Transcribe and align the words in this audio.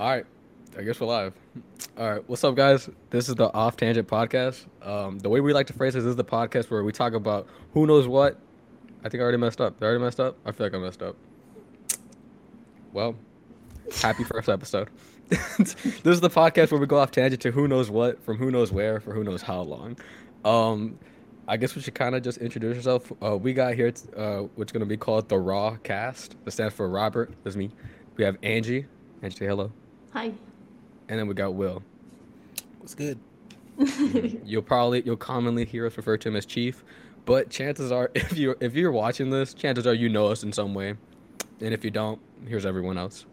All 0.00 0.08
right. 0.08 0.24
I 0.78 0.82
guess 0.82 0.98
we're 0.98 1.08
live. 1.08 1.34
All 1.98 2.10
right. 2.10 2.26
What's 2.26 2.42
up, 2.42 2.54
guys? 2.54 2.88
This 3.10 3.28
is 3.28 3.34
the 3.34 3.52
Off 3.52 3.76
Tangent 3.76 4.08
Podcast. 4.08 4.64
Um, 4.80 5.18
the 5.18 5.28
way 5.28 5.40
we 5.40 5.52
like 5.52 5.66
to 5.66 5.74
phrase 5.74 5.92
this, 5.92 6.04
this 6.04 6.08
is 6.12 6.16
the 6.16 6.24
podcast 6.24 6.70
where 6.70 6.82
we 6.82 6.90
talk 6.90 7.12
about 7.12 7.46
who 7.74 7.86
knows 7.86 8.08
what. 8.08 8.38
I 9.04 9.10
think 9.10 9.20
I 9.20 9.24
already 9.24 9.36
messed 9.36 9.60
up. 9.60 9.78
Did 9.78 9.84
I 9.84 9.88
already 9.88 10.02
messed 10.02 10.18
up? 10.18 10.38
I 10.46 10.52
feel 10.52 10.64
like 10.64 10.74
I 10.74 10.78
messed 10.78 11.02
up. 11.02 11.16
Well, 12.94 13.14
happy 14.00 14.24
first 14.24 14.48
episode. 14.48 14.88
this 15.28 15.76
is 16.06 16.20
the 16.22 16.30
podcast 16.30 16.70
where 16.70 16.80
we 16.80 16.86
go 16.86 16.96
off 16.96 17.10
tangent 17.10 17.42
to 17.42 17.50
who 17.50 17.68
knows 17.68 17.90
what 17.90 18.24
from 18.24 18.38
who 18.38 18.50
knows 18.50 18.72
where 18.72 19.00
for 19.00 19.12
who 19.12 19.22
knows 19.22 19.42
how 19.42 19.60
long. 19.60 19.98
Um, 20.46 20.98
I 21.46 21.58
guess 21.58 21.74
we 21.74 21.82
should 21.82 21.94
kind 21.94 22.14
of 22.14 22.22
just 22.22 22.38
introduce 22.38 22.78
ourselves. 22.78 23.12
Uh, 23.22 23.36
we 23.36 23.52
got 23.52 23.74
here, 23.74 23.90
t- 23.90 24.08
uh, 24.16 24.44
what's 24.54 24.72
going 24.72 24.80
to 24.80 24.86
be 24.86 24.96
called 24.96 25.28
the 25.28 25.38
Raw 25.38 25.76
Cast. 25.76 26.36
That 26.46 26.52
stands 26.52 26.72
for 26.72 26.88
Robert. 26.88 27.34
That's 27.44 27.54
me. 27.54 27.70
We 28.16 28.24
have 28.24 28.38
Angie. 28.42 28.86
Angie, 29.22 29.36
say 29.36 29.44
hello. 29.44 29.70
Hi. 30.12 30.32
And 31.08 31.18
then 31.18 31.28
we 31.28 31.34
got 31.34 31.54
Will. 31.54 31.82
What's 32.78 32.94
good? 32.94 33.18
You'll 34.44 34.62
probably 34.62 35.02
you'll 35.06 35.16
commonly 35.16 35.64
hear 35.64 35.86
us 35.86 35.96
refer 35.96 36.16
to 36.18 36.28
him 36.28 36.36
as 36.36 36.44
Chief, 36.44 36.84
but 37.24 37.48
chances 37.48 37.90
are 37.92 38.10
if 38.14 38.36
you 38.36 38.54
if 38.60 38.74
you're 38.74 38.92
watching 38.92 39.30
this, 39.30 39.54
chances 39.54 39.86
are 39.86 39.94
you 39.94 40.08
know 40.08 40.26
us 40.26 40.42
in 40.42 40.52
some 40.52 40.74
way, 40.74 40.94
and 41.60 41.72
if 41.72 41.84
you 41.84 41.90
don't, 41.90 42.20
here's 42.46 42.66
everyone 42.66 42.98
else. 42.98 43.24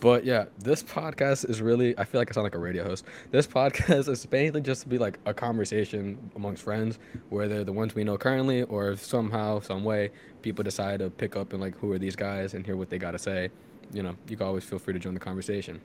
But 0.00 0.24
yeah, 0.24 0.46
this 0.58 0.82
podcast 0.82 1.48
is 1.48 1.62
really 1.62 1.96
I 1.98 2.04
feel 2.04 2.20
like 2.20 2.30
I 2.30 2.34
sound 2.34 2.44
like 2.44 2.54
a 2.54 2.58
radio 2.58 2.84
host. 2.84 3.04
This 3.30 3.46
podcast 3.60 4.08
is 4.08 4.30
mainly 4.30 4.60
just 4.60 4.82
to 4.82 4.88
be 4.88 4.98
like 4.98 5.18
a 5.24 5.32
conversation 5.32 6.18
amongst 6.36 6.62
friends, 6.62 6.98
whether 7.30 7.64
the 7.64 7.72
ones 7.72 7.94
we 7.94 8.04
know 8.04 8.18
currently 8.18 8.64
or 8.64 8.90
if 8.90 9.04
somehow, 9.04 9.60
some 9.60 9.84
way, 9.84 10.10
people 10.42 10.64
decide 10.64 10.98
to 10.98 11.08
pick 11.10 11.36
up 11.36 11.52
and 11.52 11.62
like 11.62 11.78
who 11.78 11.92
are 11.92 11.98
these 11.98 12.16
guys 12.16 12.52
and 12.54 12.66
hear 12.66 12.76
what 12.76 12.90
they 12.90 12.98
gotta 12.98 13.18
say. 13.18 13.50
You 13.92 14.02
know, 14.02 14.16
you 14.28 14.36
can 14.36 14.46
always 14.46 14.64
feel 14.64 14.78
free 14.78 14.94
to 14.94 14.98
join 14.98 15.14
the 15.14 15.20
conversation. 15.20 15.80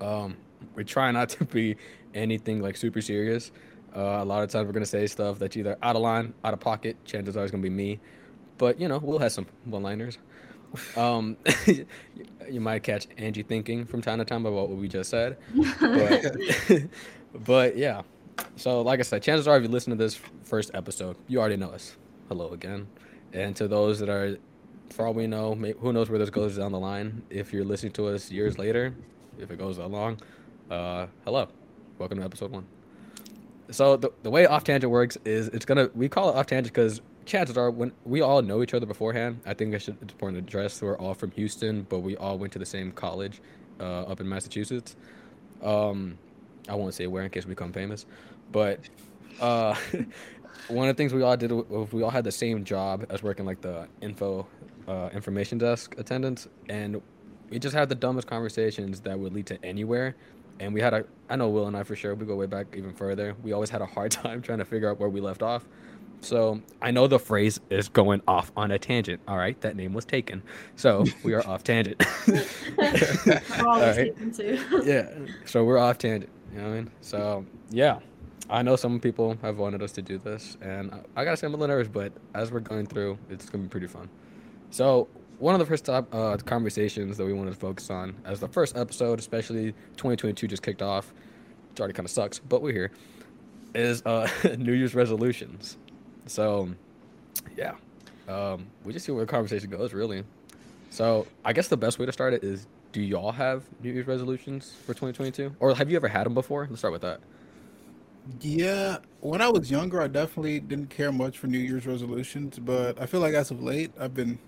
Um, 0.00 0.36
we 0.74 0.84
try 0.84 1.10
not 1.10 1.28
to 1.30 1.44
be 1.44 1.76
anything 2.14 2.60
like 2.60 2.76
super 2.76 3.00
serious. 3.00 3.52
Uh, 3.94 4.18
a 4.20 4.24
lot 4.24 4.42
of 4.42 4.50
times 4.50 4.66
we're 4.66 4.72
gonna 4.72 4.86
say 4.86 5.06
stuff 5.06 5.38
that's 5.38 5.56
either 5.56 5.76
out 5.82 5.96
of 5.96 6.02
line, 6.02 6.34
out 6.44 6.54
of 6.54 6.60
pocket. 6.60 6.96
Chances 7.04 7.36
are 7.36 7.42
it's 7.42 7.50
gonna 7.50 7.62
be 7.62 7.70
me, 7.70 8.00
but 8.58 8.80
you 8.80 8.88
know 8.88 8.98
we'll 8.98 9.18
have 9.18 9.32
some 9.32 9.46
one-liners. 9.64 10.18
Um, 10.96 11.36
you 12.50 12.60
might 12.60 12.82
catch 12.82 13.06
Angie 13.18 13.42
thinking 13.42 13.84
from 13.84 14.00
time 14.00 14.18
to 14.18 14.24
time 14.24 14.46
about 14.46 14.68
what 14.68 14.78
we 14.78 14.88
just 14.88 15.10
said, 15.10 15.36
but, 15.80 16.24
but 17.44 17.76
yeah. 17.76 18.02
So 18.56 18.80
like 18.80 18.98
I 18.98 19.02
said, 19.02 19.22
chances 19.22 19.46
are 19.46 19.56
if 19.58 19.62
you 19.62 19.68
listen 19.68 19.90
to 19.90 19.96
this 19.96 20.18
first 20.44 20.70
episode, 20.72 21.16
you 21.28 21.38
already 21.38 21.56
know 21.56 21.70
us. 21.70 21.96
Hello 22.28 22.52
again, 22.52 22.86
and 23.34 23.54
to 23.56 23.68
those 23.68 23.98
that 24.00 24.08
are, 24.08 24.38
for 24.92 25.06
all 25.06 25.14
we 25.14 25.26
know, 25.26 25.54
who 25.54 25.92
knows 25.92 26.10
where 26.10 26.18
this 26.18 26.30
goes 26.30 26.58
down 26.58 26.72
the 26.72 26.78
line. 26.78 27.22
If 27.30 27.52
you're 27.52 27.64
listening 27.64 27.92
to 27.92 28.08
us 28.08 28.30
years 28.30 28.58
later, 28.58 28.94
if 29.38 29.50
it 29.50 29.58
goes 29.58 29.78
that 29.78 29.88
long, 29.88 30.18
uh, 30.70 31.06
hello, 31.24 31.48
welcome 31.98 32.18
to 32.18 32.24
episode 32.24 32.50
one. 32.50 32.66
So 33.70 33.96
the, 33.96 34.10
the 34.22 34.30
way 34.30 34.46
off 34.46 34.64
tangent 34.64 34.90
works 34.90 35.16
is 35.24 35.48
it's 35.48 35.64
gonna 35.64 35.90
we 35.94 36.08
call 36.08 36.28
it 36.28 36.36
off 36.36 36.46
tangent 36.46 36.74
because 36.74 37.00
chances 37.24 37.56
are 37.56 37.70
when 37.70 37.92
we 38.04 38.20
all 38.20 38.42
know 38.42 38.62
each 38.62 38.74
other 38.74 38.84
beforehand. 38.84 39.40
I 39.46 39.54
think 39.54 39.74
I 39.74 39.78
should 39.78 39.96
it's 40.02 40.12
important 40.12 40.46
to 40.46 40.48
address 40.48 40.82
we're 40.82 40.96
all 40.98 41.14
from 41.14 41.30
Houston, 41.32 41.86
but 41.88 42.00
we 42.00 42.16
all 42.16 42.38
went 42.38 42.52
to 42.52 42.58
the 42.58 42.66
same 42.66 42.92
college 42.92 43.40
uh, 43.80 44.02
up 44.02 44.20
in 44.20 44.28
Massachusetts. 44.28 44.94
Um, 45.62 46.18
I 46.68 46.74
won't 46.74 46.94
say 46.94 47.06
where 47.06 47.22
in 47.22 47.30
case 47.30 47.46
we 47.46 47.50
become 47.50 47.72
famous, 47.72 48.04
but 48.50 48.80
uh, 49.40 49.74
one 50.68 50.88
of 50.88 50.96
the 50.96 51.00
things 51.00 51.12
we 51.12 51.22
all 51.22 51.36
did 51.36 51.52
was 51.52 51.92
we 51.92 52.02
all 52.02 52.10
had 52.10 52.24
the 52.24 52.32
same 52.32 52.64
job 52.64 53.06
as 53.10 53.22
working 53.22 53.44
like 53.46 53.60
the 53.60 53.88
info 54.00 54.46
uh, 54.88 55.10
information 55.12 55.58
desk 55.58 55.94
attendants, 55.98 56.48
and 56.68 57.00
we 57.50 57.58
just 57.58 57.74
had 57.74 57.88
the 57.88 57.94
dumbest 57.94 58.26
conversations 58.26 59.00
that 59.00 59.18
would 59.18 59.32
lead 59.32 59.46
to 59.46 59.64
anywhere. 59.64 60.16
And 60.60 60.72
we 60.72 60.80
had 60.80 60.94
a, 60.94 61.04
I 61.28 61.36
know 61.36 61.48
Will 61.48 61.66
and 61.66 61.76
I 61.76 61.82
for 61.82 61.96
sure, 61.96 62.14
we 62.14 62.26
go 62.26 62.36
way 62.36 62.46
back 62.46 62.66
even 62.76 62.92
further. 62.92 63.34
We 63.42 63.52
always 63.52 63.70
had 63.70 63.82
a 63.82 63.86
hard 63.86 64.10
time 64.22 64.42
trying 64.42 64.58
to 64.58 64.64
figure 64.64 64.90
out 64.90 64.98
where 64.98 65.08
we 65.08 65.20
left 65.20 65.42
off. 65.42 65.66
So 66.22 66.62
I 66.80 66.92
know 66.92 67.08
the 67.08 67.18
phrase 67.18 67.60
is 67.68 67.88
going 67.88 68.22
off 68.28 68.52
on 68.56 68.70
a 68.70 68.78
tangent. 68.78 69.20
All 69.26 69.36
right, 69.36 69.60
that 69.60 69.74
name 69.76 69.92
was 69.92 70.04
taken. 70.04 70.42
So 70.76 71.04
we 71.24 71.34
are 71.34 71.44
off 71.46 71.64
tangent. 71.64 72.00
All 72.78 73.80
right. 73.80 74.14
yeah. 74.84 75.08
So 75.44 75.64
we're 75.64 75.78
off 75.78 75.98
tangent. 75.98 76.30
You 76.52 76.58
know 76.58 76.64
what 76.64 76.72
I 76.72 76.76
mean? 76.76 76.90
So 77.00 77.44
yeah, 77.70 77.98
I 78.50 78.62
know 78.62 78.76
some 78.76 79.00
people 79.00 79.36
have 79.42 79.58
wanted 79.58 79.82
us 79.82 79.92
to 79.92 80.02
do 80.02 80.18
this, 80.18 80.56
and 80.60 80.92
I, 80.92 81.20
I 81.20 81.24
gotta 81.24 81.36
say 81.36 81.46
I'm 81.46 81.54
a 81.54 81.56
little 81.56 81.74
nervous, 81.74 81.90
but 81.92 82.12
as 82.34 82.50
we're 82.50 82.60
going 82.60 82.86
through, 82.86 83.18
it's 83.30 83.48
gonna 83.48 83.64
be 83.64 83.68
pretty 83.68 83.86
fun. 83.86 84.08
So 84.70 85.08
one 85.38 85.54
of 85.54 85.58
the 85.58 85.66
first 85.66 85.84
top 85.84 86.12
uh, 86.14 86.36
conversations 86.38 87.16
that 87.16 87.24
we 87.24 87.32
wanted 87.32 87.52
to 87.52 87.58
focus 87.58 87.90
on 87.90 88.14
as 88.24 88.40
the 88.40 88.48
first 88.48 88.76
episode, 88.76 89.18
especially 89.18 89.72
2022 89.96 90.46
just 90.46 90.62
kicked 90.62 90.82
off. 90.82 91.12
It 91.72 91.80
already 91.80 91.94
kind 91.94 92.06
of 92.06 92.10
sucks, 92.10 92.38
but 92.38 92.62
we're 92.62 92.72
here. 92.72 92.92
Is 93.74 94.02
uh, 94.06 94.28
New 94.58 94.72
Year's 94.72 94.94
resolutions. 94.94 95.78
So, 96.26 96.70
yeah, 97.56 97.74
um, 98.28 98.66
we 98.84 98.92
just 98.92 99.06
see 99.06 99.12
where 99.12 99.24
the 99.24 99.30
conversation 99.30 99.70
goes, 99.70 99.92
really. 99.92 100.24
So, 100.90 101.26
I 101.44 101.52
guess 101.52 101.68
the 101.68 101.76
best 101.76 101.98
way 101.98 102.06
to 102.06 102.12
start 102.12 102.34
it 102.34 102.44
is: 102.44 102.66
Do 102.92 103.00
y'all 103.00 103.32
have 103.32 103.64
New 103.82 103.92
Year's 103.92 104.06
resolutions 104.06 104.72
for 104.86 104.94
2022, 104.94 105.56
or 105.58 105.74
have 105.74 105.90
you 105.90 105.96
ever 105.96 106.08
had 106.08 106.24
them 106.26 106.34
before? 106.34 106.66
Let's 106.68 106.80
start 106.80 106.92
with 106.92 107.02
that. 107.02 107.20
Yeah, 108.40 108.98
when 109.20 109.40
I 109.40 109.48
was 109.48 109.70
younger, 109.70 110.00
I 110.00 110.06
definitely 110.06 110.60
didn't 110.60 110.90
care 110.90 111.10
much 111.12 111.38
for 111.38 111.46
New 111.48 111.58
Year's 111.58 111.86
resolutions, 111.86 112.58
but 112.58 113.00
I 113.00 113.06
feel 113.06 113.20
like 113.20 113.34
as 113.34 113.50
of 113.50 113.62
late, 113.62 113.92
I've 113.98 114.14
been 114.14 114.38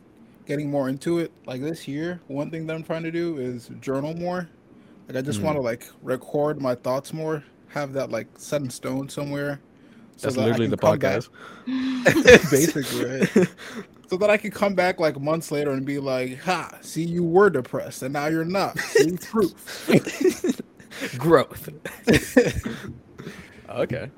getting 0.46 0.70
more 0.70 0.88
into 0.88 1.18
it. 1.18 1.32
Like 1.46 1.60
this 1.60 1.88
year, 1.88 2.20
one 2.28 2.50
thing 2.50 2.66
that 2.66 2.74
I'm 2.74 2.84
trying 2.84 3.02
to 3.02 3.10
do 3.10 3.38
is 3.38 3.70
journal 3.80 4.14
more. 4.14 4.48
Like 5.08 5.16
I 5.18 5.22
just 5.22 5.40
Mm. 5.40 5.44
want 5.44 5.56
to 5.56 5.60
like 5.62 5.86
record 6.02 6.60
my 6.62 6.74
thoughts 6.76 7.12
more, 7.12 7.42
have 7.68 7.92
that 7.94 8.10
like 8.10 8.28
set 8.36 8.62
in 8.62 8.70
stone 8.70 9.08
somewhere. 9.08 9.60
so 10.16 10.28
That's 10.28 10.36
that 10.36 10.42
I 10.42 10.44
literally 10.46 10.66
can 10.66 10.70
the 10.70 10.76
come 10.76 10.98
back- 10.98 11.22
podcast. 11.22 11.30
Basically, 12.50 13.04
right? 13.04 13.48
so 14.08 14.16
that 14.16 14.30
I 14.30 14.36
can 14.36 14.50
come 14.52 14.74
back 14.74 15.00
like 15.00 15.20
months 15.20 15.50
later 15.50 15.72
and 15.72 15.84
be 15.84 15.98
like, 15.98 16.38
"Ha! 16.42 16.78
See, 16.80 17.02
you 17.04 17.24
were 17.24 17.50
depressed, 17.50 18.02
and 18.02 18.12
now 18.12 18.26
you're 18.28 18.44
not. 18.44 18.78
See, 18.78 19.16
proof." 19.16 19.90
Growth. 21.18 21.68
Okay. 23.74 24.10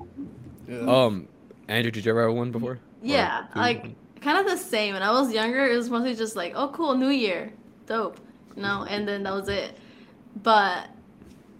Yeah. 0.67 0.79
Um, 0.79 1.27
Andrew, 1.67 1.91
did 1.91 2.05
you 2.05 2.11
ever 2.11 2.27
have 2.27 2.35
one 2.35 2.51
before? 2.51 2.79
Yeah, 3.01 3.47
who- 3.51 3.59
like 3.59 3.95
kind 4.21 4.37
of 4.37 4.45
the 4.45 4.57
same. 4.57 4.93
When 4.93 5.03
I 5.03 5.11
was 5.11 5.31
younger, 5.31 5.65
it 5.67 5.75
was 5.75 5.89
mostly 5.89 6.15
just 6.15 6.35
like, 6.35 6.53
oh, 6.55 6.69
cool, 6.69 6.95
New 6.95 7.09
Year, 7.09 7.53
dope, 7.85 8.19
you 8.55 8.61
know, 8.61 8.85
and 8.89 9.07
then 9.07 9.23
that 9.23 9.33
was 9.33 9.49
it. 9.49 9.77
But 10.43 10.89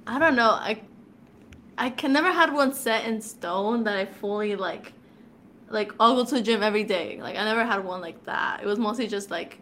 I 0.05 0.19
don't 0.19 0.35
know. 0.35 0.51
I 0.51 0.81
I 1.77 1.89
can 1.91 2.11
never 2.11 2.31
had 2.31 2.51
one 2.53 2.73
set 2.73 3.05
in 3.05 3.21
stone 3.21 3.83
that 3.83 3.95
I 3.97 4.05
fully 4.05 4.55
like. 4.55 4.93
Like 5.69 5.91
I'll 5.99 6.15
go 6.15 6.25
to 6.25 6.35
the 6.35 6.41
gym 6.41 6.63
every 6.63 6.83
day. 6.83 7.19
Like 7.21 7.37
I 7.37 7.43
never 7.43 7.63
had 7.65 7.83
one 7.83 8.01
like 8.01 8.23
that. 8.25 8.61
It 8.63 8.65
was 8.65 8.79
mostly 8.79 9.07
just 9.07 9.29
like, 9.29 9.59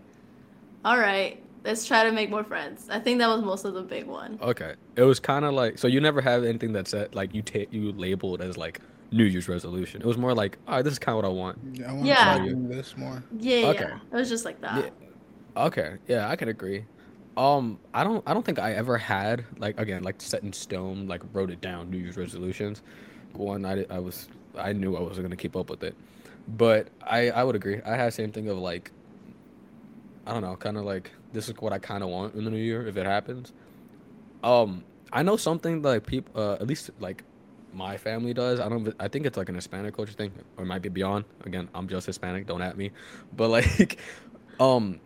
all 0.86 0.98
right, 0.98 1.42
let's 1.66 1.86
try 1.86 2.04
to 2.04 2.12
make 2.12 2.30
more 2.30 2.44
friends. 2.44 2.88
I 2.90 3.00
think 3.00 3.20
that 3.20 3.28
was 3.28 3.44
most 3.44 3.66
of 3.66 3.74
the 3.74 3.82
big 3.82 4.06
one. 4.06 4.38
Okay. 4.42 4.76
It 4.96 5.02
was 5.04 5.20
kind 5.20 5.44
of 5.46 5.54
like 5.54 5.78
so 5.78 5.88
you 5.88 6.00
never 6.00 6.22
have 6.22 6.44
anything 6.44 6.74
that 6.74 6.88
said 6.88 7.14
like 7.16 7.34
you 7.34 7.42
take 7.42 7.74
you 7.74 7.92
labeled 7.92 8.42
as 8.42 8.58
like 8.58 8.80
New 9.12 9.24
Year's 9.26 9.48
resolution. 9.50 10.02
It 10.02 10.08
was 10.08 10.18
more 10.18 10.34
like, 10.34 10.58
all 10.68 10.76
right, 10.76 10.82
this 10.82 10.94
is 10.94 11.00
kind 11.00 11.18
of 11.18 11.24
what 11.24 11.30
I 11.30 11.34
want. 11.34 11.60
Yeah, 11.74 11.90
I 11.90 11.94
want 11.94 12.06
Yeah. 12.06 12.38
to 12.38 12.54
try 12.54 12.76
this 12.76 12.98
more. 12.98 13.24
Yeah, 13.40 13.58
yeah. 13.58 13.68
Okay. 13.68 13.92
It 14.12 14.16
was 14.16 14.30
just 14.30 14.46
like 14.46 14.62
that. 14.62 14.86
Yeah. 14.86 15.64
Okay. 15.66 15.96
Yeah, 16.08 16.30
I 16.30 16.36
can 16.36 16.50
agree. 16.50 16.86
Um, 17.38 17.80
I 17.94 18.04
don't 18.04 18.24
I 18.26 18.34
don't 18.34 18.46
think 18.46 18.60
I 18.60 18.74
ever 18.74 18.98
had 18.98 19.44
like 19.58 19.80
again 19.80 20.04
like 20.04 20.22
set 20.22 20.44
in 20.44 20.54
stone 20.54 21.08
like 21.08 21.22
wrote 21.34 21.50
it 21.52 21.62
down 21.62 21.90
New 21.90 21.98
Year's 21.98 22.18
resolutions. 22.18 22.82
One 23.34 23.66
I 23.66 23.86
I 23.90 24.00
was 24.00 24.30
I 24.58 24.72
knew 24.72 24.96
I 24.96 25.02
wasn't 25.02 25.26
gonna 25.26 25.36
keep 25.36 25.56
up 25.58 25.70
with 25.70 25.84
it, 25.84 25.96
but 26.48 26.88
I 27.02 27.32
I 27.32 27.44
would 27.44 27.56
agree. 27.56 27.82
I 27.86 27.96
had 27.96 28.08
the 28.08 28.12
same 28.12 28.32
thing 28.32 28.48
of 28.48 28.58
like 28.58 28.92
I 30.26 30.32
don't 30.34 30.42
know, 30.42 30.56
kind 30.56 30.78
of 30.78 30.86
like 30.86 31.12
this 31.36 31.50
is 31.50 31.56
what 31.60 31.74
I 31.74 31.78
kind 31.78 32.02
of 32.04 32.10
want 32.10 32.34
in 32.34 32.46
the 32.46 32.52
new 32.52 32.58
year 32.58 32.88
if 32.88 32.98
it 32.98 33.06
happens. 33.06 33.54
Um, 34.44 34.84
I 35.14 35.22
know 35.22 35.38
something 35.38 35.82
like 35.82 36.06
people 36.06 36.42
uh, 36.42 36.54
at 36.54 36.66
least 36.68 36.90
like 37.00 37.24
my 37.74 37.98
family 37.98 38.34
does. 38.34 38.60
I 38.60 38.70
don't. 38.70 38.94
I 39.00 39.08
think 39.08 39.26
it's 39.26 39.38
like 39.38 39.50
an 39.50 39.56
Hispanic 39.56 39.96
culture 39.96 40.14
thing, 40.14 40.32
or 40.58 40.64
it 40.64 40.68
might 40.68 40.82
be 40.82 40.90
beyond. 40.90 41.26
Again, 41.46 41.70
I'm 41.76 41.88
just 41.88 42.08
Hispanic. 42.08 42.48
Don't 42.48 42.62
at 42.62 42.78
me. 42.78 42.92
But 43.36 43.50
like, 43.50 44.00
um, 44.60 45.00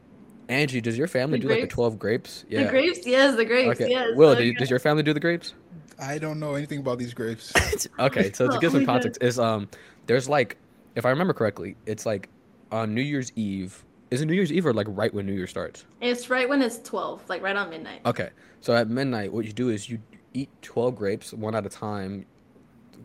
Angie, 0.47 0.81
does 0.81 0.97
your 0.97 1.07
family 1.07 1.39
The 1.39 1.47
do 1.47 1.53
like 1.53 1.61
the 1.61 1.67
twelve 1.67 1.97
grapes? 1.99 2.45
Yeah. 2.47 2.63
The 2.63 2.69
grapes, 2.69 3.05
yes, 3.05 3.35
the 3.35 3.45
grapes, 3.45 3.81
Okay. 3.81 3.89
yes. 3.89 4.15
Will, 4.15 4.29
Oh, 4.29 4.35
do, 4.35 4.45
yeah. 4.45 4.57
does 4.57 4.69
your 4.69 4.79
family 4.79 5.03
do 5.03 5.13
the 5.13 5.19
grapes? 5.19 5.53
I 5.99 6.17
don't 6.17 6.39
know 6.39 6.55
anything 6.55 6.79
about 6.79 6.97
these 6.99 7.13
grapes. 7.13 7.51
okay, 7.99 8.31
so 8.31 8.49
to 8.49 8.57
give 8.59 8.71
some 8.71 8.85
context, 8.85 9.21
is 9.21 9.37
um, 9.39 9.67
there's 10.05 10.29
like, 10.29 10.57
if 10.95 11.05
I 11.05 11.09
remember 11.09 11.33
correctly, 11.33 11.75
it's 11.85 12.05
like 12.05 12.29
on 12.71 12.93
New 12.93 13.01
Year's 13.01 13.31
Eve. 13.35 13.83
Is 14.11 14.21
it 14.21 14.25
New 14.25 14.33
Year's 14.33 14.51
Eve 14.51 14.65
or 14.65 14.73
like 14.73 14.87
right 14.89 15.13
when 15.13 15.25
New 15.25 15.33
Year 15.33 15.47
starts? 15.47 15.85
It's 16.01 16.29
right 16.29 16.49
when 16.49 16.61
it's 16.61 16.79
12, 16.81 17.29
like 17.29 17.41
right 17.43 17.55
on 17.55 17.69
midnight. 17.69 18.01
Okay, 18.05 18.29
so 18.61 18.73
at 18.75 18.89
midnight, 18.89 19.31
what 19.31 19.45
you 19.45 19.53
do 19.53 19.69
is 19.69 19.89
you 19.89 19.99
eat 20.33 20.49
twelve 20.61 20.95
grapes 20.95 21.33
one 21.33 21.55
at 21.55 21.65
a 21.65 21.69
time. 21.69 22.25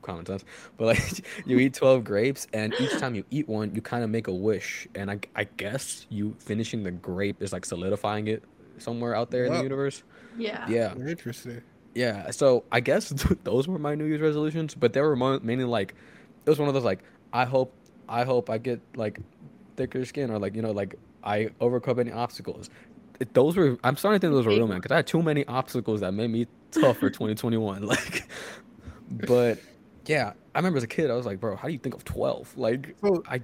Common 0.03 0.27
sense, 0.27 0.45
but 0.77 0.87
like 0.87 1.25
you 1.47 1.59
eat 1.59 1.73
twelve 1.75 2.05
grapes, 2.05 2.47
and 2.53 2.75
each 2.79 2.93
time 2.99 3.15
you 3.15 3.25
eat 3.31 3.49
one, 3.49 3.75
you 3.75 3.81
kind 3.81 4.05
of 4.05 4.11
make 4.11 4.27
a 4.29 4.33
wish, 4.35 4.87
and 4.95 5.11
I, 5.11 5.19
I 5.35 5.45
guess 5.45 6.07
you 6.11 6.37
finishing 6.41 6.83
the 6.83 6.91
grape 6.91 7.41
is 7.43 7.53
like 7.55 7.65
solidifying 7.65 8.29
it 8.29 8.43
somewhere 8.77 9.15
out 9.15 9.31
there 9.31 9.45
in 9.47 9.53
the 9.55 9.63
universe. 9.63 10.03
Yeah. 10.37 10.69
Yeah, 10.69 10.95
Interesting. 10.97 11.63
yeah. 11.95 12.31
So 12.33 12.65
I 12.73 12.81
guess 12.81 13.09
those 13.45 13.67
were 13.69 13.79
my 13.79 13.95
New 13.95 14.05
Year's 14.05 14.21
resolutions, 14.21 14.75
but 14.75 14.93
they 14.93 15.01
were 15.01 15.17
mo- 15.17 15.41
mainly 15.43 15.65
like 15.65 15.95
it 16.45 16.51
was 16.51 16.59
one 16.59 16.69
of 16.69 16.75
those 16.75 16.85
like 16.85 17.01
I 17.33 17.45
hope 17.47 17.73
I 18.09 18.25
hope 18.25 18.51
I 18.51 18.59
get 18.59 18.81
like 18.97 19.21
thicker 19.77 20.05
skin 20.05 20.31
or 20.31 20.39
like 20.39 20.55
you 20.55 20.63
know 20.63 20.73
like 20.73 20.95
I 21.23 21.51
overcome 21.61 21.99
any 22.01 22.13
obstacles. 22.13 22.71
It- 23.21 23.33
Those 23.35 23.57
were 23.57 23.79
I'm 23.85 23.97
starting 23.97 24.21
to 24.21 24.27
think 24.27 24.35
those 24.37 24.47
were 24.47 24.53
real 24.53 24.67
man 24.69 24.79
because 24.79 24.93
I 24.93 24.97
had 24.97 25.07
too 25.07 25.23
many 25.23 25.45
obstacles 25.47 26.01
that 26.01 26.13
made 26.13 26.31
me 26.31 26.47
tough 26.71 26.99
for 26.99 27.11
2021. 27.11 27.83
Like, 27.87 28.29
but 29.11 29.59
yeah, 30.07 30.33
I 30.55 30.59
remember 30.59 30.77
as 30.79 30.85
a 30.85 30.89
kid 30.89 31.11
I 31.11 31.15
was 31.15 31.27
like, 31.27 31.41
bro, 31.41 31.57
how 31.57 31.69
do 31.69 31.73
you 31.73 31.79
think 31.79 31.95
of 31.95 32.05
12? 32.05 32.57
Like, 32.57 32.95
So 33.01 33.23
I 33.29 33.41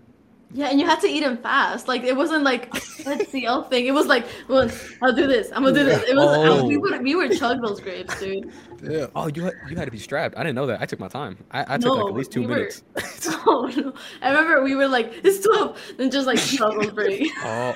Yeah, 0.52 0.68
and 0.70 0.80
you 0.80 0.86
had 0.86 1.00
to 1.02 1.06
eat 1.08 1.20
them 1.20 1.36
fast. 1.38 1.86
Like 1.88 2.02
it 2.02 2.16
wasn't 2.16 2.44
like 2.44 2.72
let's 3.06 3.30
see 3.30 3.46
I'll 3.46 3.62
thing. 3.64 3.86
It 3.86 3.92
was 3.92 4.06
like, 4.06 4.26
well, 4.48 4.68
I'll 5.02 5.14
do 5.14 5.26
this. 5.26 5.50
I'm 5.54 5.62
gonna 5.62 5.74
do 5.74 5.84
this. 5.84 6.02
It 6.08 6.16
was 6.16 6.36
I- 6.36 6.66
we 6.66 6.76
Oh. 6.76 6.80
would 6.80 7.02
we 7.02 7.14
would 7.14 7.38
chug 7.38 7.60
those 7.62 7.80
grapes, 7.80 8.18
dude. 8.20 8.50
Yeah. 8.82 9.06
oh 9.14 9.28
you 9.28 9.42
had 9.44 9.54
you 9.68 9.76
had 9.76 9.84
to 9.86 9.90
be 9.90 9.98
strapped. 9.98 10.36
I 10.36 10.42
didn't 10.42 10.54
know 10.56 10.66
that. 10.66 10.80
I 10.80 10.86
took 10.86 10.98
my 11.00 11.08
time. 11.08 11.36
I, 11.50 11.74
I 11.74 11.78
took 11.78 11.96
like 11.96 12.06
at 12.08 12.14
least 12.14 12.32
two 12.32 12.40
we 12.40 12.46
were- 12.46 12.54
minutes. 12.56 12.82
Oh 13.46 13.70
no! 13.76 13.92
I 14.22 14.28
remember 14.30 14.62
we 14.62 14.74
were 14.74 14.88
like, 14.88 15.12
it's 15.24 15.44
twelve, 15.46 15.78
and 15.98 16.10
just 16.10 16.26
like 16.26 16.38
chug 16.38 16.74
those 16.80 16.90
grapes. 16.92 17.30
oh, 17.42 17.74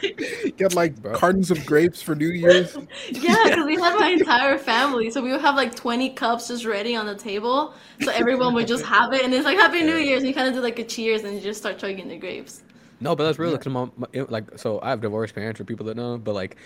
Get 0.56 0.74
like 0.74 1.00
Bro. 1.00 1.14
cartons 1.14 1.50
of 1.50 1.64
grapes 1.66 2.00
for 2.02 2.14
New 2.14 2.28
Year's. 2.30 2.76
Yeah, 3.10 3.36
because 3.44 3.64
we 3.66 3.74
had 3.76 3.98
my 3.98 4.08
entire 4.08 4.58
family, 4.58 5.10
so 5.10 5.22
we 5.22 5.30
would 5.32 5.40
have 5.40 5.54
like 5.56 5.74
twenty 5.74 6.10
cups 6.10 6.48
just 6.48 6.64
ready 6.64 6.96
on 6.96 7.06
the 7.06 7.14
table, 7.14 7.74
so 8.00 8.10
everyone 8.12 8.54
would 8.54 8.66
just 8.66 8.84
have 8.84 9.12
it, 9.12 9.22
and 9.24 9.32
it's 9.34 9.44
like 9.44 9.58
Happy 9.58 9.82
New 9.82 9.96
Year's. 9.96 10.20
And 10.22 10.28
you 10.28 10.34
kind 10.34 10.48
of 10.48 10.54
do 10.54 10.60
like 10.60 10.78
a 10.78 10.84
cheers, 10.84 11.24
and 11.24 11.34
you 11.34 11.40
just 11.40 11.60
start 11.60 11.78
chugging 11.78 12.08
the 12.08 12.16
grapes. 12.16 12.62
No, 13.00 13.14
but 13.16 13.24
that's 13.24 13.38
real. 13.38 13.50
Yeah. 13.52 13.58
Cause 13.58 13.72
my, 13.72 13.88
my 13.96 14.06
it, 14.12 14.30
like, 14.30 14.58
so 14.58 14.80
I 14.82 14.90
have 14.90 15.00
divorced 15.00 15.34
parents 15.34 15.58
for 15.58 15.64
people 15.64 15.84
that 15.86 15.96
know. 15.96 16.16
But 16.16 16.34
like, 16.34 16.56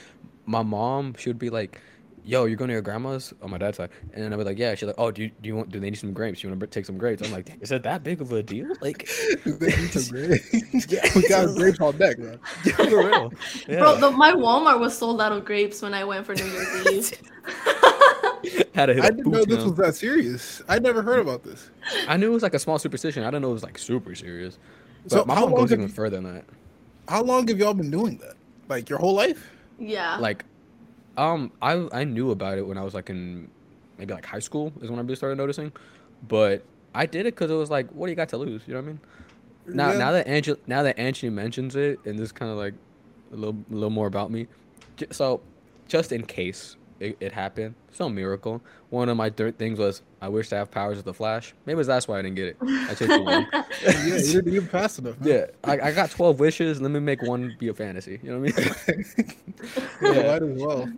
my 0.47 0.63
mom, 0.63 1.15
she 1.19 1.29
would 1.31 1.39
be 1.39 1.51
like, 1.51 1.81
"Yo, 2.25 2.45
you're 2.47 2.57
going 2.57 2.69
to 2.69 2.73
your 2.75 2.83
grandma's 2.83 3.33
on 3.43 3.51
my 3.51 3.59
dad's 3.59 3.77
side," 3.79 3.91
and 4.13 4.23
then 4.23 4.33
I'd 4.33 4.37
be 4.37 4.45
like, 4.45 4.59
"Yeah." 4.59 4.75
She's 4.75 4.87
like, 4.87 4.95
"Oh, 4.99 5.11
do 5.11 5.23
you, 5.23 5.31
do 5.41 5.49
you 5.49 5.57
want? 5.57 5.71
Do 5.71 5.81
they 5.81 5.91
need 5.91 5.99
some 5.99 6.13
grapes? 6.13 6.43
You 6.43 6.49
want 6.51 6.61
to 6.61 6.67
take 6.67 6.85
some 6.85 6.99
grapes?" 6.99 7.23
I'm 7.23 7.33
like, 7.33 7.57
"Is 7.61 7.73
it 7.73 7.83
that 7.85 8.03
big 8.05 8.21
of 8.21 8.33
a 8.33 8.43
deal?" 8.43 8.69
Like, 8.81 9.09
They 9.45 9.69
eat 9.69 9.93
some 9.93 10.17
grapes. 10.27 10.47
Yeah. 10.89 11.09
we 11.17 11.29
got 11.29 11.55
grapes 11.57 11.81
on 11.81 11.97
deck, 11.99 12.19
man. 12.19 12.39
for 12.63 12.85
real. 13.09 13.33
Yeah. 13.69 13.79
Bro, 13.81 13.97
the, 14.01 14.11
my 14.11 14.33
Walmart 14.33 14.81
was 14.81 14.97
sold 14.97 15.21
out 15.21 15.33
of 15.33 15.45
grapes 15.45 15.83
when 15.83 15.95
I 15.95 16.05
went 16.05 16.25
for 16.27 16.35
New 16.35 16.45
Year's 16.45 17.13
Eve. 17.13 17.23
Had 18.75 18.87
to 18.87 18.95
hit 18.95 19.05
I 19.05 19.09
a 19.09 19.11
didn't 19.11 19.25
boot 19.25 19.33
know 19.33 19.45
this 19.45 19.57
camp. 19.57 19.69
was 19.71 19.75
that 19.79 19.95
serious. 19.97 20.63
I 20.69 20.79
never 20.79 21.03
heard 21.03 21.19
about 21.21 21.43
this. 21.43 21.71
I 22.07 22.17
knew 22.17 22.31
it 22.31 22.35
was 22.35 22.43
like 22.43 22.55
a 22.55 22.59
small 22.59 22.79
superstition. 22.79 23.23
I 23.25 23.27
didn't 23.27 23.43
know 23.43 23.51
it 23.51 23.55
was 23.55 23.63
like 23.65 23.77
super 23.79 24.15
serious. 24.15 24.59
But 25.05 25.13
So 25.13 25.25
my 25.25 25.35
how 25.35 25.47
mom 25.47 25.55
goes 25.57 25.73
even 25.73 25.83
you- 25.83 25.89
further 25.89 26.21
than 26.21 26.35
that. 26.35 26.45
How 27.09 27.23
long 27.23 27.49
have 27.49 27.59
y'all 27.59 27.75
been 27.75 27.91
doing 27.91 28.19
that? 28.19 28.35
Like 28.69 28.89
your 28.89 28.99
whole 28.99 29.15
life? 29.15 29.51
yeah. 29.79 30.19
Like, 30.19 30.45
um, 31.19 31.53
I 31.61 31.87
I 31.93 32.05
knew 32.05 32.31
about 32.31 32.57
it 32.59 32.67
when 32.67 32.79
I 32.79 32.83
was 32.83 32.95
like 32.95 33.11
in 33.11 33.51
maybe 33.99 34.15
like 34.15 34.25
high 34.25 34.39
school 34.39 34.73
is 34.81 34.89
when 34.91 34.99
I 34.99 35.03
really 35.03 35.17
started 35.17 35.37
noticing, 35.37 35.73
but 36.29 36.65
I 36.95 37.05
did 37.07 37.21
it 37.27 37.35
because 37.35 37.51
it 37.51 37.55
was 37.55 37.71
like, 37.71 37.91
what 37.91 38.07
do 38.07 38.11
you 38.13 38.17
got 38.17 38.29
to 38.31 38.37
lose? 38.39 38.63
You 38.67 38.75
know 38.75 38.81
what 38.81 38.85
I 38.87 38.89
mean? 38.89 39.01
Now 39.67 39.93
Yeah. 39.93 39.99
now 39.99 40.13
that 40.13 40.27
Angie 40.27 40.55
now 40.67 40.83
that 40.85 40.99
Angie 40.99 41.29
mentions 41.31 41.77
it, 41.77 41.99
and 42.07 42.19
this 42.19 42.33
kind 42.33 42.51
of 42.51 42.57
like 42.57 42.75
a 43.33 43.37
little 43.37 43.57
a 43.71 43.75
little 43.75 43.91
more 43.91 44.07
about 44.07 44.31
me, 44.31 44.47
so 45.11 45.41
just 45.89 46.13
in 46.13 46.25
case 46.25 46.77
it, 47.01 47.17
it 47.21 47.33
happened, 47.33 47.75
some 47.93 48.15
miracle. 48.15 48.61
One 48.91 49.09
of 49.09 49.17
my 49.17 49.31
third 49.31 49.59
things 49.59 49.79
was 49.79 50.03
I 50.21 50.29
wish 50.29 50.49
to 50.49 50.57
have 50.57 50.71
powers 50.71 50.99
of 50.99 51.05
the 51.05 51.15
Flash. 51.15 51.55
Maybe 51.67 51.81
that's 51.85 52.09
why 52.09 52.19
I 52.19 52.23
didn't 52.23 52.35
get 52.37 52.49
it. 52.49 52.57
I 52.89 52.95
took 52.95 53.09
too 53.11 53.23
long. 53.23 53.47
yeah, 53.85 53.93
you 54.03 54.33
didn't 54.33 54.49
even 54.55 54.69
fast 54.69 54.99
enough. 54.99 55.21
man. 55.21 55.29
Yeah, 55.29 55.45
I, 55.63 55.79
I 55.81 55.93
got 55.93 56.11
twelve 56.11 56.41
wishes. 56.41 56.81
Let 56.81 56.91
me 56.91 56.99
make 57.01 57.23
one 57.23 57.55
be 57.59 57.69
a 57.69 57.75
fantasy. 57.75 58.19
You 58.23 58.31
know 58.33 58.41
what 58.41 58.59
I 58.59 58.63
mean? 58.63 58.75
yeah, 60.01 60.13
Yeah. 60.23 60.27
might 60.33 60.43
as 60.43 60.59
well. 60.59 60.89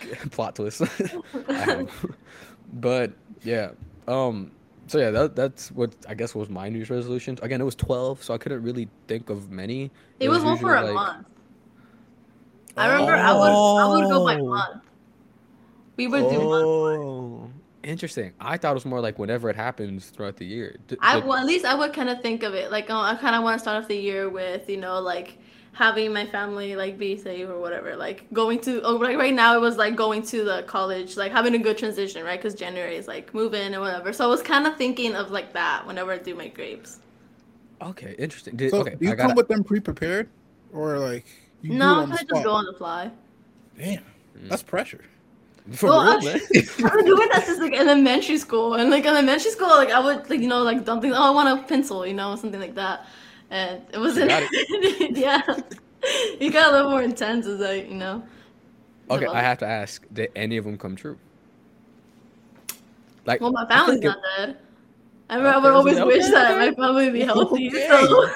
plot 0.30 0.56
twist. 0.56 0.82
But 2.74 3.12
yeah, 3.44 3.72
um, 4.08 4.50
so 4.86 4.98
yeah, 4.98 5.10
that 5.10 5.36
that's 5.36 5.70
what 5.72 5.94
I 6.08 6.14
guess 6.14 6.34
was 6.34 6.48
my 6.48 6.68
New 6.70 6.78
Year's 6.78 6.90
resolutions. 6.90 7.38
Again, 7.42 7.60
it 7.60 7.64
was 7.64 7.74
twelve, 7.74 8.22
so 8.22 8.32
I 8.32 8.38
couldn't 8.38 8.62
really 8.62 8.88
think 9.08 9.28
of 9.30 9.50
many. 9.50 9.90
it 10.20 10.28
was 10.30 10.42
one 10.42 10.56
for 10.58 10.74
a 10.76 10.82
like- 10.84 10.94
month. 10.94 11.26
I 12.74 12.90
remember 12.90 13.12
I 13.12 13.32
would 13.32 13.40
I 13.50 13.86
would 13.88 14.08
go 14.10 14.24
by 14.24 14.36
Oh. 14.36 14.46
month. 14.46 14.82
We 15.96 16.06
would 16.06 16.30
do 16.30 16.38
month. 16.38 16.64
Oh, 16.64 17.50
interesting. 17.82 18.32
I 18.40 18.56
thought 18.56 18.70
it 18.70 18.74
was 18.74 18.86
more 18.86 19.00
like 19.02 19.18
whenever 19.18 19.50
it 19.50 19.56
happens 19.56 20.08
throughout 20.08 20.38
the 20.38 20.46
year. 20.46 20.76
D- 20.88 20.96
I 21.02 21.16
did- 21.16 21.26
well, 21.26 21.36
at 21.36 21.44
least 21.44 21.66
I 21.66 21.74
would 21.74 21.92
kind 21.92 22.08
of 22.08 22.22
think 22.22 22.42
of 22.42 22.54
it 22.54 22.70
like 22.72 22.86
oh 22.88 22.96
I 22.98 23.14
kind 23.16 23.36
of 23.36 23.42
want 23.42 23.56
to 23.56 23.58
start 23.62 23.82
off 23.82 23.88
the 23.88 23.96
year 23.98 24.30
with 24.30 24.70
you 24.70 24.78
know 24.78 24.98
like 25.00 25.36
having 25.72 26.12
my 26.12 26.26
family 26.26 26.76
like 26.76 26.98
be 26.98 27.16
safe 27.16 27.48
or 27.48 27.58
whatever 27.58 27.96
like 27.96 28.30
going 28.32 28.60
to 28.60 28.80
oh 28.82 28.96
like 28.96 29.16
right 29.16 29.32
now 29.34 29.56
it 29.56 29.60
was 29.60 29.76
like 29.78 29.96
going 29.96 30.22
to 30.22 30.44
the 30.44 30.62
college 30.64 31.16
like 31.16 31.32
having 31.32 31.54
a 31.54 31.58
good 31.58 31.78
transition 31.78 32.22
right 32.24 32.38
because 32.38 32.54
January 32.54 32.96
is 32.96 33.08
like 33.08 33.32
moving 33.34 33.72
and 33.72 33.80
whatever 33.80 34.12
so 34.12 34.24
I 34.24 34.28
was 34.28 34.42
kind 34.42 34.66
of 34.66 34.76
thinking 34.76 35.14
of 35.14 35.30
like 35.30 35.52
that 35.54 35.86
whenever 35.86 36.12
I 36.12 36.18
do 36.18 36.34
my 36.34 36.48
grapes. 36.48 37.00
okay, 37.80 38.14
interesting. 38.18 38.56
Did, 38.56 38.70
So 38.70 38.80
okay, 38.80 38.96
do 38.96 39.06
you 39.06 39.12
I 39.12 39.16
come 39.16 39.28
got. 39.28 39.36
with 39.36 39.48
them 39.48 39.64
pre-prepared, 39.64 40.28
or 40.72 40.98
like 40.98 41.26
you 41.62 41.72
no, 41.74 42.02
I 42.02 42.06
the 42.06 42.12
just 42.16 42.28
spot? 42.28 42.44
go 42.44 42.52
on 42.52 42.64
the 42.66 42.74
fly. 42.74 43.10
Damn, 43.78 43.98
mm. 44.36 44.48
that's 44.48 44.62
pressure. 44.62 45.04
For 45.72 45.88
Well, 45.88 46.02
real, 46.02 46.18
I- 46.18 46.24
man. 46.24 46.40
I've 46.84 46.92
been 46.94 47.04
doing 47.06 47.28
that 47.32 47.44
since 47.46 47.60
like 47.60 47.74
elementary 47.74 48.38
school, 48.38 48.74
and 48.74 48.90
like 48.90 49.06
elementary 49.06 49.50
school, 49.50 49.68
like 49.68 49.90
I 49.90 50.00
would 50.00 50.28
like 50.30 50.40
you 50.40 50.48
know 50.48 50.62
like 50.62 50.84
dump 50.84 51.02
things. 51.02 51.14
Oh, 51.16 51.22
I 51.22 51.30
want 51.30 51.48
a 51.48 51.62
pencil, 51.66 52.06
you 52.06 52.14
know, 52.14 52.34
something 52.36 52.60
like 52.60 52.74
that, 52.74 53.06
and 53.52 53.82
it 53.92 53.98
was 53.98 54.16
You 54.16 54.22
in 54.22 54.28
got 54.28 54.42
yeah. 55.16 55.42
You 56.40 56.50
got 56.50 56.70
a 56.70 56.72
little 56.72 56.90
more 56.90 57.02
intense 57.02 57.46
as 57.46 57.60
I, 57.62 57.74
you 57.74 57.94
know. 57.94 58.24
Okay, 59.10 59.26
I 59.26 59.40
have 59.40 59.58
to 59.58 59.66
ask: 59.66 60.04
Did 60.12 60.30
any 60.34 60.56
of 60.56 60.64
them 60.64 60.76
come 60.78 60.96
true? 60.96 61.18
Like, 63.24 63.40
Well, 63.40 63.52
my 63.52 63.62
I 63.62 63.68
feel 63.68 63.76
family's 63.86 64.04
like 64.04 64.04
it- 64.04 64.06
not 64.08 64.18
dead. 64.36 64.58
I, 65.30 65.36
mean, 65.36 65.46
I 65.46 65.58
would 65.58 65.72
always 65.72 65.96
okay, 65.96 66.04
wish 66.04 66.28
that 66.28 66.58
my 66.58 66.72
family 66.74 67.04
would 67.04 67.12
be 67.14 67.22
healthy. 67.22 67.68
Okay. 67.68 67.86
So. 67.88 68.28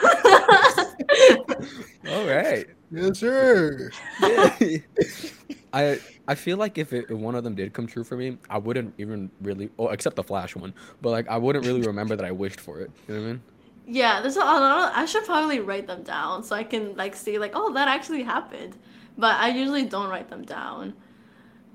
All 2.09 2.27
right. 2.27 2.67
Yes, 2.91 3.19
sir. 3.19 3.91
Yeah. 4.23 4.57
I 5.75 5.99
I 6.29 6.35
feel 6.35 6.57
like 6.57 6.79
if, 6.79 6.95
it, 6.95 7.07
if 7.11 7.19
one 7.19 7.35
of 7.35 7.45
them 7.45 7.55
did 7.55 7.75
come 7.75 7.87
true 7.87 8.03
for 8.05 8.17
me, 8.17 8.39
I 8.49 8.57
wouldn't 8.57 8.95
even 8.97 9.31
really, 9.43 9.69
oh, 9.79 9.89
except 9.89 10.17
the 10.17 10.23
Flash 10.23 10.57
one, 10.57 10.73
but 11.03 11.11
like 11.11 11.29
I 11.29 11.37
wouldn't 11.37 11.67
really 11.67 11.83
remember 11.83 12.17
that 12.17 12.25
I 12.25 12.31
wished 12.33 12.61
for 12.61 12.81
it. 12.81 12.91
You 13.09 13.15
know 13.15 13.21
what 13.21 13.27
I 13.27 13.31
mean? 13.33 13.43
Yeah, 13.87 14.21
there's 14.21 14.37
a 14.37 14.41
lot. 14.41 14.93
I 14.95 15.05
should 15.07 15.25
probably 15.25 15.61
write 15.61 15.87
them 15.87 16.03
down 16.03 16.43
so 16.43 16.57
I 16.57 16.65
can 16.65 16.97
like 16.97 17.15
see 17.15 17.39
like, 17.39 17.53
oh, 17.55 17.73
that 17.75 17.89
actually 17.89 18.25
happened. 18.25 18.77
But 19.17 19.37
I 19.41 19.49
usually 19.49 19.85
don't 19.85 20.11
write 20.11 20.29
them 20.29 20.45
down. 20.45 20.95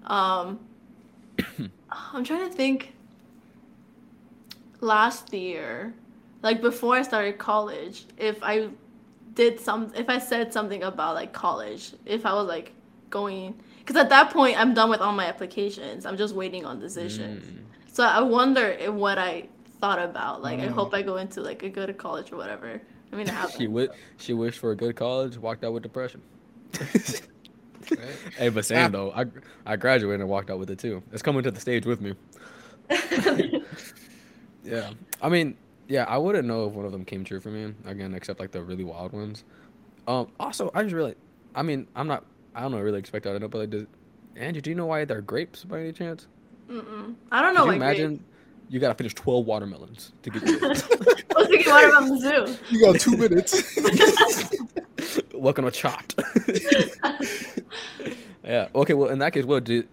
Um, 0.05 0.59
I'm 1.89 2.23
trying 2.23 2.49
to 2.49 2.55
think. 2.55 2.93
Last 4.83 5.31
year, 5.31 5.93
like 6.41 6.59
before 6.59 6.95
I 6.95 7.03
started 7.03 7.37
college, 7.37 8.05
if 8.17 8.39
I 8.41 8.69
did 9.35 9.59
some, 9.59 9.91
if 9.95 10.09
I 10.09 10.17
said 10.17 10.51
something 10.51 10.81
about 10.81 11.13
like 11.13 11.33
college, 11.33 11.91
if 12.03 12.25
I 12.25 12.33
was 12.33 12.47
like 12.47 12.73
going, 13.11 13.59
because 13.77 13.95
at 13.95 14.09
that 14.09 14.31
point 14.31 14.59
I'm 14.59 14.73
done 14.73 14.89
with 14.89 14.99
all 15.01 15.13
my 15.13 15.27
applications. 15.27 16.05
I'm 16.05 16.17
just 16.17 16.33
waiting 16.33 16.65
on 16.65 16.79
decisions. 16.79 17.45
Mm. 17.45 17.59
So 17.93 18.03
I 18.03 18.21
wonder 18.21 18.65
if 18.71 18.91
what 18.91 19.19
I 19.19 19.49
thought 19.81 19.99
about. 19.99 20.41
Like 20.41 20.59
I 20.59 20.67
Mm. 20.67 20.71
hope 20.71 20.93
I 20.93 21.01
go 21.01 21.17
into 21.17 21.41
like 21.41 21.63
a 21.63 21.69
good 21.69 21.97
college 21.97 22.31
or 22.31 22.37
whatever. 22.37 22.79
I 23.11 23.15
mean, 23.15 23.27
it 23.27 23.29
She 23.31 23.33
happened. 23.33 23.67
wi- 23.67 23.89
she 24.17 24.33
wished 24.33 24.59
for 24.59 24.71
a 24.71 24.75
good 24.75 24.95
college, 24.95 25.37
walked 25.37 25.63
out 25.63 25.73
with 25.73 25.83
depression. 25.83 26.21
Hey, 28.37 28.49
but 28.49 28.63
Sam 28.65 28.91
though, 28.91 29.11
I 29.11 29.25
I 29.65 29.75
graduated 29.75 30.21
and 30.21 30.29
walked 30.29 30.49
out 30.49 30.59
with 30.59 30.69
it 30.69 30.79
too. 30.79 31.01
It's 31.11 31.21
coming 31.21 31.43
to 31.43 31.51
the 31.51 31.59
stage 31.59 31.85
with 31.85 31.99
me. 32.01 32.15
Yeah, 34.63 34.91
I 35.21 35.29
mean, 35.29 35.57
yeah, 35.87 36.05
I 36.07 36.17
wouldn't 36.19 36.47
know 36.47 36.67
if 36.67 36.73
one 36.73 36.85
of 36.85 36.91
them 36.91 37.03
came 37.03 37.23
true 37.23 37.39
for 37.39 37.49
me 37.49 37.73
again, 37.85 38.13
except 38.13 38.39
like 38.39 38.51
the 38.51 38.61
really 38.61 38.83
wild 38.83 39.11
ones. 39.11 39.43
Um, 40.07 40.27
also, 40.39 40.69
I 40.75 40.83
just 40.83 40.93
really, 40.93 41.15
I 41.55 41.63
mean, 41.63 41.87
I'm 41.95 42.07
not, 42.07 42.25
I 42.53 42.61
don't 42.61 42.71
know, 42.71 42.79
really 42.79 42.99
expect 42.99 43.25
I 43.25 43.31
don't 43.31 43.41
know, 43.41 43.47
but 43.47 43.57
like, 43.57 43.69
does, 43.71 43.87
Angie, 44.35 44.61
do 44.61 44.69
you 44.69 44.75
know 44.75 44.85
why 44.85 45.03
they're 45.05 45.21
grapes 45.21 45.63
by 45.63 45.79
any 45.79 45.93
chance? 45.93 46.27
Mm-mm. 46.69 47.15
I 47.31 47.41
don't 47.41 47.55
know. 47.55 47.61
Could 47.65 47.73
you 47.73 47.79
like, 47.79 47.97
imagine 47.97 48.23
you 48.71 48.79
gotta 48.79 48.95
finish 48.95 49.13
12 49.13 49.45
watermelons 49.45 50.13
to 50.23 50.29
get 50.29 50.43
grapes? 50.45 50.61
I 50.63 50.67
was 50.67 51.47
thinking 51.49 51.71
what 51.71 52.39
about 52.39 52.57
You 52.71 52.79
got 52.79 52.99
two 52.99 53.17
minutes. 53.17 53.77
Welcome 55.33 55.65
to 55.65 55.71
Chopped. 55.71 56.15
yeah. 58.45 58.69
Okay. 58.73 58.93
Well, 58.93 59.09
in 59.09 59.19
that 59.19 59.33
case, 59.33 59.43
what 59.43 59.65
do 59.65 59.83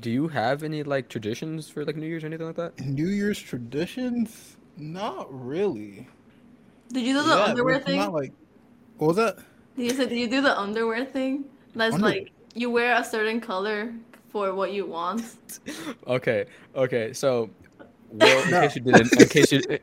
do 0.00 0.10
you 0.10 0.26
have 0.28 0.64
any 0.64 0.82
like 0.82 1.08
traditions 1.08 1.70
for 1.70 1.84
like 1.84 1.96
New 1.96 2.06
Year's 2.06 2.24
or 2.24 2.26
anything 2.26 2.46
like 2.46 2.56
that? 2.56 2.80
New 2.80 3.06
Year's 3.06 3.38
traditions? 3.38 4.56
Not 4.76 5.28
really. 5.30 6.08
Did 6.92 7.04
you 7.04 7.14
do 7.14 7.22
the 7.22 7.36
Yeah, 7.36 7.44
underwear 7.44 7.76
it's 7.76 7.86
thing? 7.86 7.98
Not 8.00 8.12
like. 8.12 8.32
What 8.98 9.08
was 9.08 9.16
that? 9.16 9.38
Did 9.76 9.84
you 9.84 9.90
say 9.96 10.06
did 10.08 10.18
you 10.18 10.28
do 10.28 10.40
the 10.40 10.58
underwear 10.58 11.04
thing? 11.04 11.44
That's 11.76 11.94
Under- 11.94 12.06
like 12.08 12.32
you 12.54 12.68
wear 12.70 12.96
a 12.96 13.04
certain 13.04 13.40
color 13.40 13.92
for 14.30 14.52
what 14.54 14.72
you 14.72 14.86
want. 14.86 15.22
Okay. 16.06 16.44
Okay. 16.76 17.12
So, 17.12 17.48
well, 18.14 18.44
in 18.44 18.50
case 18.62 18.76
you 18.76 18.82
didn't, 18.82 19.20
in 19.20 19.28
case 19.28 19.52
you, 19.52 19.60
eh, 19.70 19.78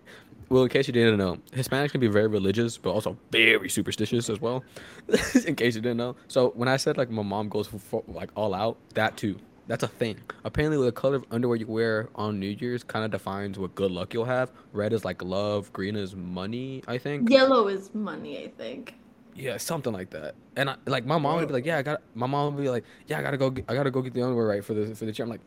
well, 0.49 0.63
in 0.63 0.69
case 0.69 0.87
you 0.87 0.93
didn't 0.93 1.17
know, 1.17 1.37
Hispanics 1.51 1.91
can 1.91 2.01
be 2.01 2.07
very 2.07 2.27
religious, 2.27 2.77
but 2.77 2.91
also 2.91 3.17
very 3.31 3.69
superstitious 3.69 4.29
as 4.29 4.41
well. 4.41 4.63
in 5.45 5.55
case 5.55 5.75
you 5.75 5.81
didn't 5.81 5.97
know. 5.97 6.15
So 6.27 6.49
when 6.55 6.67
I 6.67 6.77
said 6.77 6.97
like 6.97 7.09
my 7.09 7.23
mom 7.23 7.49
goes 7.49 7.67
for, 7.67 7.79
for, 7.79 8.03
like 8.07 8.29
all 8.35 8.53
out, 8.53 8.77
that 8.95 9.17
too. 9.17 9.37
That's 9.67 9.83
a 9.83 9.87
thing. 9.87 10.17
Apparently, 10.43 10.83
the 10.83 10.91
color 10.91 11.17
of 11.17 11.25
underwear 11.31 11.55
you 11.55 11.67
wear 11.67 12.09
on 12.15 12.39
New 12.39 12.57
Year's 12.59 12.83
kind 12.83 13.05
of 13.05 13.11
defines 13.11 13.57
what 13.57 13.73
good 13.75 13.91
luck 13.91 14.13
you'll 14.13 14.25
have. 14.25 14.51
Red 14.73 14.91
is 14.91 15.05
like 15.05 15.23
love, 15.23 15.71
green 15.71 15.95
is 15.95 16.15
money. 16.15 16.83
I 16.87 16.97
think. 16.97 17.29
Yellow 17.29 17.67
is 17.67 17.93
money, 17.93 18.43
I 18.43 18.49
think. 18.49 18.95
Yeah, 19.35 19.57
something 19.57 19.93
like 19.93 20.09
that. 20.09 20.35
And 20.55 20.69
I, 20.69 20.75
like 20.85 21.05
my 21.05 21.17
mom 21.17 21.37
would 21.37 21.47
be 21.47 21.53
like, 21.53 21.65
"Yeah, 21.65 21.77
I 21.77 21.83
got." 21.83 22.01
My 22.15 22.27
mom 22.27 22.55
would 22.55 22.61
be 22.61 22.69
like, 22.69 22.83
"Yeah, 23.07 23.19
I 23.19 23.21
gotta 23.21 23.37
go. 23.37 23.49
Get, 23.49 23.65
I 23.69 23.73
gotta 23.73 23.91
go 23.91 24.01
get 24.01 24.13
the 24.13 24.21
underwear 24.21 24.45
right 24.45 24.65
for 24.65 24.73
the 24.73 24.93
for 24.93 25.05
the 25.05 25.13
chair." 25.13 25.23
I'm 25.23 25.29
like, 25.29 25.41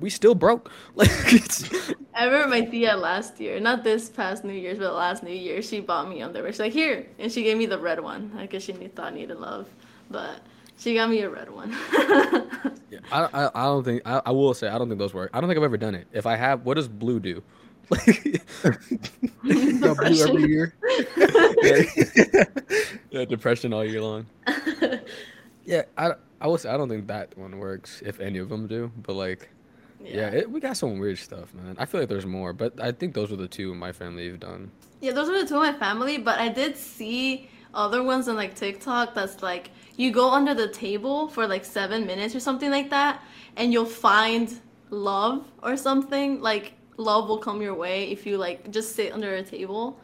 "We 0.00 0.10
still 0.10 0.34
broke." 0.34 0.70
Like, 0.96 1.10
it's, 1.32 1.70
I 2.14 2.26
remember 2.26 2.48
my 2.48 2.60
tia 2.60 2.96
last 2.96 3.40
year, 3.40 3.58
not 3.58 3.82
this 3.82 4.08
past 4.08 4.44
New 4.44 4.52
Year's, 4.52 4.78
but 4.78 4.94
last 4.94 5.22
New 5.22 5.34
Year, 5.34 5.60
she 5.62 5.80
bought 5.80 6.08
me 6.08 6.22
underwear. 6.22 6.52
She's 6.52 6.60
like, 6.60 6.72
"Here," 6.72 7.06
and 7.18 7.30
she 7.32 7.42
gave 7.42 7.58
me 7.58 7.66
the 7.66 7.78
red 7.78 8.00
one. 8.00 8.32
I 8.38 8.46
guess 8.46 8.62
she 8.62 8.72
thought 8.72 9.12
I 9.12 9.16
needed 9.16 9.38
love, 9.38 9.68
but 10.10 10.40
she 10.78 10.94
got 10.94 11.10
me 11.10 11.20
a 11.20 11.30
red 11.30 11.50
one. 11.50 11.70
yeah, 12.90 13.00
I, 13.10 13.28
I, 13.32 13.50
I 13.54 13.64
don't 13.64 13.84
think 13.84 14.02
I, 14.04 14.22
I 14.26 14.30
will 14.30 14.54
say 14.54 14.68
I 14.68 14.78
don't 14.78 14.88
think 14.88 14.98
those 14.98 15.14
work. 15.14 15.30
I 15.32 15.40
don't 15.40 15.48
think 15.48 15.58
I've 15.58 15.64
ever 15.64 15.76
done 15.76 15.94
it. 15.94 16.06
If 16.12 16.26
I 16.26 16.36
have, 16.36 16.64
what 16.64 16.74
does 16.74 16.88
blue 16.88 17.20
do? 17.20 17.42
Like, 17.90 18.42
blue 19.42 20.22
every 20.22 20.44
year. 20.48 20.74
yeah. 21.62 22.44
yeah, 23.10 23.24
depression 23.26 23.74
all 23.74 23.84
year 23.84 24.00
long. 24.00 24.26
Yeah, 25.66 25.82
I, 25.96 26.12
I 26.40 26.46
will 26.46 26.58
say 26.58 26.68
I 26.68 26.76
don't 26.76 26.88
think 26.88 27.06
that 27.08 27.36
one 27.38 27.58
works. 27.58 28.02
If 28.04 28.20
any 28.20 28.38
of 28.38 28.48
them 28.48 28.66
do, 28.66 28.90
but 29.02 29.14
like, 29.14 29.48
yeah, 30.04 30.28
it, 30.28 30.50
we 30.50 30.60
got 30.60 30.76
some 30.76 30.98
weird 30.98 31.18
stuff, 31.18 31.52
man. 31.54 31.76
I 31.78 31.84
feel 31.84 32.00
like 32.00 32.08
there's 32.08 32.26
more, 32.26 32.52
but 32.52 32.80
I 32.80 32.92
think 32.92 33.14
those 33.14 33.32
are 33.32 33.36
the 33.36 33.48
two 33.48 33.74
my 33.74 33.92
family 33.92 34.28
have 34.28 34.40
done. 34.40 34.70
Yeah, 35.00 35.12
those 35.12 35.28
are 35.28 35.40
the 35.40 35.46
two 35.46 35.56
of 35.56 35.62
my 35.62 35.72
family, 35.72 36.18
but 36.18 36.38
I 36.38 36.48
did 36.48 36.76
see 36.76 37.48
other 37.74 38.02
ones 38.02 38.28
on 38.28 38.36
like 38.36 38.54
TikTok 38.54 39.14
that's 39.14 39.42
like 39.42 39.70
you 39.96 40.10
go 40.10 40.30
under 40.30 40.54
the 40.54 40.68
table 40.68 41.28
for 41.28 41.46
like 41.46 41.64
seven 41.64 42.06
minutes 42.06 42.34
or 42.34 42.40
something 42.40 42.70
like 42.70 42.90
that, 42.90 43.22
and 43.56 43.72
you'll 43.72 43.84
find 43.84 44.60
love 44.90 45.44
or 45.62 45.76
something. 45.76 46.40
Like 46.40 46.72
love 46.96 47.28
will 47.28 47.38
come 47.38 47.60
your 47.60 47.74
way 47.74 48.10
if 48.10 48.26
you 48.26 48.36
like 48.38 48.70
just 48.70 48.94
sit 48.94 49.12
under 49.12 49.34
a 49.34 49.42
table. 49.42 50.00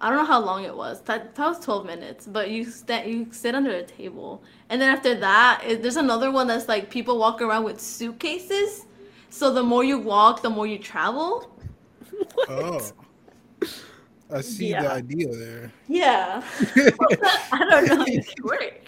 I 0.00 0.08
don't 0.08 0.18
know 0.18 0.24
how 0.24 0.40
long 0.40 0.64
it 0.64 0.76
was. 0.76 1.00
That, 1.02 1.36
that 1.36 1.46
was 1.46 1.64
12 1.64 1.86
minutes, 1.86 2.26
but 2.26 2.50
you 2.50 2.64
st- 2.64 3.06
you 3.06 3.28
sit 3.30 3.54
under 3.54 3.70
a 3.70 3.84
table. 3.84 4.42
And 4.68 4.82
then 4.82 4.92
after 4.92 5.14
that, 5.14 5.62
it, 5.64 5.80
there's 5.80 5.96
another 5.96 6.32
one 6.32 6.48
that's 6.48 6.66
like 6.66 6.90
people 6.90 7.18
walk 7.18 7.40
around 7.40 7.62
with 7.62 7.80
suitcases. 7.80 8.86
So 9.32 9.52
the 9.52 9.62
more 9.62 9.82
you 9.82 9.98
walk, 9.98 10.42
the 10.42 10.50
more 10.50 10.66
you 10.66 10.78
travel. 10.78 11.48
Oh. 12.48 12.80
I 14.30 14.40
see 14.42 14.70
Yeah. 14.70 14.82
the 14.82 14.90
idea 14.92 15.28
there. 15.36 15.72
Yeah. 15.88 16.42
I 17.52 17.58
don't 17.70 17.98
know 17.98 18.04
if 18.06 18.28
it 18.30 18.44
work. 18.44 18.80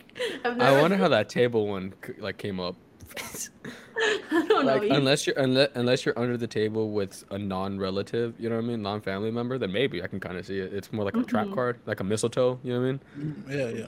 I've 0.44 0.52
I 0.52 0.56
never- 0.56 0.80
wonder 0.82 0.96
how 0.96 1.08
that 1.08 1.28
table 1.28 1.66
one 1.66 1.92
like 2.18 2.36
came 2.38 2.60
up. 2.60 2.76
I 3.18 4.20
don't 4.30 4.48
know. 4.48 4.60
like 4.60 4.82
either. 4.82 4.94
unless 4.94 5.26
you're 5.26 5.38
unless, 5.38 5.68
unless 5.74 6.04
you're 6.04 6.18
under 6.18 6.36
the 6.36 6.46
table 6.46 6.90
with 6.92 7.24
a 7.30 7.38
non-relative, 7.38 8.34
you 8.38 8.48
know 8.48 8.56
what 8.56 8.64
I 8.64 8.68
mean, 8.68 8.82
non-family 8.82 9.30
member, 9.30 9.56
then 9.58 9.72
maybe 9.72 10.02
I 10.02 10.06
can 10.06 10.20
kind 10.20 10.36
of 10.36 10.46
see 10.46 10.58
it. 10.58 10.72
It's 10.72 10.92
more 10.92 11.04
like 11.04 11.16
a 11.16 11.22
trap 11.22 11.46
Mhm. 11.48 11.54
card, 11.54 11.78
like 11.86 12.00
a 12.00 12.04
mistletoe. 12.04 12.58
You 12.62 12.72
know 12.74 12.80
what 12.80 12.86
I 12.86 12.90
mean? 12.92 13.00
Mm, 13.18 13.58
Yeah, 13.58 13.68
yeah. 13.80 13.86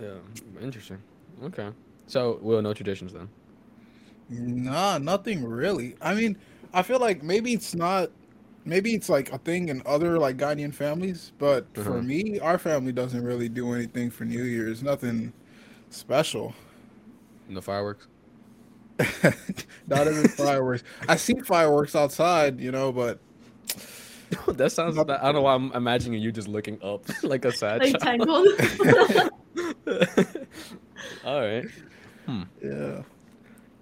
Yeah, 0.00 0.62
interesting. 0.62 0.98
Okay, 1.44 1.68
so 2.06 2.38
we'll 2.42 2.62
no 2.62 2.72
traditions 2.74 3.12
then. 3.12 3.28
Nah, 4.28 4.98
nothing 4.98 5.44
really. 5.44 5.96
I 6.00 6.14
mean, 6.14 6.36
I 6.72 6.82
feel 6.82 6.98
like 6.98 7.22
maybe 7.22 7.52
it's 7.52 7.74
not. 7.74 8.10
Maybe 8.66 8.94
it's 8.94 9.10
like 9.10 9.30
a 9.30 9.36
thing 9.38 9.68
in 9.68 9.82
other 9.84 10.18
like 10.18 10.38
Ghanaian 10.38 10.72
families, 10.74 11.32
but 11.38 11.66
for 11.74 11.80
Uh-huh. 11.98 12.00
me, 12.02 12.38
our 12.40 12.56
family 12.56 12.92
doesn't 12.92 13.22
really 13.22 13.48
do 13.50 13.74
anything 13.74 14.10
for 14.10 14.24
New 14.24 14.42
Year's. 14.42 14.82
Nothing 14.82 15.34
special. 15.90 16.54
No 17.48 17.60
fireworks. 17.60 18.06
not 19.86 20.06
even 20.06 20.28
fireworks. 20.28 20.82
I 21.08 21.16
see 21.16 21.34
fireworks 21.40 21.94
outside, 21.94 22.58
you 22.58 22.70
know, 22.72 22.90
but 22.90 23.18
that 24.56 24.72
sounds. 24.72 24.96
Not- 24.96 25.10
I 25.10 25.24
don't 25.24 25.34
know 25.34 25.42
why 25.42 25.54
I'm 25.54 25.70
imagining 25.72 26.22
you 26.22 26.32
just 26.32 26.48
looking 26.48 26.78
up 26.82 27.04
like 27.22 27.44
a 27.44 27.52
sad 27.52 27.80
like 27.82 27.98
child. 28.00 28.26
tangled. 28.26 28.48
All 31.24 31.40
right. 31.40 31.64
yeah. 32.62 33.02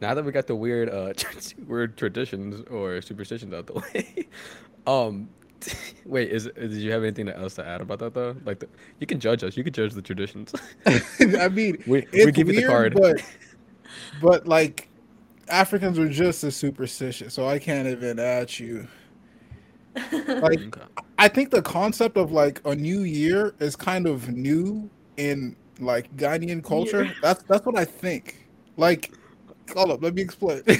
Now 0.02 0.14
that 0.14 0.24
we 0.24 0.32
got 0.32 0.48
the 0.48 0.56
weird, 0.56 0.90
uh, 0.90 1.12
weird 1.66 1.96
traditions 1.96 2.66
or 2.68 3.00
superstitions 3.00 3.54
out 3.54 3.68
the 3.68 3.74
way, 3.94 4.26
um, 4.84 5.28
wait, 6.04 6.28
is 6.28 6.50
did 6.56 6.72
you 6.72 6.90
have 6.90 7.04
anything 7.04 7.28
else 7.28 7.54
to 7.54 7.64
add 7.64 7.80
about 7.80 8.00
that 8.00 8.12
though? 8.12 8.34
Like, 8.44 8.58
the, 8.58 8.68
you 8.98 9.06
can 9.06 9.20
judge 9.20 9.44
us. 9.44 9.56
You 9.56 9.62
can 9.62 9.72
judge 9.72 9.92
the 9.94 10.02
traditions. 10.02 10.52
I 10.84 11.48
mean, 11.48 11.80
we 11.86 12.00
it's 12.12 12.26
we 12.26 12.32
give 12.32 12.48
you 12.48 12.62
the 12.62 12.66
card. 12.66 12.94
but 12.94 13.22
but 14.20 14.48
like 14.48 14.88
Africans 15.48 16.00
are 16.00 16.08
just 16.08 16.42
as 16.42 16.56
superstitious, 16.56 17.32
so 17.32 17.46
I 17.46 17.60
can't 17.60 17.86
even 17.86 18.18
at 18.18 18.58
you. 18.58 18.88
Like 19.94 20.58
Okay. 20.58 20.80
I 21.18 21.28
think 21.28 21.50
the 21.50 21.62
concept 21.62 22.16
of 22.16 22.32
like 22.32 22.60
a 22.64 22.74
new 22.74 23.02
year 23.02 23.54
is 23.60 23.76
kind 23.76 24.08
of 24.08 24.30
new 24.30 24.90
in 25.16 25.54
like 25.78 26.12
Ghanaian 26.16 26.64
culture. 26.64 27.04
Year. 27.04 27.14
That's 27.22 27.44
that's 27.44 27.64
what 27.64 27.78
I 27.78 27.84
think. 27.84 28.48
Like, 28.76 29.12
hold 29.74 29.90
up, 29.90 30.02
let 30.02 30.14
me 30.14 30.22
explain. 30.22 30.62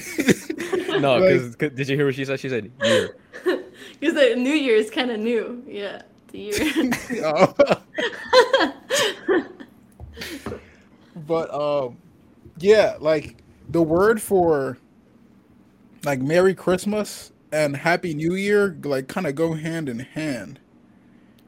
No, 1.00 1.16
Like- 1.16 1.52
because 1.52 1.72
did 1.74 1.88
you 1.88 1.96
hear 1.96 2.04
what 2.06 2.14
she 2.14 2.24
said? 2.24 2.38
She 2.38 2.48
said 2.50 2.70
year. 2.84 3.16
Because 3.98 4.14
the 4.14 4.34
New 4.36 4.52
Year 4.52 4.76
is 4.76 4.90
kind 4.90 5.10
of 5.10 5.18
new. 5.20 5.62
Yeah, 5.66 6.02
the 6.28 6.38
year. 6.38 7.72
But 11.26 11.52
um 11.54 11.96
yeah 12.58 12.96
like 13.00 13.36
the 13.68 13.82
word 13.82 14.20
for 14.20 14.78
like 16.04 16.20
merry 16.20 16.54
christmas 16.54 17.32
and 17.52 17.76
happy 17.76 18.14
new 18.14 18.34
year 18.34 18.76
like 18.82 19.08
kind 19.08 19.26
of 19.26 19.34
go 19.34 19.54
hand 19.54 19.88
in 19.88 20.00
hand 20.00 20.58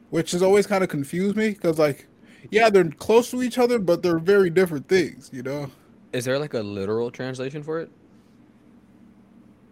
which 0.09 0.31
has 0.31 0.41
always 0.41 0.65
kind 0.67 0.83
of 0.83 0.89
confused 0.89 1.35
me 1.35 1.49
because 1.49 1.77
like 1.77 2.07
yeah 2.51 2.69
they're 2.69 2.89
close 2.89 3.29
to 3.31 3.43
each 3.43 3.57
other 3.57 3.79
but 3.79 4.01
they're 4.01 4.19
very 4.19 4.49
different 4.49 4.87
things 4.87 5.29
you 5.33 5.43
know 5.43 5.69
Is 6.15 6.25
there 6.25 6.39
like 6.39 6.53
a 6.53 6.61
literal 6.61 7.11
translation 7.11 7.61
for 7.63 7.79
it? 7.79 7.89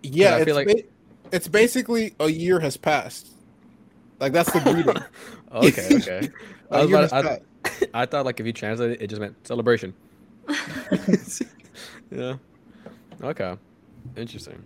yeah 0.06 0.36
I 0.36 0.38
it's, 0.38 0.46
feel 0.46 0.56
like- 0.56 0.68
ba- 0.68 0.84
it's 1.32 1.48
basically 1.48 2.14
a 2.20 2.28
year 2.30 2.60
has 2.60 2.76
passed 2.76 3.30
like 4.20 4.34
that's 4.34 4.52
the 4.52 4.60
greeting 4.60 5.02
okay, 5.54 5.88
okay. 5.96 6.30
I 6.70 6.86
was 6.86 7.12
about, 7.12 7.14
I. 7.14 7.40
I 7.94 8.06
thought 8.06 8.26
like 8.26 8.40
if 8.42 8.46
you 8.46 8.52
translate 8.54 8.92
it, 8.92 9.02
it 9.04 9.08
just 9.08 9.22
meant 9.22 9.36
celebration. 9.48 9.94
yeah. 12.12 12.36
Okay. 13.22 13.56
Interesting. 14.18 14.62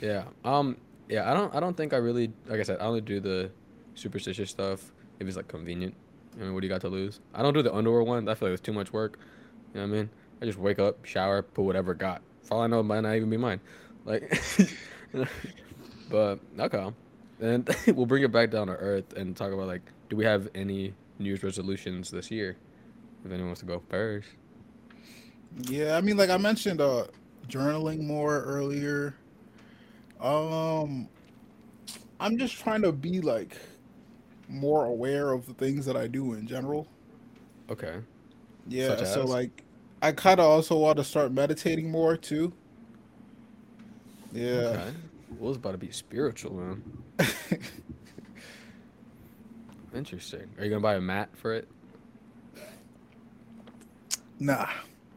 Yeah. 0.00 0.24
Um. 0.44 0.76
Yeah. 1.08 1.30
I 1.30 1.34
don't. 1.34 1.54
I 1.54 1.60
don't 1.60 1.76
think 1.76 1.92
I 1.92 1.98
really. 1.98 2.32
Like 2.46 2.60
I 2.60 2.62
said, 2.64 2.78
I 2.80 2.84
only 2.84 3.00
do 3.02 3.20
the 3.20 3.50
superstitious 3.94 4.50
stuff 4.50 4.90
if 5.20 5.28
it's 5.28 5.36
like 5.36 5.48
convenient. 5.48 5.94
I 6.40 6.44
mean, 6.44 6.54
what 6.54 6.60
do 6.60 6.66
you 6.66 6.72
got 6.72 6.80
to 6.82 6.88
lose? 6.88 7.20
I 7.34 7.42
don't 7.42 7.54
do 7.54 7.62
the 7.62 7.72
underwear 7.74 8.02
one. 8.02 8.28
I 8.28 8.34
feel 8.34 8.48
like 8.48 8.54
it's 8.54 8.62
too 8.62 8.72
much 8.72 8.92
work. 8.92 9.18
You 9.74 9.80
know 9.80 9.86
what 9.86 9.94
I 9.94 9.98
mean? 9.98 10.10
I 10.42 10.44
just 10.44 10.58
wake 10.58 10.80
up, 10.80 11.04
shower, 11.04 11.40
put 11.40 11.62
whatever 11.62 11.94
got. 11.94 12.20
For 12.42 12.54
all 12.54 12.62
I 12.62 12.66
know, 12.66 12.80
it 12.80 12.82
might 12.82 13.00
not 13.00 13.14
even 13.14 13.30
be 13.30 13.36
mine. 13.36 13.60
Like. 14.04 14.42
but 16.10 16.40
okay. 16.58 16.92
And 17.40 17.76
we'll 17.86 18.06
bring 18.06 18.24
it 18.24 18.32
back 18.32 18.50
down 18.50 18.66
to 18.66 18.72
earth 18.72 19.12
and 19.16 19.36
talk 19.36 19.52
about 19.52 19.68
like, 19.68 19.82
do 20.10 20.16
we 20.16 20.24
have 20.24 20.48
any 20.52 20.94
New 21.20 21.28
Year's 21.28 21.44
resolutions 21.44 22.10
this 22.10 22.28
year? 22.28 22.56
If 23.24 23.30
anyone 23.30 23.46
wants 23.46 23.60
to 23.60 23.66
go 23.66 23.80
first. 23.88 24.30
Yeah, 25.60 25.96
I 25.96 26.00
mean, 26.00 26.16
like 26.16 26.30
I 26.30 26.38
mentioned, 26.38 26.80
uh, 26.80 27.06
journaling 27.46 28.02
more 28.02 28.42
earlier. 28.42 29.14
Um, 30.20 31.08
I'm 32.18 32.36
just 32.36 32.58
trying 32.58 32.82
to 32.82 32.90
be 32.90 33.20
like 33.20 33.56
more 34.48 34.86
aware 34.86 35.30
of 35.30 35.46
the 35.46 35.54
things 35.54 35.86
that 35.86 35.96
I 35.96 36.08
do 36.08 36.32
in 36.32 36.48
general. 36.48 36.88
Okay. 37.70 37.98
Yeah, 38.66 39.04
so 39.04 39.24
like, 39.24 39.62
I 40.02 40.10
kind 40.12 40.40
of 40.40 40.46
also 40.46 40.76
want 40.76 40.96
to 40.98 41.04
start 41.04 41.30
meditating 41.32 41.88
more 41.88 42.16
too. 42.16 42.52
Yeah. 44.32 44.46
Okay. 44.50 44.92
Well, 45.38 45.50
it's 45.50 45.58
about 45.58 45.72
to 45.72 45.78
be 45.78 45.92
spiritual, 45.92 46.54
man. 46.54 46.82
Interesting. 49.94 50.48
Are 50.58 50.64
you 50.64 50.70
gonna 50.70 50.80
buy 50.80 50.96
a 50.96 51.00
mat 51.00 51.28
for 51.34 51.54
it? 51.54 51.68
nah. 54.40 54.68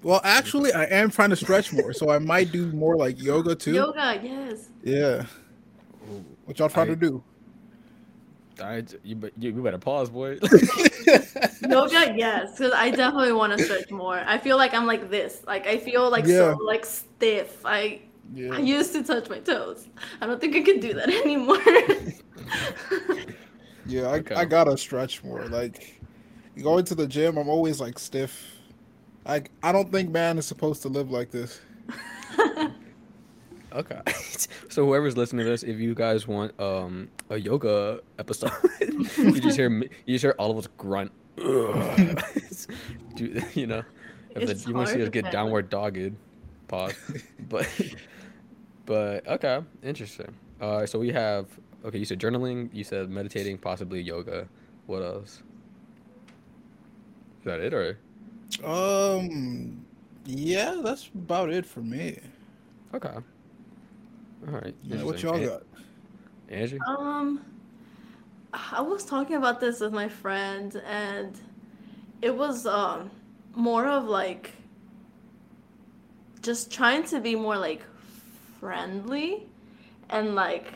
Well, 0.04 0.22
actually, 0.24 0.72
I 0.72 0.84
am 0.84 1.10
trying 1.10 1.32
to 1.32 1.36
stretch 1.36 1.74
more, 1.74 1.92
so 1.92 2.12
I 2.12 2.20
might 2.20 2.52
do 2.52 2.68
more 2.72 2.96
like 2.96 3.20
yoga 3.22 3.56
too. 3.56 3.74
Yoga, 3.74 4.20
yes. 4.22 4.70
Yeah. 4.84 5.26
What 6.46 6.60
y'all 6.60 6.70
trying 6.70 6.92
I- 6.92 6.94
to 6.94 6.96
do? 6.96 7.24
I, 8.62 8.84
you, 9.04 9.20
you, 9.38 9.52
you 9.54 9.62
better 9.64 9.78
pause, 9.78 10.10
boy. 10.10 10.38
Yoga, 11.70 12.14
yes. 12.16 12.58
Because 12.58 12.74
I 12.74 12.90
definitely 12.92 13.34
want 13.34 13.54
to 13.58 13.64
stretch 13.64 13.92
more. 13.92 14.24
I 14.26 14.38
feel 14.38 14.58
like 14.58 14.74
I'm 14.74 14.86
like 14.86 15.10
this. 15.10 15.44
Like 15.46 15.68
I 15.68 15.78
feel 15.78 16.10
like 16.10 16.26
Yeah. 16.26 16.54
so 16.54 16.58
like 16.64 16.86
stiff. 16.86 17.66
I 17.66 18.02
I 18.52 18.60
used 18.60 18.92
to 18.94 19.04
touch 19.04 19.30
my 19.30 19.40
toes. 19.40 19.88
I 20.22 20.26
don't 20.26 20.42
think 20.42 20.56
I 20.56 20.62
can 20.62 20.80
do 20.80 20.94
that 20.94 21.10
anymore. 21.26 21.60
Yeah, 23.86 24.08
I, 24.08 24.16
Okay. 24.18 24.36
I 24.36 24.46
gotta 24.46 24.78
stretch 24.78 25.24
more. 25.24 25.46
Like 25.48 26.02
going 26.62 26.86
to 26.86 26.96
the 26.96 27.06
gym, 27.08 27.38
I'm 27.38 27.50
always 27.50 27.80
like 27.80 28.00
stiff. 28.00 28.52
I 29.26 29.44
I 29.62 29.72
don't 29.72 29.92
think 29.92 30.10
man 30.10 30.38
is 30.38 30.46
supposed 30.48 30.82
to 30.84 30.90
live 30.90 31.12
like 31.12 31.32
this. 31.32 31.62
Okay. 33.76 34.00
so 34.70 34.86
whoever's 34.86 35.18
listening 35.18 35.46
to 35.46 35.52
this, 35.52 35.64
if 35.64 35.80
you 35.80 35.94
guys 35.94 36.28
want 36.28 36.58
um 36.60 37.10
a 37.30 37.38
yoga 37.38 38.00
episode, 38.18 38.52
you 39.18 39.40
just 39.42 39.58
hear 39.58 39.70
me, 39.70 39.90
you 40.06 40.16
just 40.16 40.24
hear 40.24 40.36
all 40.40 40.50
of 40.50 40.58
us 40.58 40.68
grunt. 40.78 41.12
Ugh. 41.44 42.24
Do, 43.16 43.42
you 43.54 43.68
know, 43.68 43.84
if 44.32 44.48
the, 44.48 44.68
you 44.68 44.74
want 44.74 44.88
to 44.88 44.94
see 44.94 45.00
hard 45.00 45.10
us 45.10 45.10
get 45.10 45.32
downward 45.32 45.70
dogged, 45.70 46.16
pause. 46.68 46.94
but 47.50 47.68
but 48.86 49.28
okay, 49.28 49.62
interesting. 49.84 50.34
Uh, 50.62 50.86
so 50.86 50.98
we 51.00 51.10
have 51.12 51.48
okay. 51.84 51.98
You 51.98 52.06
said 52.06 52.20
journaling. 52.20 52.70
You 52.74 52.86
said 52.86 53.10
meditating, 53.10 53.58
possibly 53.58 54.02
yoga. 54.02 54.48
What 54.86 55.02
else? 55.02 55.44
Is 57.40 57.46
that 57.46 57.60
it 57.60 57.74
or 57.74 57.98
Um, 58.64 59.86
yeah, 60.26 60.80
that's 60.82 61.10
about 61.14 61.50
it 61.50 61.66
for 61.66 61.82
me. 61.82 62.20
okay? 62.94 63.18
All 64.48 64.54
right. 64.54 64.76
Yeah, 64.84 65.04
what 65.04 65.22
y'all 65.22 65.36
An- 65.36 65.46
got? 65.46 65.64
Angie? 66.50 66.80
Um, 66.86 67.44
I 68.54 68.82
was 68.82 69.04
talking 69.06 69.36
about 69.36 69.60
this 69.60 69.80
with 69.80 69.94
my 69.94 70.08
friend, 70.08 70.82
and 70.86 71.40
it 72.22 72.36
was 72.36 72.66
um 72.66 73.12
more 73.56 73.88
of 73.88 74.06
like 74.06 74.52
just 76.42 76.72
trying 76.72 77.04
to 77.06 77.20
be 77.20 77.36
more 77.36 77.58
like 77.58 77.82
friendly, 78.60 79.48
and 80.10 80.36
like 80.36 80.74